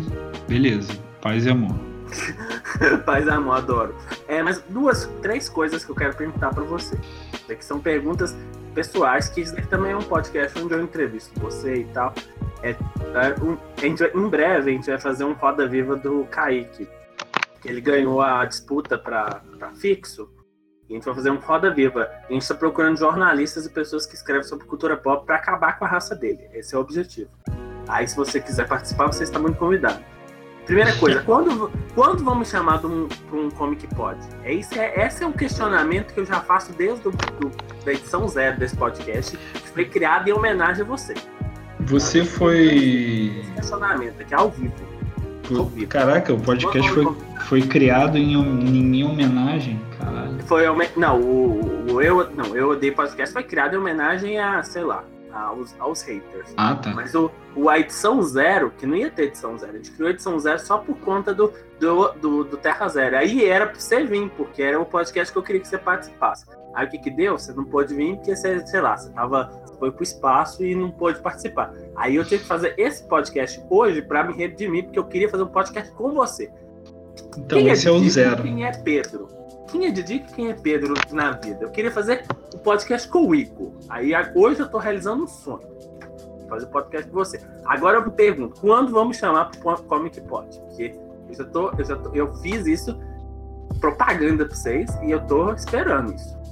beleza, 0.47 0.91
paz 1.22 1.45
e 1.45 1.51
amor. 1.51 1.76
Paz 3.05 3.28
e 3.28 3.30
amor, 3.30 3.57
adoro. 3.57 3.95
É, 4.28 4.41
mas 4.41 4.59
duas, 4.68 5.05
três 5.22 5.47
coisas 5.47 5.86
que 5.86 5.91
eu 5.91 5.95
quero 5.95 6.16
perguntar 6.16 6.49
pra 6.51 6.64
você. 6.64 6.99
É 7.47 7.53
Que 7.53 7.64
são 7.64 7.80
perguntas 7.80 8.36
pessoais, 8.74 9.30
que 9.30 9.41
isso 9.41 9.55
também 9.68 9.91
é 9.91 9.95
um 9.95 10.01
podcast 10.01 10.59
onde 10.59 10.74
eu 10.74 10.82
entrevisto 10.82 11.39
você 11.39 11.76
e 11.76 11.86
tal. 11.86 12.14
É, 12.64 12.72
é, 12.72 13.43
um, 13.43 13.55
a 13.78 13.82
gente, 13.82 14.03
em 14.03 14.28
breve 14.28 14.72
a 14.72 14.74
gente 14.74 14.89
vai 14.89 14.99
fazer 14.99 15.24
um 15.24 15.34
Roda 15.34 15.68
Viva 15.68 15.95
do 15.95 16.26
Kaique. 16.26 16.88
Que 17.61 17.70
ele 17.70 17.80
ganhou 17.80 18.22
a 18.22 18.43
disputa 18.43 18.97
para 18.97 19.41
fixo. 19.76 20.28
A 20.89 20.93
gente 20.93 21.05
vai 21.05 21.15
fazer 21.15 21.31
um 21.31 21.38
Roda 21.38 21.73
Viva. 21.73 22.09
A 22.29 22.31
gente 22.31 22.41
está 22.41 22.53
procurando 22.53 22.97
jornalistas 22.97 23.65
e 23.65 23.69
pessoas 23.69 24.05
que 24.05 24.15
escrevem 24.15 24.43
sobre 24.43 24.65
cultura 24.65 24.97
pop 24.97 25.25
para 25.25 25.38
acabar 25.38 25.79
com 25.79 25.86
a 25.86 25.88
raça 25.88 26.15
dele. 26.15 26.47
Esse 26.53 26.75
é 26.75 26.77
o 26.77 26.81
objetivo. 26.81 27.29
Aí, 27.88 28.07
se 28.07 28.15
você 28.15 28.39
quiser 28.39 28.67
participar, 28.67 29.07
você 29.07 29.23
está 29.23 29.39
muito 29.39 29.57
convidado. 29.57 30.03
Primeira 30.65 30.95
coisa, 30.95 31.21
quando, 31.25 31.71
quando 31.93 32.23
vamos 32.23 32.49
chamar 32.49 32.79
de 32.79 32.88
um, 32.88 33.07
um 33.31 33.49
Comic 33.51 33.88
Pod? 33.95 34.17
É 34.43 34.53
isso, 34.53 34.77
é, 34.77 35.05
esse 35.05 35.23
é 35.23 35.27
um 35.27 35.34
questionamento 35.34 36.13
que 36.13 36.19
eu 36.19 36.25
já 36.25 36.39
faço 36.41 36.71
desde 36.73 37.03
da 37.84 37.91
edição 37.91 38.27
zero 38.27 38.57
desse 38.57 38.75
podcast, 38.75 39.36
que 39.36 39.69
foi 39.69 39.86
criado 39.86 40.27
em 40.27 40.31
homenagem 40.31 40.84
a 40.84 40.86
você. 40.86 41.13
Você 41.81 42.23
foi. 42.23 43.39
Esse 43.39 43.51
questionamento 43.51 44.21
aqui 44.21 44.34
ao 44.34 44.49
vivo. 44.49 44.92
Caraca, 45.89 46.33
o 46.33 46.39
podcast 46.39 46.89
foi, 46.91 47.15
foi 47.47 47.61
criado 47.61 48.17
em, 48.17 48.33
em 48.33 48.83
minha 48.83 49.05
homenagem. 49.05 49.79
Caralho. 49.97 50.39
Foi 50.43 50.63
não, 50.95 51.19
o, 51.19 51.91
o 51.91 52.01
eu 52.01 52.29
não, 52.31 52.55
eu 52.55 52.69
odeio 52.69 52.95
podcast 52.95 53.33
foi 53.33 53.43
criado 53.43 53.75
em 53.75 53.77
homenagem 53.77 54.39
a, 54.39 54.63
sei 54.63 54.83
lá, 54.83 55.03
aos, 55.33 55.75
aos 55.79 56.01
haters. 56.03 56.53
Ah, 56.57 56.75
tá. 56.75 56.91
Mas 56.91 57.15
o, 57.15 57.31
o 57.55 57.69
a 57.69 57.79
edição 57.79 58.21
zero, 58.21 58.71
que 58.77 58.85
não 58.85 58.95
ia 58.95 59.09
ter 59.09 59.23
edição 59.23 59.57
zero, 59.57 59.73
a 59.73 59.75
gente 59.75 59.91
criou 59.91 60.07
a 60.07 60.11
edição 60.11 60.39
zero 60.39 60.59
só 60.59 60.77
por 60.77 60.97
conta 60.99 61.33
do, 61.33 61.51
do, 61.79 62.11
do, 62.13 62.43
do 62.43 62.57
Terra 62.57 62.87
Zero. 62.87 63.17
Aí 63.17 63.45
era 63.45 63.67
pra 63.67 63.79
você 63.79 64.03
vir, 64.03 64.29
porque 64.37 64.61
era 64.61 64.79
o 64.79 64.85
podcast 64.85 65.31
que 65.31 65.37
eu 65.37 65.43
queria 65.43 65.61
que 65.61 65.67
você 65.67 65.77
participasse. 65.77 66.45
Aí 66.74 66.88
o 66.88 66.89
que 66.89 66.97
que 66.97 67.09
deu? 67.09 67.38
Você 67.38 67.53
não 67.53 67.65
pôde 67.65 67.93
vir 67.93 68.15
porque 68.15 68.36
você, 68.36 68.65
sei 68.65 68.82
lá, 68.82 68.97
você 68.97 69.11
tava, 69.11 69.51
você 69.65 69.78
foi 69.78 69.91
pro 69.91 70.03
espaço 70.03 70.63
e 70.63 70.74
não 70.74 70.89
pôde 70.91 71.19
participar. 71.19 71.74
Aí 71.95 72.15
eu 72.15 72.24
tive 72.24 72.41
que 72.41 72.47
fazer 72.47 72.74
esse 72.78 73.03
podcast 73.07 73.63
hoje 73.69 74.01
pra 74.01 74.24
me 74.24 74.34
redimir, 74.34 74.86
porque 74.86 74.99
eu 74.99 75.05
queria 75.05 75.30
fazer 75.30 75.43
um 75.43 75.47
podcast 75.47 75.91
com 75.93 76.11
você. 76.13 76.51
Então, 77.38 77.59
Quem 77.59 77.69
esse 77.69 77.88
é 77.88 77.91
o 77.91 77.95
Didi 77.95 78.07
e 78.07 78.11
zero. 78.11 78.43
Quem 78.43 78.65
é 78.65 78.71
Pedro? 78.71 79.28
Quem 79.71 79.86
é 79.86 79.91
Didi 79.91 80.15
e 80.15 80.19
quem 80.19 80.49
é 80.49 80.53
Pedro 80.53 80.93
na 81.11 81.32
vida? 81.32 81.65
Eu 81.65 81.69
queria 81.69 81.91
fazer 81.91 82.26
o 82.53 82.57
podcast 82.57 83.07
com 83.07 83.28
o 83.28 83.36
Ico. 83.36 83.74
Aí 83.89 84.11
hoje 84.36 84.59
eu 84.59 84.69
tô 84.69 84.78
realizando 84.78 85.24
um 85.24 85.28
sonho. 85.28 85.74
Fazer 86.49 86.67
podcast 86.67 87.09
com 87.09 87.15
você. 87.15 87.39
Agora 87.65 87.97
eu 87.97 88.05
me 88.05 88.11
pergunto, 88.11 88.59
quando 88.61 88.91
vamos 88.91 89.17
chamar 89.17 89.49
pro 89.49 89.82
Comic 89.84 90.21
Pod? 90.21 90.47
Porque 90.59 90.95
eu 91.30 91.36
já 91.36 91.45
tô, 91.45 91.71
eu 91.71 91.84
já 91.84 91.95
tô, 91.95 92.11
eu 92.13 92.34
fiz 92.38 92.65
isso 92.67 92.99
propaganda 93.80 94.45
pra 94.45 94.55
vocês 94.55 94.89
e 95.01 95.11
eu 95.11 95.26
tô 95.26 95.51
esperando 95.53 96.13
isso. 96.13 96.42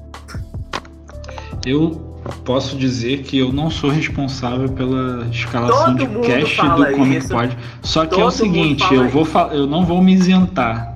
Eu 1.66 2.12
posso 2.46 2.76
dizer 2.76 3.24
que 3.24 3.38
eu 3.38 3.52
não 3.52 3.70
sou 3.70 3.90
responsável 3.90 4.70
pela 4.70 5.28
escalação 5.28 5.96
Todo 5.96 6.22
de 6.22 6.28
cast 6.28 6.62
do 6.62 6.86
Comic 6.96 7.18
isso. 7.18 7.30
Pod. 7.30 7.58
Só 7.82 8.06
que 8.06 8.16
é 8.16 8.18
Todo 8.18 8.20
o 8.20 8.24
mundo 8.24 8.32
seguinte, 8.32 8.94
eu 8.94 9.10
vou 9.10 9.28
eu 9.52 9.68
não 9.68 9.86
vou 9.86 10.02
me 10.02 10.14
isentar. 10.14 10.96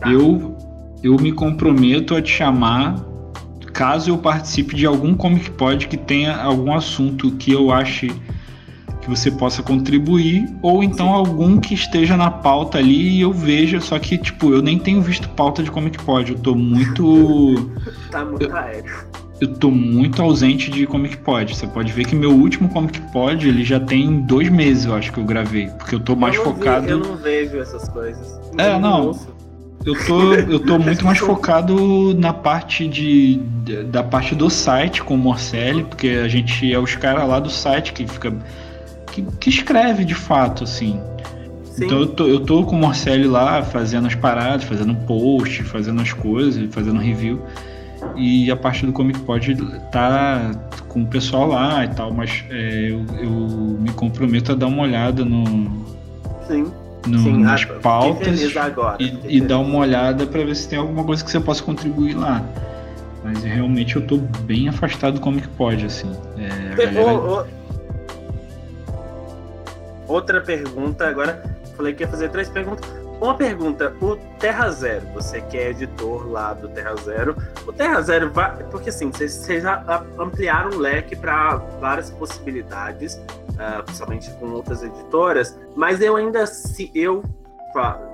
Tá. 0.00 0.10
Eu 0.10 0.56
eu 1.02 1.16
me 1.16 1.32
comprometo 1.32 2.14
a 2.14 2.22
te 2.22 2.30
chamar 2.30 2.96
caso 3.72 4.10
eu 4.10 4.18
participe 4.18 4.76
de 4.76 4.86
algum 4.86 5.14
Comic 5.14 5.50
Pod 5.52 5.88
que 5.88 5.96
tenha 5.96 6.36
algum 6.36 6.74
assunto 6.74 7.30
que 7.32 7.52
eu 7.52 7.72
ache 7.72 8.12
que 9.02 9.10
você 9.10 9.30
possa 9.30 9.62
contribuir 9.62 10.48
ou 10.62 10.82
então 10.82 11.08
Sim. 11.08 11.12
algum 11.12 11.58
que 11.60 11.74
esteja 11.74 12.16
na 12.16 12.30
pauta 12.30 12.78
ali 12.78 13.18
e 13.18 13.20
eu 13.20 13.32
veja, 13.32 13.80
só 13.80 13.98
que 13.98 14.16
tipo, 14.16 14.52
eu 14.54 14.62
nem 14.62 14.78
tenho 14.78 15.02
visto 15.02 15.28
pauta 15.30 15.62
de 15.62 15.70
Comic 15.70 16.02
Pod, 16.04 16.32
eu 16.32 16.38
tô 16.38 16.54
muito 16.54 17.72
Tá 18.10 18.24
muito 18.24 18.50
aéreo. 18.54 18.92
eu 19.40 19.48
tô 19.54 19.70
muito 19.70 20.22
ausente 20.22 20.70
de 20.70 20.86
Comic 20.86 21.16
Pod. 21.18 21.54
Você 21.56 21.66
pode 21.66 21.92
ver 21.92 22.04
que 22.06 22.14
meu 22.14 22.30
último 22.30 22.68
Comic 22.68 23.00
Pod, 23.12 23.46
ele 23.48 23.64
já 23.64 23.80
tem 23.80 24.20
dois 24.20 24.48
meses, 24.48 24.84
eu 24.84 24.94
acho 24.94 25.12
que 25.12 25.18
eu 25.18 25.24
gravei. 25.24 25.66
Porque 25.78 25.94
eu 25.96 26.00
tô 26.00 26.14
mais 26.14 26.36
eu 26.36 26.44
não 26.44 26.52
vi- 26.52 26.58
focado. 26.58 26.88
eu 26.88 26.98
não 26.98 27.16
vejo 27.16 27.58
essas 27.58 27.88
coisas. 27.88 28.40
É, 28.56 28.78
não. 28.78 29.06
ouço. 29.08 29.28
Eu 29.84 29.96
tô, 30.06 30.32
eu 30.34 30.60
tô 30.60 30.78
muito 30.80 31.04
mais 31.04 31.18
focado 31.18 32.14
na 32.16 32.32
parte 32.32 32.86
de. 32.86 33.40
da 33.90 34.04
parte 34.04 34.32
do 34.32 34.48
site 34.48 35.02
com 35.02 35.14
o 35.14 35.18
Morcelli, 35.18 35.82
porque 35.82 36.06
a 36.24 36.28
gente 36.28 36.72
é 36.72 36.78
os 36.78 36.94
caras 36.94 37.28
lá 37.28 37.40
do 37.40 37.50
site 37.50 37.92
que 37.92 38.06
fica. 38.06 38.32
Que, 39.12 39.22
que 39.38 39.50
escreve 39.50 40.04
de 40.04 40.14
fato, 40.14 40.64
assim. 40.64 40.98
Sim. 41.64 41.84
Então 41.86 42.00
eu 42.00 42.06
tô, 42.06 42.26
eu 42.26 42.40
tô 42.40 42.64
com 42.64 42.74
o 42.74 42.78
Morcelli 42.78 43.26
lá 43.28 43.62
fazendo 43.62 44.06
as 44.06 44.14
paradas, 44.14 44.64
fazendo 44.64 44.94
post, 45.06 45.62
fazendo 45.64 46.02
as 46.02 46.12
coisas, 46.12 46.68
fazendo 46.74 46.98
review. 46.98 47.40
E 48.16 48.50
a 48.50 48.56
parte 48.56 48.84
do 48.84 48.92
Comic 48.92 49.20
Pod 49.20 49.54
tá 49.92 50.50
com 50.88 51.02
o 51.02 51.06
pessoal 51.06 51.46
lá 51.46 51.84
e 51.84 51.88
tal, 51.88 52.12
mas 52.12 52.44
é, 52.50 52.90
eu, 52.90 53.04
eu 53.22 53.30
me 53.80 53.90
comprometo 53.92 54.52
a 54.52 54.54
dar 54.56 54.66
uma 54.66 54.82
olhada 54.82 55.24
no, 55.24 55.44
Sim. 56.48 56.66
no- 57.06 57.18
Sim, 57.20 57.38
nas 57.38 57.62
ah, 57.62 57.74
pautas 57.80 58.56
agora, 58.56 58.96
e, 59.00 59.36
e 59.36 59.40
dar 59.40 59.60
uma 59.60 59.78
olhada 59.78 60.26
para 60.26 60.44
ver 60.44 60.56
se 60.56 60.68
tem 60.68 60.78
alguma 60.78 61.04
coisa 61.04 61.24
que 61.24 61.30
você 61.30 61.38
possa 61.38 61.62
contribuir 61.62 62.14
lá. 62.14 62.42
Mas 63.24 63.40
realmente 63.44 63.94
eu 63.94 64.02
tô 64.02 64.16
bem 64.16 64.68
afastado 64.68 65.14
do 65.14 65.20
Comic 65.20 65.46
Pod, 65.48 65.86
assim. 65.86 66.10
É, 66.36 66.72
a 66.72 66.76
galera- 66.86 67.12
ô- 67.12 67.40
ô- 67.40 67.44
Outra 70.12 70.42
pergunta, 70.42 71.08
agora 71.08 71.42
falei 71.74 71.94
que 71.94 72.02
ia 72.02 72.08
fazer 72.08 72.28
três 72.28 72.46
perguntas. 72.46 72.86
Uma 73.18 73.34
pergunta, 73.34 73.96
o 73.98 74.16
Terra 74.38 74.68
Zero, 74.70 75.06
você 75.14 75.40
que 75.40 75.56
é 75.56 75.70
editor 75.70 76.28
lá 76.28 76.52
do 76.52 76.68
Terra 76.68 76.94
Zero, 76.96 77.34
o 77.66 77.72
Terra 77.72 77.98
Zero 78.02 78.30
vai. 78.30 78.62
Porque 78.64 78.90
assim, 78.90 79.10
vocês, 79.10 79.46
já 79.62 80.04
ampliaram 80.18 80.72
o 80.72 80.78
leque 80.78 81.16
para 81.16 81.56
várias 81.80 82.10
possibilidades, 82.10 83.18
ah, 83.58 83.82
principalmente 83.82 84.30
com 84.32 84.50
outras 84.50 84.82
editoras, 84.82 85.58
mas 85.74 86.02
eu 86.02 86.16
ainda, 86.16 86.46
se 86.46 86.90
eu, 86.94 87.24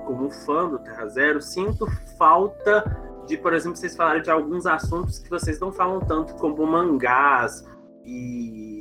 como 0.05 0.29
fã 0.29 0.69
do 0.69 0.79
Terra 0.79 1.05
Zero, 1.07 1.41
sinto 1.41 1.85
falta 2.17 2.97
de, 3.27 3.35
por 3.35 3.53
exemplo, 3.53 3.75
vocês 3.75 3.93
falarem 3.93 4.21
de 4.21 4.31
alguns 4.31 4.65
assuntos 4.65 5.19
que 5.19 5.29
vocês 5.29 5.59
não 5.59 5.69
falam 5.69 5.99
tanto, 5.99 6.33
como 6.35 6.65
mangás 6.65 7.67
e, 8.05 8.78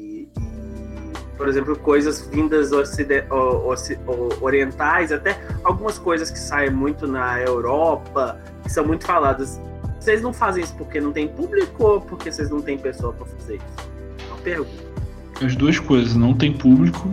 por 1.39 1.49
exemplo, 1.49 1.75
coisas 1.79 2.29
vindas 2.31 2.73
ocide- 2.73 3.25
o- 3.31 3.73
o- 3.73 4.29
orientais, 4.45 5.11
até 5.13 5.41
algumas 5.65 5.99
coisas 5.99 6.31
que 6.31 6.39
saem 6.39 6.71
muito 6.71 7.07
na 7.07 7.41
Europa, 7.41 8.39
que 8.65 8.71
são 8.71 8.85
muito 8.85 9.07
faladas. 9.07 9.59
Vocês 9.99 10.21
não 10.21 10.33
fazem 10.33 10.63
isso 10.65 10.75
porque 10.77 11.01
não 11.01 11.13
tem 11.13 11.29
público 11.29 11.83
ou 11.85 12.01
porque 12.01 12.31
vocês 12.31 12.51
não 12.51 12.61
têm 12.61 12.77
pessoa 12.77 13.13
para 13.13 13.25
fazer 13.27 13.55
isso? 13.57 13.89
É 14.29 14.33
uma 14.33 14.39
pergunta. 14.43 14.89
As 15.41 15.55
duas 15.57 15.79
coisas, 15.79 16.15
não 16.17 16.35
tem 16.35 16.53
público, 16.53 17.09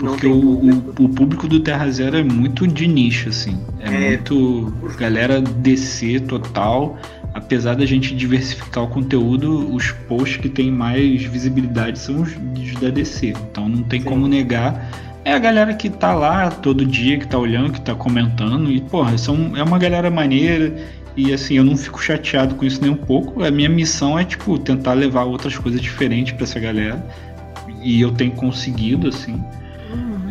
Não 0.00 0.12
porque 0.12 0.28
tem 0.28 0.32
o, 0.32 0.40
público. 0.56 1.02
o, 1.02 1.04
o 1.04 1.08
público 1.08 1.48
do 1.48 1.60
Terra 1.60 1.90
Zero 1.90 2.16
é 2.16 2.22
muito 2.22 2.66
de 2.68 2.86
nicho, 2.86 3.28
assim. 3.30 3.58
É, 3.80 3.88
É. 3.88 4.08
muito 4.10 4.72
galera 4.96 5.40
DC 5.40 6.20
total. 6.20 6.96
Apesar 7.38 7.76
da 7.76 7.86
gente 7.86 8.16
diversificar 8.16 8.82
o 8.82 8.88
conteúdo, 8.88 9.72
os 9.72 9.92
posts 9.92 10.38
que 10.38 10.48
tem 10.48 10.72
mais 10.72 11.22
visibilidade 11.22 11.96
são 11.96 12.22
os 12.22 12.34
da 12.80 12.90
DC. 12.90 13.28
Então 13.28 13.68
não 13.68 13.84
tem 13.84 14.00
Sim. 14.00 14.08
como 14.08 14.26
negar. 14.26 14.90
É 15.24 15.32
a 15.32 15.38
galera 15.38 15.72
que 15.72 15.88
tá 15.88 16.12
lá 16.14 16.50
todo 16.50 16.84
dia, 16.84 17.16
que 17.16 17.28
tá 17.28 17.38
olhando, 17.38 17.74
que 17.74 17.80
tá 17.80 17.94
comentando. 17.94 18.72
E, 18.72 18.80
porra, 18.80 19.16
são, 19.16 19.56
é 19.56 19.62
uma 19.62 19.78
galera 19.78 20.10
maneira. 20.10 20.74
E 21.16 21.32
assim, 21.32 21.54
eu 21.54 21.64
não 21.64 21.76
fico 21.76 22.02
chateado 22.02 22.56
com 22.56 22.64
isso 22.64 22.82
nem 22.82 22.90
um 22.90 22.96
pouco. 22.96 23.44
A 23.44 23.50
minha 23.52 23.68
missão 23.68 24.18
é, 24.18 24.24
tipo, 24.24 24.58
tentar 24.58 24.94
levar 24.94 25.22
outras 25.22 25.56
coisas 25.56 25.80
diferentes 25.80 26.32
pra 26.32 26.42
essa 26.42 26.58
galera. 26.58 27.00
E 27.80 28.00
eu 28.00 28.10
tenho 28.10 28.32
conseguido, 28.32 29.08
assim. 29.08 29.40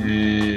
É, 0.05 0.56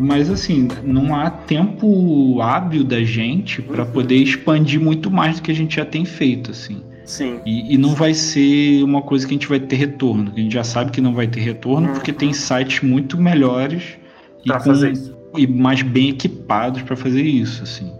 Mas 0.00 0.30
assim, 0.30 0.68
não 0.84 1.14
há 1.16 1.28
tempo 1.28 2.40
hábil 2.40 2.84
da 2.84 3.02
gente 3.02 3.60
para 3.60 3.82
Uhum. 3.84 3.90
poder 3.90 4.16
expandir 4.16 4.80
muito 4.80 5.10
mais 5.10 5.36
do 5.36 5.42
que 5.42 5.50
a 5.50 5.54
gente 5.54 5.74
já 5.76 5.84
tem 5.84 6.04
feito, 6.04 6.52
assim. 6.52 6.82
Sim. 7.04 7.40
E, 7.44 7.74
e 7.74 7.78
não 7.78 7.94
vai 7.94 8.14
ser 8.14 8.82
uma 8.84 9.02
coisa 9.02 9.26
que 9.26 9.32
a 9.32 9.36
gente 9.36 9.48
vai 9.48 9.58
ter 9.58 9.76
retorno. 9.76 10.30
A 10.36 10.38
gente 10.38 10.52
já 10.52 10.62
sabe 10.62 10.90
que 10.92 11.00
não 11.00 11.14
vai 11.14 11.26
ter 11.26 11.40
retorno 11.40 11.88
Uhum. 11.88 11.94
porque 11.94 12.12
tem 12.12 12.32
sites 12.32 12.82
muito 12.82 13.18
melhores 13.18 13.98
e, 14.44 14.50
com- 14.50 15.38
e 15.38 15.46
mais 15.46 15.82
bem 15.82 16.10
equipados 16.10 16.82
para 16.82 16.94
fazer 16.94 17.22
isso, 17.22 17.62
assim. 17.64 17.92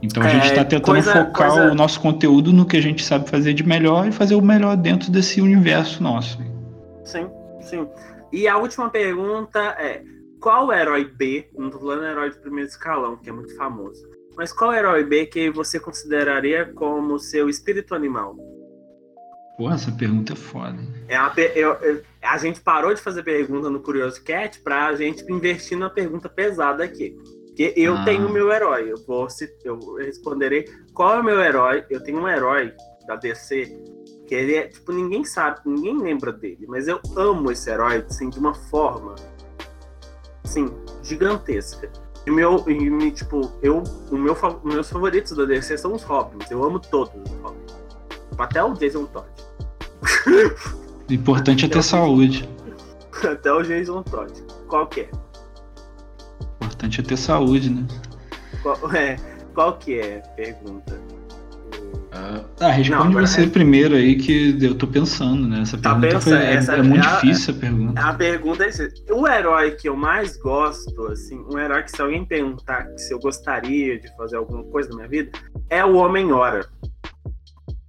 Então 0.00 0.22
a 0.22 0.26
É, 0.26 0.30
gente 0.30 0.46
está 0.46 0.64
tentando 0.64 0.84
coisa- 0.84 1.12
focar 1.12 1.50
coisa- 1.50 1.72
o 1.72 1.74
nosso 1.74 2.00
conteúdo 2.00 2.52
no 2.52 2.64
que 2.64 2.76
a 2.76 2.80
gente 2.80 3.02
sabe 3.04 3.28
fazer 3.28 3.54
de 3.54 3.66
melhor 3.66 4.06
e 4.08 4.12
fazer 4.12 4.34
o 4.34 4.42
melhor 4.42 4.76
dentro 4.76 5.10
desse 5.10 5.40
universo 5.40 6.02
nosso. 6.02 6.38
Sim, 7.04 7.26
sim. 7.60 7.86
E 8.32 8.46
a 8.46 8.56
última 8.56 8.88
pergunta 8.90 9.58
é: 9.78 10.02
qual 10.44 10.70
herói 10.70 11.06
B, 11.06 11.48
não 11.56 11.70
tô 11.70 11.78
falando 11.78 12.04
herói 12.04 12.28
de 12.28 12.38
primeiro 12.38 12.68
escalão, 12.68 13.16
que 13.16 13.30
é 13.30 13.32
muito 13.32 13.56
famoso, 13.56 14.06
mas 14.36 14.52
qual 14.52 14.74
herói 14.74 15.02
B 15.02 15.24
que 15.24 15.48
você 15.48 15.80
consideraria 15.80 16.70
como 16.74 17.18
seu 17.18 17.48
espírito 17.48 17.94
animal? 17.94 18.36
Pô, 19.56 19.70
essa 19.70 19.90
pergunta 19.90 20.34
é 20.34 20.36
foda. 20.36 20.76
É 21.08 21.18
uma 21.18 21.32
eu- 21.54 21.72
eu- 21.80 22.02
a 22.20 22.36
gente 22.36 22.60
parou 22.60 22.92
de 22.92 23.00
fazer 23.00 23.22
pergunta 23.22 23.70
no 23.70 23.80
Curioso 23.80 24.22
Cat 24.22 24.60
pra 24.60 24.94
gente 24.94 25.24
investir 25.32 25.78
na 25.78 25.88
pergunta 25.88 26.28
pesada 26.28 26.84
aqui. 26.84 27.16
Porque 27.46 27.72
eu 27.74 27.94
Ah. 27.94 28.04
tenho 28.04 28.28
meu 28.28 28.52
herói. 28.52 28.92
Eu 28.92 28.98
vou 29.06 29.26
eu 29.64 29.94
responderei 29.94 30.64
qual 30.92 31.14
é 31.14 31.20
o 31.20 31.24
meu 31.24 31.40
herói. 31.40 31.86
Eu 31.88 32.02
tenho 32.02 32.18
um 32.18 32.28
herói 32.28 32.74
da 33.06 33.16
DC 33.16 33.64
que 34.26 34.34
ele 34.34 34.56
é, 34.56 34.66
tipo, 34.68 34.92
ninguém 34.92 35.24
sabe, 35.24 35.60
ninguém 35.64 35.96
lembra 36.02 36.32
dele, 36.32 36.66
mas 36.68 36.86
eu 36.88 37.00
amo 37.16 37.50
esse 37.50 37.70
herói, 37.70 38.04
assim, 38.06 38.28
de 38.28 38.38
uma 38.38 38.52
forma 38.54 39.14
Sim, 40.44 40.70
gigantesca. 41.02 41.90
E 42.26 42.30
meu, 42.30 42.64
e, 42.68 43.10
tipo, 43.10 43.52
eu, 43.62 43.82
o 44.10 44.16
meu, 44.16 44.36
meus 44.64 44.88
favoritos 44.88 45.36
da 45.36 45.44
DC 45.44 45.76
são 45.76 45.92
os 45.92 46.02
Robins. 46.02 46.50
Eu 46.50 46.64
amo 46.64 46.78
todos 46.78 47.14
os 47.14 47.36
Robins. 47.40 47.74
Até 48.38 48.62
o 48.62 48.72
Jason 48.74 49.04
Todd. 49.06 49.26
O 51.08 51.12
importante 51.12 51.66
é 51.66 51.68
ter 51.68 51.82
saúde. 51.82 52.48
Até 53.22 53.52
o 53.52 53.62
Jason 53.62 54.02
Todd. 54.02 54.32
Qual 54.68 54.86
que 54.86 55.02
é? 55.02 55.10
O 55.12 56.64
importante 56.64 57.00
é 57.00 57.04
ter 57.04 57.16
saúde, 57.16 57.70
né? 57.70 57.86
Qual, 58.62 58.76
é, 58.94 59.16
qual 59.54 59.76
que 59.76 59.98
é? 60.00 60.20
Pergunta. 60.34 60.98
Ah, 62.60 62.70
responde 62.70 63.14
Não, 63.14 63.26
você 63.26 63.42
é... 63.42 63.46
primeiro 63.46 63.96
aí 63.96 64.16
que 64.16 64.56
eu 64.62 64.74
tô 64.74 64.86
pensando, 64.86 65.48
né? 65.48 65.62
Essa 65.62 65.76
tá 65.76 65.98
pergunta 65.98 66.20
foi, 66.20 66.32
é, 66.34 66.54
é, 66.54 66.82
muito 66.82 67.06
a, 67.06 67.14
difícil 67.16 67.54
a 67.54 67.58
pergunta. 67.58 68.00
A 68.00 68.14
pergunta 68.14 68.64
é 68.64 69.12
o 69.12 69.26
herói 69.26 69.72
que 69.72 69.88
eu 69.88 69.96
mais 69.96 70.36
gosto, 70.36 71.08
assim, 71.08 71.44
um 71.50 71.58
herói 71.58 71.82
que 71.82 71.90
se 71.90 72.00
alguém 72.00 72.24
perguntar 72.24 72.86
se 72.96 73.12
eu 73.12 73.18
gostaria 73.18 73.98
de 73.98 74.14
fazer 74.16 74.36
alguma 74.36 74.62
coisa 74.64 74.90
na 74.90 74.96
minha 74.96 75.08
vida, 75.08 75.32
é 75.68 75.84
o 75.84 75.96
Homem-Hora. 75.96 76.68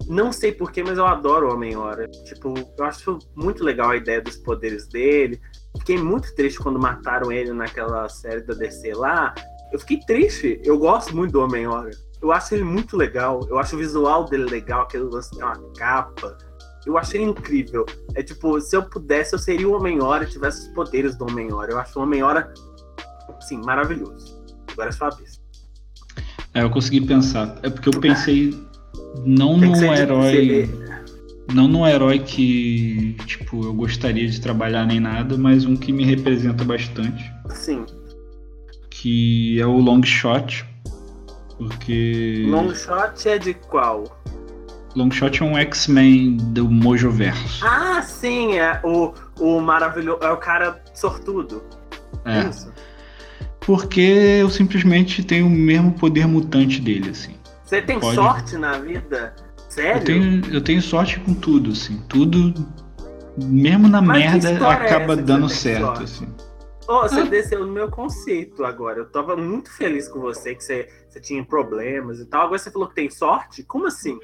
Não 0.07 0.31
sei 0.31 0.51
porquê, 0.51 0.83
mas 0.83 0.97
eu 0.97 1.05
adoro 1.05 1.47
o 1.47 1.53
Homem-Hora. 1.53 2.07
Tipo, 2.25 2.53
eu 2.77 2.85
acho 2.85 3.19
muito 3.35 3.63
legal 3.63 3.91
a 3.91 3.95
ideia 3.95 4.21
dos 4.21 4.37
poderes 4.37 4.87
dele. 4.87 5.39
Fiquei 5.79 5.97
muito 5.97 6.33
triste 6.35 6.59
quando 6.59 6.79
mataram 6.79 7.31
ele 7.31 7.53
naquela 7.53 8.07
série 8.09 8.41
da 8.41 8.53
DC 8.53 8.93
lá. 8.93 9.33
Eu 9.71 9.79
fiquei 9.79 9.99
triste. 9.99 10.59
Eu 10.63 10.77
gosto 10.77 11.15
muito 11.15 11.31
do 11.31 11.41
Homem-Hora 11.41 11.91
eu 12.25 12.31
acho 12.31 12.55
ele 12.55 12.63
muito 12.63 12.97
legal. 12.97 13.45
Eu 13.47 13.59
acho 13.59 13.75
o 13.75 13.79
visual 13.79 14.25
dele 14.25 14.45
legal, 14.45 14.81
aquele 14.81 15.03
lance 15.03 15.29
tem 15.29 15.43
uma 15.43 15.55
capa. 15.77 16.35
Eu 16.85 16.97
acho 16.97 17.15
ele 17.15 17.25
incrível. 17.25 17.85
É 18.15 18.23
tipo, 18.23 18.59
se 18.59 18.75
eu 18.75 18.83
pudesse, 18.83 19.33
eu 19.33 19.39
seria 19.39 19.67
o 19.67 19.73
Homem-Hora 19.73 20.23
e 20.23 20.27
tivesse 20.27 20.67
os 20.67 20.73
poderes 20.73 21.15
do 21.15 21.25
Homem-Hora. 21.25 21.71
Eu 21.71 21.79
acho 21.79 21.99
o 21.99 22.01
Homem-Hora, 22.01 22.51
sim, 23.41 23.61
maravilhoso. 23.63 24.43
Agora 24.71 24.89
é 24.89 24.91
sua 24.91 25.09
vez. 25.11 25.39
É, 26.53 26.63
eu 26.63 26.69
consegui 26.69 27.01
pensar. 27.01 27.59
É 27.61 27.69
porque 27.69 27.89
eu 27.89 27.99
pensei 27.99 28.59
não 29.23 29.57
no 29.57 29.75
herói. 29.93 30.69
Não 31.53 31.67
no 31.67 31.85
herói 31.85 32.19
que, 32.19 33.15
tipo, 33.27 33.63
eu 33.65 33.73
gostaria 33.73 34.27
de 34.27 34.41
trabalhar 34.41 34.87
nem 34.87 34.99
nada, 34.99 35.37
mas 35.37 35.63
um 35.63 35.75
que 35.75 35.91
me 35.91 36.03
representa 36.03 36.63
bastante. 36.63 37.31
Sim. 37.51 37.85
Que 38.89 39.61
é 39.61 39.65
o 39.67 39.77
Long 39.77 40.01
Shot 40.01 40.65
porque. 41.57 42.45
Longshot 42.47 43.27
é 43.27 43.37
de 43.37 43.53
qual? 43.53 44.03
Longshot 44.95 45.41
é 45.41 45.45
um 45.45 45.57
X-Men 45.57 46.37
do 46.37 46.69
Mojoverso. 46.69 47.65
Ah, 47.65 48.01
sim, 48.01 48.57
é 48.57 48.79
o, 48.83 49.13
o 49.39 49.59
maravilhoso. 49.59 50.19
É 50.21 50.31
o 50.31 50.37
cara 50.37 50.81
sortudo. 50.93 51.63
É. 52.23 52.39
é. 52.39 52.49
Isso. 52.49 52.71
Porque 53.59 54.01
eu 54.41 54.49
simplesmente 54.49 55.23
tenho 55.23 55.47
o 55.47 55.49
mesmo 55.49 55.91
poder 55.93 56.27
mutante 56.27 56.79
dele, 56.79 57.09
assim. 57.09 57.35
Você 57.63 57.81
tem 57.81 57.99
Pode... 57.99 58.15
sorte 58.15 58.57
na 58.57 58.77
vida? 58.77 59.33
Sério? 59.67 59.99
Eu 59.99 60.03
tenho, 60.03 60.53
eu 60.53 60.61
tenho 60.61 60.81
sorte 60.81 61.19
com 61.19 61.33
tudo, 61.33 61.71
assim. 61.71 62.01
Tudo, 62.07 62.53
mesmo 63.37 63.87
na 63.87 64.01
Mas 64.01 64.19
merda, 64.19 64.51
é 64.51 64.71
acaba 64.71 65.13
é 65.13 65.17
dando 65.17 65.49
certo, 65.49 65.85
sorte? 65.85 66.03
assim. 66.03 66.27
Oh, 66.87 67.01
você 67.01 67.23
desceu 67.23 67.65
no 67.65 67.71
meu 67.71 67.89
conceito 67.89 68.63
agora. 68.63 68.99
Eu 68.99 69.09
tava 69.09 69.35
muito 69.35 69.71
feliz 69.71 70.07
com 70.07 70.19
você, 70.19 70.53
que 70.53 70.63
você, 70.63 70.87
você 71.09 71.19
tinha 71.19 71.43
problemas 71.43 72.19
e 72.19 72.25
tal. 72.25 72.45
Agora 72.45 72.59
você 72.59 72.69
falou 72.69 72.87
que 72.87 72.95
tem 72.95 73.09
sorte? 73.09 73.63
Como 73.63 73.87
assim? 73.87 74.19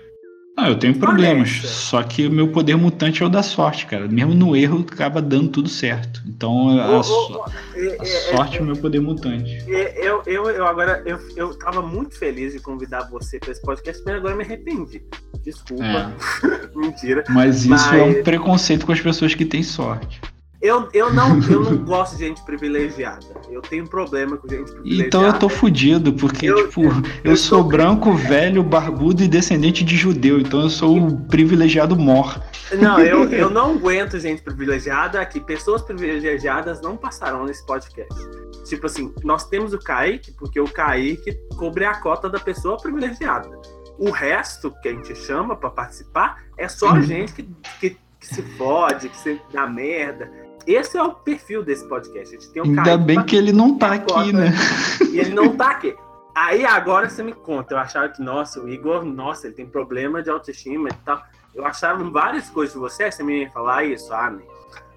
Ah, 0.57 0.70
eu 0.70 0.78
tenho 0.78 0.93
problemas. 0.99 1.49
Só 1.49 2.03
que 2.03 2.28
o 2.28 2.32
meu 2.32 2.49
poder 2.49 2.76
mutante 2.76 3.24
é 3.24 3.26
o 3.26 3.30
da 3.30 3.41
sorte, 3.41 3.86
cara. 3.88 4.07
Mesmo 4.07 4.36
no 4.36 4.55
erro, 4.55 4.86
acaba 4.91 5.22
dando 5.22 5.49
tudo 5.49 5.70
certo. 5.70 6.22
Então, 6.28 6.78
a, 6.78 6.91
oh, 6.91 6.95
oh, 6.97 7.43
a 7.43 8.05
sorte 8.36 8.57
é, 8.57 8.59
é 8.59 8.62
o 8.62 8.66
meu 8.66 8.76
poder 8.76 8.99
mutante. 8.99 9.64
Eu, 9.68 10.22
eu, 10.26 10.49
eu 10.49 10.66
agora, 10.66 11.01
eu, 11.05 11.18
eu 11.36 11.57
tava 11.57 11.82
muito 11.82 12.18
feliz 12.18 12.53
de 12.53 12.59
convidar 12.59 13.09
você 13.09 13.39
para 13.39 13.51
esse 13.51 13.62
podcast, 13.62 14.03
mas 14.05 14.16
agora 14.16 14.36
me 14.36 14.43
arrependi. 14.43 15.01
Desculpa. 15.41 15.84
É. 15.84 16.78
Mentira. 16.78 17.24
Mas 17.30 17.62
isso 17.62 17.70
mas... 17.70 17.93
é 17.93 18.03
um 18.03 18.24
preconceito 18.24 18.86
com 18.86 18.91
as 18.91 18.99
pessoas 18.99 19.34
que 19.34 19.45
têm 19.45 19.64
sorte. 19.64 20.22
Eu, 20.62 20.88
eu, 20.93 21.12
não, 21.12 21.41
eu 21.49 21.62
não 21.62 21.78
gosto 21.84 22.18
de 22.18 22.28
gente 22.28 22.41
privilegiada. 22.43 23.26
Eu 23.49 23.62
tenho 23.62 23.88
problema 23.88 24.38
com 24.38 24.47
gente 24.47 24.72
privilegiada. 24.72 25.07
Então 25.07 25.26
eu 25.26 25.34
tô 25.34 25.49
fudido, 25.49 26.14
porque, 26.14 26.45
eu, 26.45 26.68
tipo, 26.68 26.84
eu, 26.84 26.91
eu 27.24 27.38
sou 27.38 27.64
branco, 27.64 28.14
velho, 28.14 28.62
barbudo 28.62 29.24
e 29.24 29.28
descendente 29.28 29.84
de 29.84 29.95
judeu. 29.95 30.39
Então 30.39 30.62
eu 30.62 30.70
sou 30.70 30.97
o 30.99 31.20
privilegiado 31.26 31.95
mor. 31.95 32.39
Não, 32.80 32.99
eu, 32.99 33.28
eu 33.34 33.49
não 33.49 33.72
aguento 33.72 34.20
gente 34.20 34.43
privilegiada 34.43 35.26
que 35.26 35.39
pessoas 35.39 35.82
privilegiadas 35.82 36.80
não 36.80 36.95
passaram 36.95 37.43
nesse 37.45 37.66
podcast. 37.66 38.14
Tipo 38.66 38.86
assim, 38.86 39.12
nós 39.24 39.49
temos 39.49 39.74
o 39.74 39.80
Kaique, 39.80 40.32
porque 40.34 40.59
o 40.59 40.66
Kaique 40.66 41.34
cobre 41.57 41.86
a 41.86 41.95
cota 41.95 42.30
da 42.30 42.39
pessoa 42.39 42.78
privilegiada. 42.78 43.49
O 43.97 44.12
resto 44.12 44.72
que 44.82 44.89
a 44.89 44.91
gente 44.93 45.16
chama 45.16 45.55
para 45.55 45.72
participar 45.72 46.43
é 46.55 46.68
só 46.68 46.91
uhum. 46.93 47.01
gente 47.01 47.34
que, 47.34 47.49
que, 47.80 47.97
que 48.20 48.28
se 48.28 48.43
fode, 48.57 49.09
que 49.09 49.18
se 49.18 49.41
dá 49.51 49.66
merda 49.66 50.32
esse 50.66 50.97
é 50.97 51.03
o 51.03 51.14
perfil 51.14 51.64
desse 51.64 51.88
podcast. 51.88 52.36
A 52.36 52.39
gente 52.39 52.51
tem 52.51 52.62
um 52.62 52.66
Ainda 52.66 52.97
bem 52.97 53.24
que 53.24 53.36
ele 53.36 53.51
não 53.51 53.78
tá 53.78 53.93
aqui, 53.93 54.34
né? 54.34 54.51
E 55.12 55.20
ele 55.20 55.34
não 55.34 55.55
tá 55.55 55.72
aqui. 55.72 55.95
Aí 56.36 56.66
agora 56.66 57.09
você 57.09 57.24
me 57.24 57.34
conta. 57.34 57.74
Eu 57.74 57.78
achava 57.78 58.09
que, 58.09 58.22
nossa, 58.22 58.62
o 58.62 58.70
Igor, 58.70 59.03
nossa, 59.03 59.47
ele 59.47 59.55
tem 59.55 59.66
problema 59.66 60.22
de 60.22 60.30
autoestima 60.30 60.89
e 60.89 60.93
tal. 61.05 61.22
Eu 61.53 61.66
achava 61.66 62.03
várias 62.09 62.49
coisas 62.49 62.74
de 62.74 62.80
você, 62.80 63.12
você 63.12 63.24
me 63.24 63.41
ia 63.41 63.51
falar 63.51 63.84
isso, 63.84 64.14
ah, 64.14 64.30
né? 64.30 64.41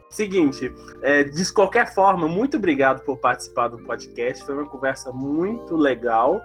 Seguinte, 0.09 0.73
é, 1.03 1.25
de 1.25 1.53
qualquer 1.53 1.93
forma, 1.93 2.29
muito 2.29 2.57
obrigado 2.57 3.01
por 3.01 3.19
participar 3.19 3.67
do 3.67 3.79
podcast. 3.79 4.45
Foi 4.45 4.55
uma 4.55 4.67
conversa 4.67 5.11
muito 5.11 5.77
legal. 5.77 6.41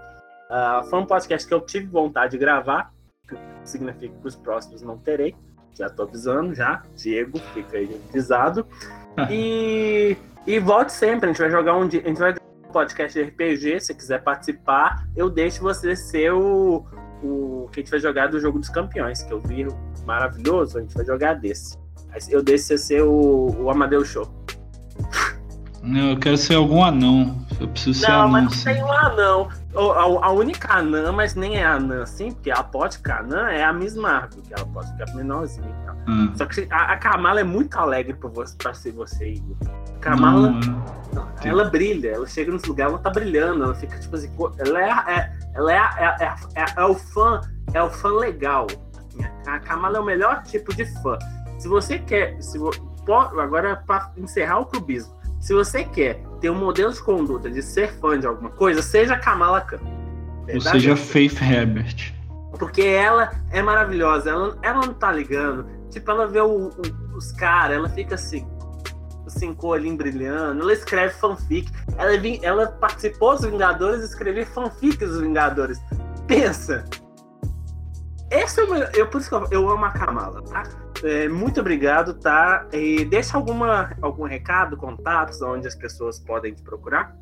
Uh, 0.50 0.84
foi 0.90 1.00
um 1.00 1.06
podcast 1.06 1.48
que 1.48 1.54
eu 1.54 1.62
tive 1.62 1.86
vontade 1.86 2.32
de 2.32 2.40
gravar, 2.40 2.92
que 3.28 3.38
significa 3.64 4.16
que 4.20 4.28
os 4.28 4.36
próximos 4.36 4.82
não 4.82 4.98
terei. 4.98 5.36
Já 5.76 5.88
tô 5.88 6.02
avisando, 6.02 6.56
já. 6.56 6.82
Diego, 6.96 7.38
fica 7.54 7.78
aí 7.78 8.02
avisado. 8.10 8.66
e, 9.30 10.16
e 10.46 10.60
volte 10.60 10.92
sempre, 10.92 11.30
a 11.30 11.34
gente 11.34 11.42
vai 11.42 11.52
jogar 11.52 11.76
um 11.76 11.88
dia, 11.88 12.02
a 12.04 12.08
gente 12.08 12.20
vai 12.20 12.34
um 12.34 12.72
podcast 12.72 13.18
de 13.18 13.26
RPG, 13.26 13.80
se 13.80 13.96
quiser 13.96 14.24
participar, 14.24 15.08
eu 15.16 15.30
deixo 15.30 15.62
você 15.62 15.96
ser 15.96 16.32
o, 16.32 16.86
o 17.24 17.68
que 17.72 17.80
a 17.80 17.84
gente 17.84 17.92
vai 17.92 18.00
jogar 18.00 18.28
do 18.28 18.40
jogo 18.40 18.60
dos 18.60 18.70
campeões, 18.70 19.24
que 19.24 19.34
eu 19.34 19.40
vi 19.40 19.68
maravilhoso, 20.06 20.78
a 20.78 20.82
gente 20.82 20.94
vai 20.94 21.06
jogar 21.06 21.34
desse. 21.34 21.78
Eu 22.30 22.42
deixo 22.42 22.66
você 22.66 22.78
ser 22.78 23.02
o, 23.04 23.56
o 23.60 23.70
Amadeus 23.70 24.08
Show. 24.08 24.28
Não, 25.82 26.12
eu 26.12 26.20
quero 26.20 26.38
ser 26.38 26.56
algum 26.56 26.84
anão. 26.84 27.38
Eu 27.60 27.68
preciso 27.68 28.00
ser 28.00 28.08
não, 28.10 28.16
anão. 28.16 28.28
Não, 28.28 28.32
mas 28.32 28.66
não 28.66 28.74
tem 28.74 28.84
um 28.84 28.92
anão. 28.92 29.50
A, 29.76 30.28
a, 30.28 30.32
única 30.32 30.74
anã, 30.74 31.12
mas 31.12 31.36
nem 31.36 31.58
é 31.58 31.66
anã 31.66 32.04
assim, 32.04 32.32
porque 32.32 32.50
a 32.50 32.64
Pótica 32.64 33.20
anã 33.20 33.50
é 33.50 33.64
a 33.64 33.72
mesma 33.72 34.10
árvore, 34.10 34.42
que 34.42 34.54
ela 34.54 34.66
pode 34.66 34.92
ficar 34.92 35.14
menorzinha 35.16 35.70
e 35.70 35.86
tal. 35.86 35.96
Hum. 36.08 36.32
Só 36.36 36.46
que 36.46 36.68
a, 36.72 36.94
a 36.94 36.98
Kamala 36.98 37.42
é 37.42 37.44
muito 37.44 37.78
alegre 37.78 38.14
pra, 38.14 38.30
você, 38.30 38.56
pra 38.58 38.74
ser 38.74 38.92
você, 38.94 39.34
Igor. 39.34 39.56
Kamala, 40.02 40.50
hum. 40.50 40.82
ela 41.44 41.66
brilha, 41.66 42.10
ela 42.10 42.26
chega 42.26 42.52
nos 42.52 42.64
lugares, 42.64 42.94
ela 42.94 43.02
tá 43.02 43.10
brilhando, 43.10 43.64
ela 43.64 43.76
fica 43.76 44.00
tipo 44.00 44.16
assim, 44.16 44.32
ela 44.58 44.82
é, 44.82 45.14
é 45.14 45.40
ela 45.54 45.74
é, 45.74 45.78
é, 45.78 46.36
é, 46.56 46.66
é, 46.78 46.86
o 46.86 46.96
fã, 46.96 47.42
é 47.74 47.84
o 47.84 47.90
fã 47.90 48.10
legal. 48.10 48.68
Assim, 48.98 49.24
a 49.46 49.60
Kamala 49.60 49.98
é 49.98 50.00
o 50.02 50.06
melhor 50.06 50.42
tipo 50.44 50.74
de 50.74 50.86
fã. 51.02 51.18
Se 51.60 51.68
você 51.68 52.00
quer, 52.00 52.42
se, 52.42 52.58
agora 53.40 53.84
para 53.86 54.12
encerrar 54.18 54.60
o 54.60 54.66
clubismo, 54.66 55.19
se 55.40 55.54
você 55.54 55.84
quer 55.84 56.22
ter 56.40 56.50
um 56.50 56.56
modelo 56.56 56.92
de 56.92 57.02
conduta 57.02 57.50
de 57.50 57.62
ser 57.62 57.92
fã 57.94 58.20
de 58.20 58.28
alguma 58.28 58.50
coisa, 58.50 58.82
seja 58.82 59.18
Kamala 59.18 59.62
Khan. 59.62 59.80
Ou 60.54 60.62
seja 60.62 60.96
Faith 60.96 61.42
Herbert. 61.42 62.14
Porque 62.58 62.82
ela 62.82 63.32
é 63.52 63.62
maravilhosa, 63.62 64.32
ela, 64.32 64.58
ela 64.62 64.86
não 64.86 64.94
tá 64.94 65.12
ligando. 65.12 65.66
Tipo, 65.90 66.12
ela 66.12 66.28
vê 66.28 66.42
o, 66.42 66.70
o, 66.70 66.82
os 67.16 67.32
caras, 67.32 67.78
ela 67.78 67.90
fica 67.90 68.16
assim, 68.16 68.46
assim, 69.26 69.54
com 69.54 69.68
o 69.68 69.70
olhinho 69.72 69.96
brilhando, 69.96 70.62
ela 70.62 70.74
escreve 70.74 71.14
fanfic. 71.14 71.72
Ela, 71.98 72.12
ela 72.42 72.68
participou 72.68 73.36
dos 73.36 73.46
Vingadores 73.46 74.02
e 74.02 74.06
escreveu 74.06 74.46
fanfic 74.46 74.98
dos 74.98 75.22
Vingadores. 75.22 75.80
Pensa! 76.28 76.84
Esse 78.32 78.60
é 78.60 78.64
o 78.64 78.70
meu, 78.70 78.84
eu, 78.94 79.08
por 79.08 79.22
isso 79.22 79.30
que 79.30 79.36
eu, 79.36 79.48
eu 79.52 79.70
amo 79.70 79.86
a 79.86 79.92
Kamala, 79.92 80.42
tá? 80.44 80.64
É, 81.04 81.30
muito 81.30 81.60
obrigado, 81.62 82.14
tá? 82.14 82.68
E 82.74 83.06
deixa 83.06 83.38
alguma, 83.38 83.96
algum 84.02 84.26
recado, 84.26 84.76
contatos, 84.76 85.42
onde 85.42 85.68
as 85.68 85.76
pessoas 85.76 86.20
podem 86.20 86.54
te 86.54 86.62
procurar? 86.62 87.16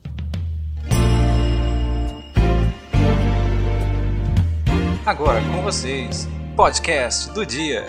Agora 5.06 5.40
com 5.43 5.62
vocês, 5.62 6.28
podcast 6.56 7.32
do 7.32 7.44
dia. 7.44 7.85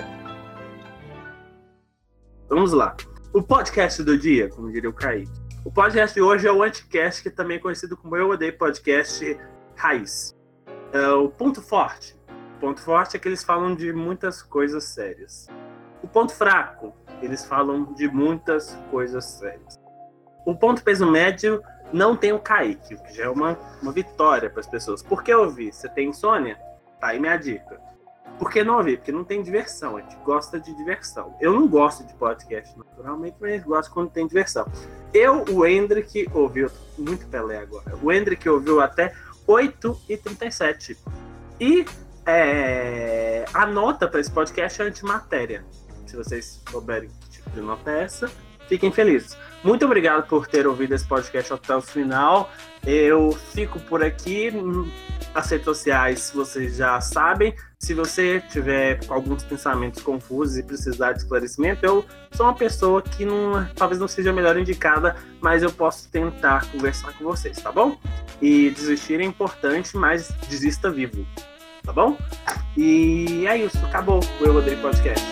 Vamos 2.49 2.73
lá. 2.73 2.97
O 3.31 3.43
podcast 3.43 4.01
do 4.01 4.17
dia, 4.17 4.49
como 4.49 4.71
diria 4.71 4.89
o 4.89 4.93
Kaique. 4.93 5.31
O 5.63 5.71
podcast 5.71 6.15
de 6.15 6.21
hoje 6.21 6.47
é 6.47 6.51
o 6.51 6.63
Anticast, 6.63 7.21
que 7.21 7.29
também 7.29 7.57
é 7.57 7.59
conhecido 7.59 7.95
como 7.95 8.17
Eu 8.17 8.31
Odeio 8.31 8.57
Podcast 8.57 9.39
Raiz. 9.75 10.35
É 10.91 11.07
o 11.09 11.29
ponto 11.29 11.61
forte. 11.61 12.17
O 12.57 12.59
ponto 12.59 12.81
forte 12.81 13.15
é 13.15 13.19
que 13.19 13.27
eles 13.27 13.43
falam 13.43 13.75
de 13.75 13.93
muitas 13.93 14.41
coisas 14.41 14.83
sérias. 14.85 15.47
O 16.01 16.07
ponto 16.07 16.33
fraco, 16.33 16.91
eles 17.21 17.45
falam 17.45 17.93
de 17.93 18.07
muitas 18.07 18.75
coisas 18.89 19.25
sérias. 19.25 19.79
O 20.43 20.55
ponto 20.55 20.83
peso 20.83 21.05
médio 21.05 21.61
não 21.93 22.17
tem 22.17 22.33
o 22.33 22.39
Kaique, 22.39 22.95
o 22.95 23.03
que 23.03 23.13
já 23.13 23.25
é 23.25 23.29
uma, 23.29 23.59
uma 23.79 23.91
vitória 23.91 24.49
para 24.49 24.61
as 24.61 24.67
pessoas. 24.67 25.03
Por 25.03 25.21
que 25.21 25.31
ouvir? 25.31 25.71
Você 25.71 25.87
tem 25.87 26.09
insônia? 26.09 26.57
Tá 26.99 27.09
aí 27.09 27.19
minha 27.19 27.37
dica. 27.37 27.84
Por 28.37 28.51
que 28.51 28.63
não 28.63 28.77
ouvir? 28.77 28.97
Porque 28.97 29.11
não 29.11 29.23
tem 29.23 29.41
diversão. 29.41 29.97
A 29.97 30.01
gente 30.01 30.15
gosta 30.17 30.59
de 30.59 30.75
diversão. 30.75 31.35
Eu 31.39 31.53
não 31.53 31.67
gosto 31.67 32.05
de 32.05 32.13
podcast 32.15 32.77
naturalmente, 32.77 33.37
mas 33.39 33.63
gosto 33.63 33.91
quando 33.93 34.09
tem 34.09 34.27
diversão. 34.27 34.67
Eu, 35.13 35.45
o 35.49 35.65
Hendrick, 35.65 36.29
ouviu. 36.33 36.69
Muito 36.97 37.25
Pelé 37.27 37.57
agora. 37.57 37.95
O 38.01 38.11
Hendrick 38.11 38.47
ouviu 38.49 38.81
até 38.81 39.13
8h37. 39.47 40.97
E 41.59 41.85
é, 42.25 43.45
a 43.53 43.65
nota 43.65 44.07
para 44.07 44.19
esse 44.19 44.31
podcast 44.31 44.81
é 44.81 44.85
antimatéria. 44.85 45.63
Se 46.05 46.15
vocês 46.15 46.61
souberem 46.69 47.09
que 47.09 47.29
tipo 47.29 47.49
de 47.51 47.61
nota 47.61 47.91
é 47.91 48.03
essa, 48.03 48.29
fiquem 48.67 48.91
felizes. 48.91 49.37
Muito 49.63 49.85
obrigado 49.85 50.27
por 50.27 50.47
ter 50.47 50.67
ouvido 50.67 50.93
esse 50.93 51.07
podcast 51.07 51.53
até 51.53 51.75
o 51.75 51.81
final. 51.81 52.49
Eu 52.85 53.31
fico 53.31 53.79
por 53.79 54.03
aqui. 54.03 54.51
As 55.35 55.49
redes 55.51 55.65
sociais 55.65 56.31
vocês 56.33 56.77
já 56.77 56.99
sabem. 57.01 57.53
Se 57.77 57.93
você 57.93 58.41
tiver 58.49 59.01
alguns 59.09 59.43
pensamentos 59.43 60.01
confusos 60.01 60.57
e 60.57 60.63
precisar 60.63 61.11
de 61.11 61.19
esclarecimento, 61.19 61.85
eu 61.85 62.05
sou 62.31 62.45
uma 62.45 62.55
pessoa 62.55 63.01
que 63.01 63.25
não, 63.25 63.67
talvez 63.75 63.99
não 63.99 64.07
seja 64.07 64.29
a 64.29 64.33
melhor 64.33 64.57
indicada, 64.57 65.17
mas 65.41 65.61
eu 65.61 65.71
posso 65.71 66.09
tentar 66.09 66.71
conversar 66.71 67.11
com 67.17 67.25
vocês, 67.25 67.57
tá 67.57 67.69
bom? 67.69 67.97
E 68.41 68.69
desistir 68.69 69.19
é 69.19 69.25
importante, 69.25 69.97
mas 69.97 70.29
desista 70.49 70.89
vivo, 70.89 71.27
tá 71.83 71.91
bom? 71.91 72.17
E 72.77 73.45
é 73.45 73.57
isso, 73.57 73.77
acabou 73.85 74.21
o 74.39 74.45
Eu 74.45 74.55
Odeio 74.55 74.81
Podcast. 74.81 75.25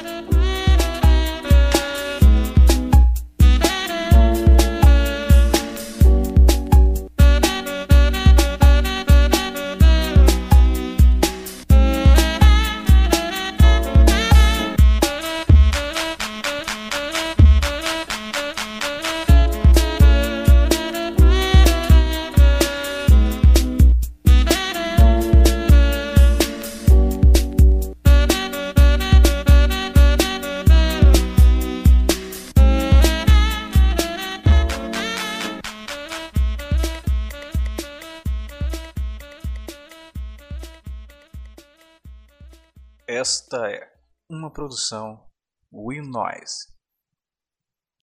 Esta 43.24 43.72
é 43.72 43.90
uma 44.30 44.52
produção 44.52 45.32
Will 45.72 46.04
Noise. 46.04 46.73